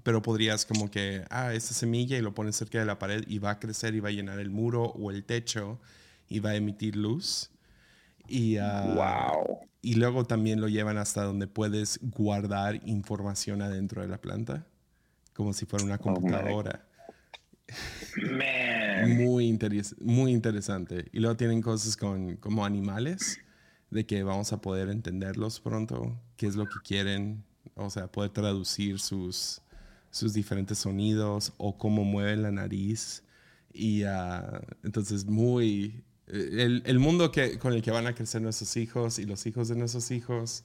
pero 0.03 0.21
podrías 0.21 0.65
como 0.65 0.89
que, 0.89 1.25
ah, 1.29 1.53
esta 1.53 1.73
semilla 1.73 2.17
y 2.17 2.21
lo 2.21 2.33
pones 2.33 2.55
cerca 2.55 2.79
de 2.79 2.85
la 2.85 2.97
pared 2.97 3.23
y 3.27 3.39
va 3.39 3.51
a 3.51 3.59
crecer 3.59 3.93
y 3.93 3.99
va 3.99 4.09
a 4.09 4.11
llenar 4.11 4.39
el 4.39 4.49
muro 4.49 4.83
o 4.83 5.11
el 5.11 5.23
techo 5.25 5.79
y 6.29 6.39
va 6.39 6.51
a 6.51 6.55
emitir 6.55 6.95
luz. 6.95 7.49
Y, 8.27 8.57
ah, 8.57 9.33
wow. 9.35 9.59
y 9.81 9.95
luego 9.95 10.25
también 10.25 10.61
lo 10.61 10.69
llevan 10.69 10.97
hasta 10.97 11.23
donde 11.23 11.47
puedes 11.47 11.99
guardar 12.01 12.79
información 12.87 13.61
adentro 13.61 14.01
de 14.01 14.07
la 14.07 14.19
planta, 14.21 14.65
como 15.33 15.53
si 15.53 15.65
fuera 15.65 15.83
una 15.83 15.95
Oh 15.95 15.99
computadora. 15.99 16.87
Man. 18.29 19.17
muy, 19.17 19.49
interes- 19.49 19.99
muy 19.99 20.31
interesante. 20.31 21.05
Y 21.11 21.19
luego 21.19 21.35
tienen 21.35 21.61
cosas 21.61 21.97
con, 21.97 22.37
como 22.37 22.65
animales, 22.65 23.39
de 23.91 24.05
que 24.05 24.23
vamos 24.23 24.51
a 24.53 24.61
poder 24.61 24.89
entenderlos 24.89 25.59
pronto, 25.59 26.19
qué 26.37 26.47
es 26.47 26.55
lo 26.55 26.65
que 26.65 26.79
quieren, 26.83 27.43
o 27.75 27.89
sea, 27.89 28.07
poder 28.07 28.31
traducir 28.31 28.99
sus, 28.99 29.61
sus 30.09 30.33
diferentes 30.33 30.79
sonidos 30.79 31.53
o 31.57 31.77
cómo 31.77 32.03
mueven 32.03 32.41
la 32.41 32.51
nariz. 32.51 33.23
Y 33.73 34.03
ah, 34.03 34.61
entonces 34.83 35.25
muy... 35.25 36.03
El, 36.27 36.81
el 36.85 36.99
mundo 36.99 37.31
que, 37.31 37.59
con 37.59 37.73
el 37.73 37.81
que 37.81 37.91
van 37.91 38.07
a 38.07 38.15
crecer 38.15 38.41
nuestros 38.41 38.77
hijos 38.77 39.19
y 39.19 39.25
los 39.25 39.45
hijos 39.45 39.67
de 39.67 39.75
nuestros 39.75 40.09
hijos 40.11 40.63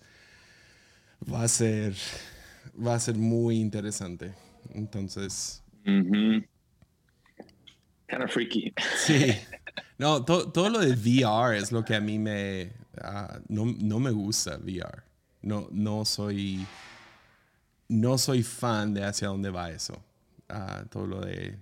va 1.32 1.42
a 1.42 1.48
ser, 1.48 1.94
va 2.78 2.94
a 2.94 3.00
ser 3.00 3.16
muy 3.16 3.58
interesante. 3.58 4.34
Entonces, 4.74 5.64
Kind 8.08 8.22
of 8.22 8.30
freaky. 8.30 8.72
Sí. 8.96 9.32
No, 9.98 10.24
to- 10.24 10.52
todo 10.52 10.68
lo 10.68 10.78
de 10.78 10.92
VR 10.92 11.58
es 11.58 11.72
lo 11.72 11.84
que 11.84 11.94
a 11.96 12.00
mí 12.00 12.18
me... 12.18 12.70
ah, 13.02 13.40
no, 13.48 13.64
no 13.78 13.98
me 14.00 14.10
gusta 14.10 14.58
VR. 14.58 15.02
No, 15.42 15.68
no 15.70 16.04
soy... 16.04 16.66
No 17.88 18.18
soy 18.18 18.42
fan 18.42 18.94
de 18.94 19.04
hacia 19.04 19.28
dónde 19.28 19.50
va 19.50 19.70
eso. 19.70 20.02
Ah, 20.48 20.84
todo 20.90 21.06
lo 21.06 21.20
de... 21.20 21.56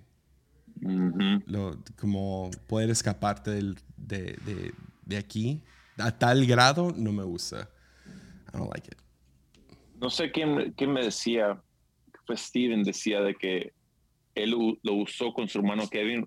Ujú. 0.81 1.43
Lo, 1.45 1.77
como 1.99 2.49
poder 2.67 2.89
escaparte 2.89 3.51
del- 3.51 3.77
de, 3.95 4.37
de- 4.45 4.73
de 5.05 5.17
aquí. 5.17 5.61
A 5.97 6.11
tal 6.17 6.45
grado 6.45 6.91
no 6.97 7.11
me 7.11 7.23
gusta. 7.23 7.69
I 8.53 8.57
don't 8.57 8.71
like 8.73 8.87
it. 8.87 8.97
No 10.01 10.09
sé 10.09 10.31
quién, 10.31 10.73
quién 10.75 10.91
me 10.91 11.03
decía, 11.03 11.61
fue 12.25 12.35
Steven, 12.35 12.83
decía 12.83 13.21
de 13.21 13.35
que 13.35 13.71
él 14.33 14.49
lo 14.83 14.93
usó 14.93 15.31
con 15.31 15.47
su 15.47 15.59
hermano 15.59 15.87
Kevin 15.87 16.25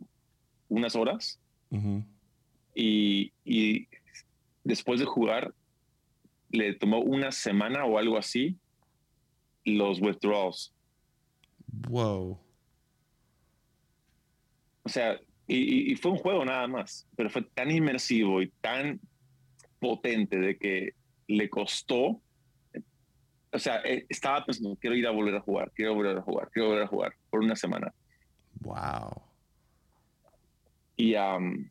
unas 0.69 0.95
horas 0.97 1.39
Ujú. 1.71 2.03
y, 2.75 3.33
y 3.45 3.88
después 4.65 5.01
de 5.01 5.07
jugar 5.07 5.55
le 6.51 6.75
tomó 6.75 7.01
una 7.01 7.31
semana 7.33 7.85
o 7.85 7.99
algo 7.99 8.17
así 8.17 8.57
los 9.65 10.01
withdrawals. 10.01 10.73
Wow. 11.89 12.39
O 14.83 14.89
sea, 14.89 15.21
y, 15.47 15.93
y- 15.93 15.97
fue 15.97 16.13
un 16.13 16.19
juego 16.19 16.45
nada 16.45 16.67
más, 16.67 17.07
pero 17.17 17.29
fue 17.29 17.43
tan 17.43 17.71
inmersivo 17.71 18.41
y 18.41 18.49
tan 18.61 19.01
potente 19.79 20.39
de 20.39 20.57
que 20.57 20.95
le 21.27 21.51
costó. 21.51 22.21
O 23.53 23.59
sea, 23.59 23.81
eh, 23.85 24.07
estaba 24.09 24.45
pensando, 24.45 24.77
quiero 24.77 24.97
ir 24.97 25.07
a 25.07 25.11
volver 25.11 25.35
a 25.37 25.41
jugar, 25.41 25.71
quiero 25.75 25.95
volver 25.95 26.17
a 26.19 26.23
jugar, 26.23 26.51
quiero 26.51 26.69
volver 26.69 26.85
a 26.85 26.89
jugar 26.89 27.15
por 27.31 27.41
una 27.41 27.57
semana. 27.57 27.93
Wow. 28.61 29.23
Y 30.97 31.15
um, 31.15 31.71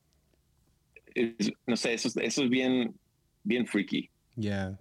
es- 1.40 1.52
no 1.66 1.76
sé, 1.78 1.94
eso, 1.94 2.08
es- 2.08 2.18
eso 2.18 2.44
es 2.44 2.50
bien, 2.50 2.96
bien 3.44 3.66
freaky. 3.68 4.10
Yeah. 4.36 4.78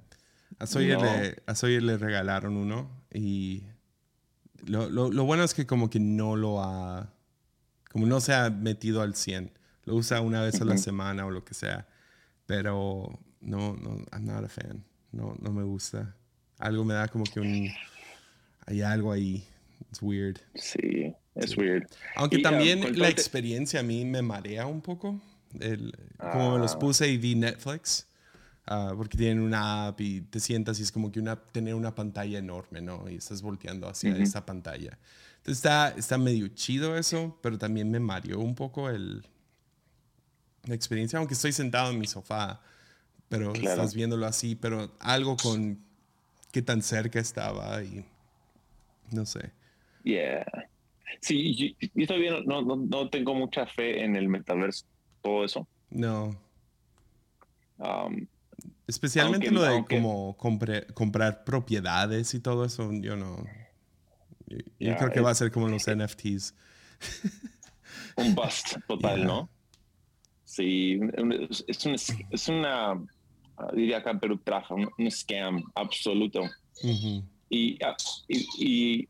A 0.59 0.67
Sawyer, 0.67 0.99
No. 0.99 1.05
le, 1.05 1.37
a 1.47 1.55
Sawyer 1.55 1.83
le 1.83 1.97
regalaron 1.99 2.57
uno 2.57 2.91
y 3.13 3.63
lo, 4.67 4.89
lo- 4.89 5.11
lo 5.11 5.25
bueno 5.25 5.45
es 5.45 5.55
que 5.55 5.67
como 5.67 5.91
que 5.91 6.01
no 6.01 6.37
lo 6.37 6.63
ha, 6.63 7.13
como 7.91 8.07
no 8.07 8.21
se 8.21 8.33
ha 8.35 8.51
metido 8.51 9.03
al 9.03 9.15
100. 9.15 9.53
lo 9.85 9.95
usa 9.95 10.21
una 10.21 10.43
vez 10.43 10.61
a 10.61 10.65
la 10.65 10.77
semana 10.79 11.27
o 11.27 11.31
lo 11.31 11.45
que 11.45 11.55
sea. 11.55 11.87
Pero 12.47 13.21
no, 13.41 13.77
no, 13.77 14.05
I'm 14.13 14.25
not 14.25 14.45
a 14.45 14.49
fan. 14.49 14.85
No, 15.13 15.37
no 15.41 15.53
me 15.53 15.63
gusta. 15.63 16.17
Algo 16.59 16.85
me 16.85 16.95
da 16.95 17.07
como 17.09 17.23
que 17.25 17.39
un... 17.41 17.69
Hay 18.67 18.83
algo 18.83 19.13
ahí. 19.13 19.45
It's 19.89 20.03
weird. 20.03 20.39
Sí, 20.57 21.15
es 21.37 21.57
weird. 21.57 21.87
Aunque 22.17 22.39
Y, 22.39 22.41
ah, 22.41 22.51
también 22.51 22.99
la 22.99 23.09
experiencia 23.09 23.79
a 23.79 23.83
mí 23.85 24.05
me 24.05 24.23
marea 24.23 24.67
un 24.67 24.81
poco. 24.81 25.21
El- 25.61 25.93
como 26.19 26.53
me 26.55 26.59
los 26.59 26.75
Ah. 26.75 26.79
puse 26.79 27.09
y 27.09 27.17
vi 27.19 27.35
Netflix. 27.35 28.07
ah, 28.69 28.93
porque 28.97 29.17
tienen 29.17 29.39
una 29.41 29.87
app 29.87 30.01
y 30.01 30.23
te 30.23 30.41
sientas 30.41 30.81
y 30.81 30.83
es 30.83 30.91
como 30.91 31.13
que 31.13 31.21
una, 31.21 31.37
tener 31.37 31.77
una 31.77 31.95
pantalla 31.95 32.37
enorme, 32.41 32.81
¿no? 32.81 33.09
Y 33.09 33.15
estás 33.15 33.41
volteando 33.41 33.89
hacia 33.89 34.11
Ujú. 34.11 34.23
esa 34.23 34.45
pantalla. 34.45 34.99
Entonces 35.37 35.59
está, 35.59 35.91
está 35.91 36.19
medio 36.19 36.49
chido 36.49 36.97
eso, 36.97 37.39
pero 37.43 37.59
también 37.59 37.89
me 37.93 38.01
mareó 38.01 38.41
un 38.41 38.57
poco 38.57 38.91
el, 38.91 39.25
la 40.65 40.75
experiencia, 40.75 41.21
aunque 41.21 41.35
estoy 41.35 41.53
sentado 41.53 41.93
en 41.93 42.01
mi 42.01 42.09
sofá, 42.09 42.61
pero 43.29 43.53
Claro. 43.53 43.71
estás 43.83 43.95
viéndolo 43.95 44.27
así, 44.27 44.57
pero 44.57 44.91
algo 44.99 45.37
con 45.37 45.79
qué 46.51 46.61
tan 46.61 46.83
cerca 46.83 47.21
estaba 47.21 47.85
y 47.85 48.05
no 49.13 49.25
sé. 49.27 49.53
Yeah. 50.03 50.45
Sí, 51.21 51.55
yo, 51.79 51.89
yo 51.95 52.07
todavía 52.09 52.41
no, 52.45 52.63
no, 52.63 52.75
no 52.77 53.09
tengo 53.11 53.33
mucha 53.33 53.65
fe 53.67 54.03
en 54.05 54.17
el 54.17 54.29
metaverso, 54.29 54.85
todo 55.27 55.45
eso. 55.45 55.67
No, 55.91 56.37
Um, 57.79 58.27
Especialmente 58.87 59.49
Aunque- 59.49 59.55
lo 59.55 59.63
de 59.63 59.69
aunque- 59.69 59.97
como 59.97 60.37
compre- 60.39 60.87
comprar 60.95 61.45
propiedades 61.45 62.33
y 62.35 62.41
todo 62.41 62.65
eso, 62.65 62.91
yo 62.93 63.17
no. 63.17 63.45
Yo, 64.47 64.97
creo 64.97 65.11
que 65.11 65.19
es- 65.19 65.25
va 65.25 65.31
a 65.31 65.35
ser 65.35 65.51
como 65.51 65.69
los 65.69 65.87
NFTs. 65.89 66.55
un 68.17 68.35
bust 68.35 68.77
total, 68.89 69.17
Yeah. 69.17 69.27
¿no? 69.27 69.51
Sí, 70.45 70.99
es, 71.51 71.65
es 71.69 71.85
un- 71.87 71.95
es 72.31 72.49
una, 72.49 72.93
ah, 72.93 73.71
diría 73.75 73.99
acá 73.99 74.13
en 74.13 74.21
Perú, 74.21 74.39
traja, 74.39 74.73
un, 74.75 74.89
un 74.97 75.11
scam 75.11 75.63
absoluto. 75.75 76.43
Y, 77.51 77.79
ah, 77.85 77.95
y, 78.29 78.47
y, 78.59 79.09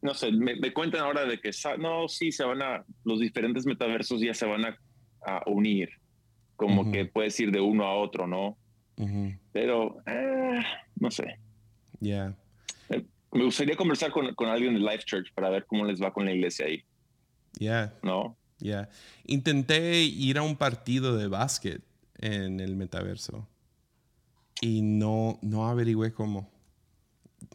no 0.00 0.12
sé, 0.14 0.32
me, 0.32 0.56
me 0.56 0.72
cuentan 0.72 1.02
ahora 1.02 1.24
de 1.24 1.38
que, 1.40 1.50
no, 1.78 2.08
sí, 2.08 2.32
se 2.32 2.42
van 2.44 2.62
a, 2.62 2.84
los 3.04 3.20
diferentes 3.20 3.64
metaversos 3.66 4.20
ya 4.20 4.34
se 4.34 4.46
van 4.46 4.64
a, 4.64 4.76
a 5.26 5.42
unir, 5.46 5.90
como 6.56 6.90
que 6.92 7.04
puedes 7.06 7.38
ir 7.40 7.50
de 7.50 7.60
uno 7.60 7.84
a 7.84 7.94
otro, 7.94 8.26
¿no? 8.26 8.56
Pero, 9.52 9.96
eh, 10.06 10.60
no 10.96 11.10
sé. 11.10 11.38
yeah. 12.00 12.34
Me 13.34 13.44
gustaría 13.44 13.76
conversar 13.76 14.10
con, 14.12 14.34
con 14.34 14.48
alguien 14.48 14.74
de 14.74 14.80
Life 14.80 15.04
Church 15.06 15.32
para 15.34 15.48
ver 15.48 15.64
cómo 15.66 15.84
les 15.86 16.00
va 16.02 16.12
con 16.12 16.24
la 16.26 16.32
iglesia 16.32 16.66
ahí, 16.66 16.84
Yeah, 17.58 17.94
¿no? 18.02 18.36
yeah. 18.58 18.88
Intenté 19.24 20.02
ir 20.02 20.36
a 20.38 20.42
un 20.42 20.54
partido 20.56 21.16
de 21.16 21.28
básquet 21.28 21.82
en 22.18 22.60
el 22.60 22.76
metaverso 22.76 23.48
y 24.60 24.82
no, 24.82 25.38
no 25.42 25.66
averigüé 25.68 26.12
cómo. 26.12 26.48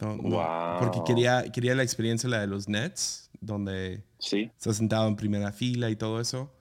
No, 0.00 0.16
no, 0.16 0.22
Wow. 0.36 0.78
Porque 0.80 1.00
quería, 1.06 1.44
quería 1.50 1.74
la 1.74 1.82
experiencia, 1.82 2.28
la 2.28 2.40
de 2.40 2.46
los 2.48 2.68
Nets, 2.68 3.30
donde 3.40 4.02
Sí. 4.18 4.50
estás 4.58 4.76
sentado 4.76 5.08
en 5.08 5.16
primera 5.16 5.52
fila 5.52 5.88
y 5.90 5.96
todo 5.96 6.20
eso. 6.20 6.52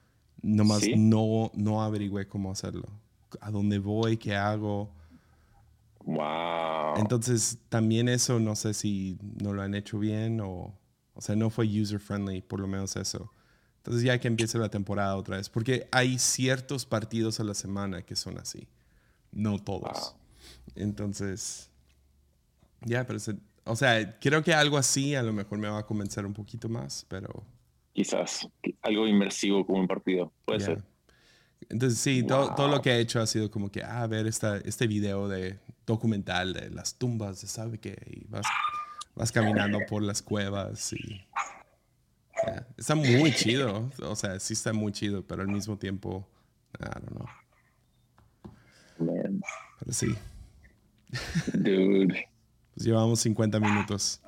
Nomás 0.42 0.82
Sí. 0.82 0.94
no, 0.96 1.52
no 1.56 1.82
averigüé 1.84 2.28
cómo 2.28 2.52
hacerlo. 2.52 2.88
A 3.42 3.52
dónde 3.52 3.80
voy, 3.80 4.18
qué 4.18 4.36
hago. 4.36 4.90
Wow. 6.06 6.98
Entonces, 6.98 7.58
también 7.70 8.08
eso 8.08 8.40
no 8.40 8.56
sé 8.56 8.74
si 8.74 9.18
no 9.42 9.54
lo 9.54 9.62
han 9.62 9.76
hecho 9.76 10.00
bien 10.00 10.40
o, 10.42 10.74
o 11.14 11.22
sea, 11.22 11.36
no 11.36 11.50
fue 11.50 11.66
user 11.68 12.00
friendly, 12.00 12.42
por 12.42 12.60
lo 12.60 12.68
menos 12.68 12.96
eso. 12.96 13.32
Entonces, 13.78 14.04
ya 14.04 14.20
que 14.20 14.28
empiece 14.28 14.58
la 14.58 14.70
temporada 14.70 15.16
otra 15.18 15.38
vez, 15.38 15.50
porque 15.50 15.88
hay 15.92 16.18
ciertos 16.20 16.86
partidos 16.86 17.40
a 17.40 17.44
la 17.44 17.54
semana 17.54 18.02
que 18.04 18.16
son 18.16 18.38
así, 18.38 18.68
no 19.32 19.60
todos. 19.60 20.14
Wow. 20.14 20.20
Entonces, 20.76 21.70
ya, 22.82 23.06
pero, 23.06 23.20
se- 23.20 23.38
o 23.66 23.76
sea, 23.76 24.18
creo 24.20 24.44
que 24.44 24.54
algo 24.54 24.78
así 24.78 25.16
a 25.16 25.24
lo 25.24 25.34
mejor 25.34 25.58
me 25.58 25.68
va 25.68 25.80
a 25.80 25.86
convencer 25.86 26.26
un 26.26 26.34
poquito 26.34 26.70
más, 26.70 27.06
pero 27.10 27.44
Quizás 27.98 28.48
algo 28.84 29.08
inmersivo 29.08 29.66
como 29.66 29.80
un 29.80 29.88
partido. 29.88 30.32
Puede 30.46 30.60
ser. 30.60 30.84
Entonces, 31.68 31.98
sí, 31.98 32.22
todo, 32.22 32.54
todo 32.54 32.68
lo 32.68 32.80
que 32.80 32.92
he 32.92 33.00
hecho 33.00 33.20
ha 33.20 33.26
sido 33.26 33.50
como 33.50 33.72
que, 33.72 33.84
ah, 33.84 34.06
ver 34.06 34.28
esta, 34.28 34.58
este 34.58 34.86
video 34.86 35.28
de 35.28 35.58
documental 35.84 36.54
de 36.54 36.70
las 36.70 36.94
tumbas 37.00 37.42
de 37.42 37.48
sabe 37.48 37.80
qué, 37.80 37.98
y 38.06 38.28
vas, 38.28 38.46
vas 39.16 39.32
caminando 39.32 39.80
por 39.90 40.04
las 40.04 40.22
cuevas 40.22 40.94
y... 40.94 41.26
Está 42.78 42.94
muy 42.94 43.34
chido, 43.34 43.90
o 44.04 44.16
sea, 44.16 44.40
sí 44.40 44.54
está 44.54 44.74
muy 44.74 44.92
chido, 44.92 45.26
pero 45.26 45.42
al 45.42 45.48
mismo 45.48 45.76
tiempo, 45.76 46.30
I 46.80 46.84
don't 46.84 47.08
know. 47.08 47.26
Man. 49.00 49.42
Pero 49.80 49.92
sí, 49.92 50.16
Dude. 51.52 52.30
pues 52.76 52.86
llevamos 52.86 53.22
50 53.22 53.60
minutos. 53.60 54.22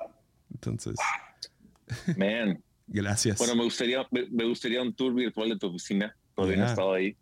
Entonces, 0.52 0.96
Man. 2.16 2.60
Gracias. 2.90 3.38
Bueno, 3.38 3.54
me 3.56 3.64
gustaría, 3.64 4.06
me, 4.10 4.26
me 4.30 4.44
gustaría 4.44 4.82
un 4.82 4.92
tour 4.94 5.14
virtual 5.14 5.48
de 5.48 5.58
tu 5.58 5.68
oficina. 5.68 6.14
Todavía 6.34 6.56
no 6.56 6.62
he 6.62 6.66
Yeah. 6.66 6.72
estado 6.72 6.92
ahí. 6.92 7.16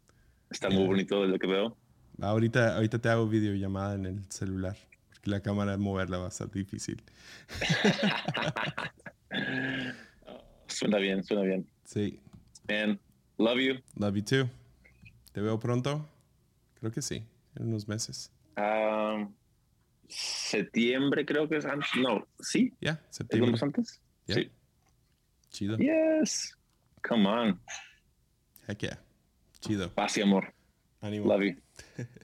Está 0.51 0.69
muy 0.69 0.79
Yeah. 0.79 0.87
bonito 0.87 1.23
de 1.23 1.29
lo 1.29 1.39
que 1.39 1.47
veo. 1.47 1.77
ahorita, 2.21 2.75
ahorita 2.77 2.99
te 2.99 3.09
hago 3.09 3.29
videollamada 3.29 3.95
en 3.95 4.07
el 4.07 4.25
celular, 4.31 4.77
porque 5.09 5.31
la 5.31 5.41
cámara 5.41 5.77
moverla 5.79 6.19
va 6.19 6.27
a 6.29 6.31
ser 6.31 6.51
difícil. 6.51 7.03
Suena 10.67 10.99
bien, 10.99 11.23
suena 11.25 11.43
bien. 11.43 11.67
Sí, 11.85 12.21
Man, 12.69 13.01
love 13.39 13.59
you. 13.61 13.75
Love 13.97 14.17
you 14.17 14.23
too. 14.23 14.51
¿Te 15.33 15.41
veo 15.41 15.59
pronto? 15.59 16.07
Creo 16.79 16.93
que 16.93 17.01
sí, 17.03 17.25
en 17.57 17.69
unos 17.69 17.89
meses. 17.89 18.31
Um, 18.57 19.33
septiembre 20.09 21.25
creo 21.25 21.49
que 21.49 21.57
es 21.57 21.65
antes. 21.65 21.89
No, 22.01 22.27
sí. 22.41 22.75
Ya, 22.81 23.01
¿Es 23.11 23.17
septiembre. 23.17 23.53
más 23.53 23.63
antes? 23.63 24.01
Sí. 24.27 24.51
Chido. 25.59 25.77
Yes. 25.81 26.55
Come 27.03 27.27
on. 27.27 27.59
Heck 28.69 28.83
yeah. 28.83 28.97
Chido. 29.61 29.93
Paz 29.93 30.17
y 30.17 30.23
amor. 30.23 30.55
Ánimo. 31.03 31.27
Love 31.27 31.43
you. 31.43 31.57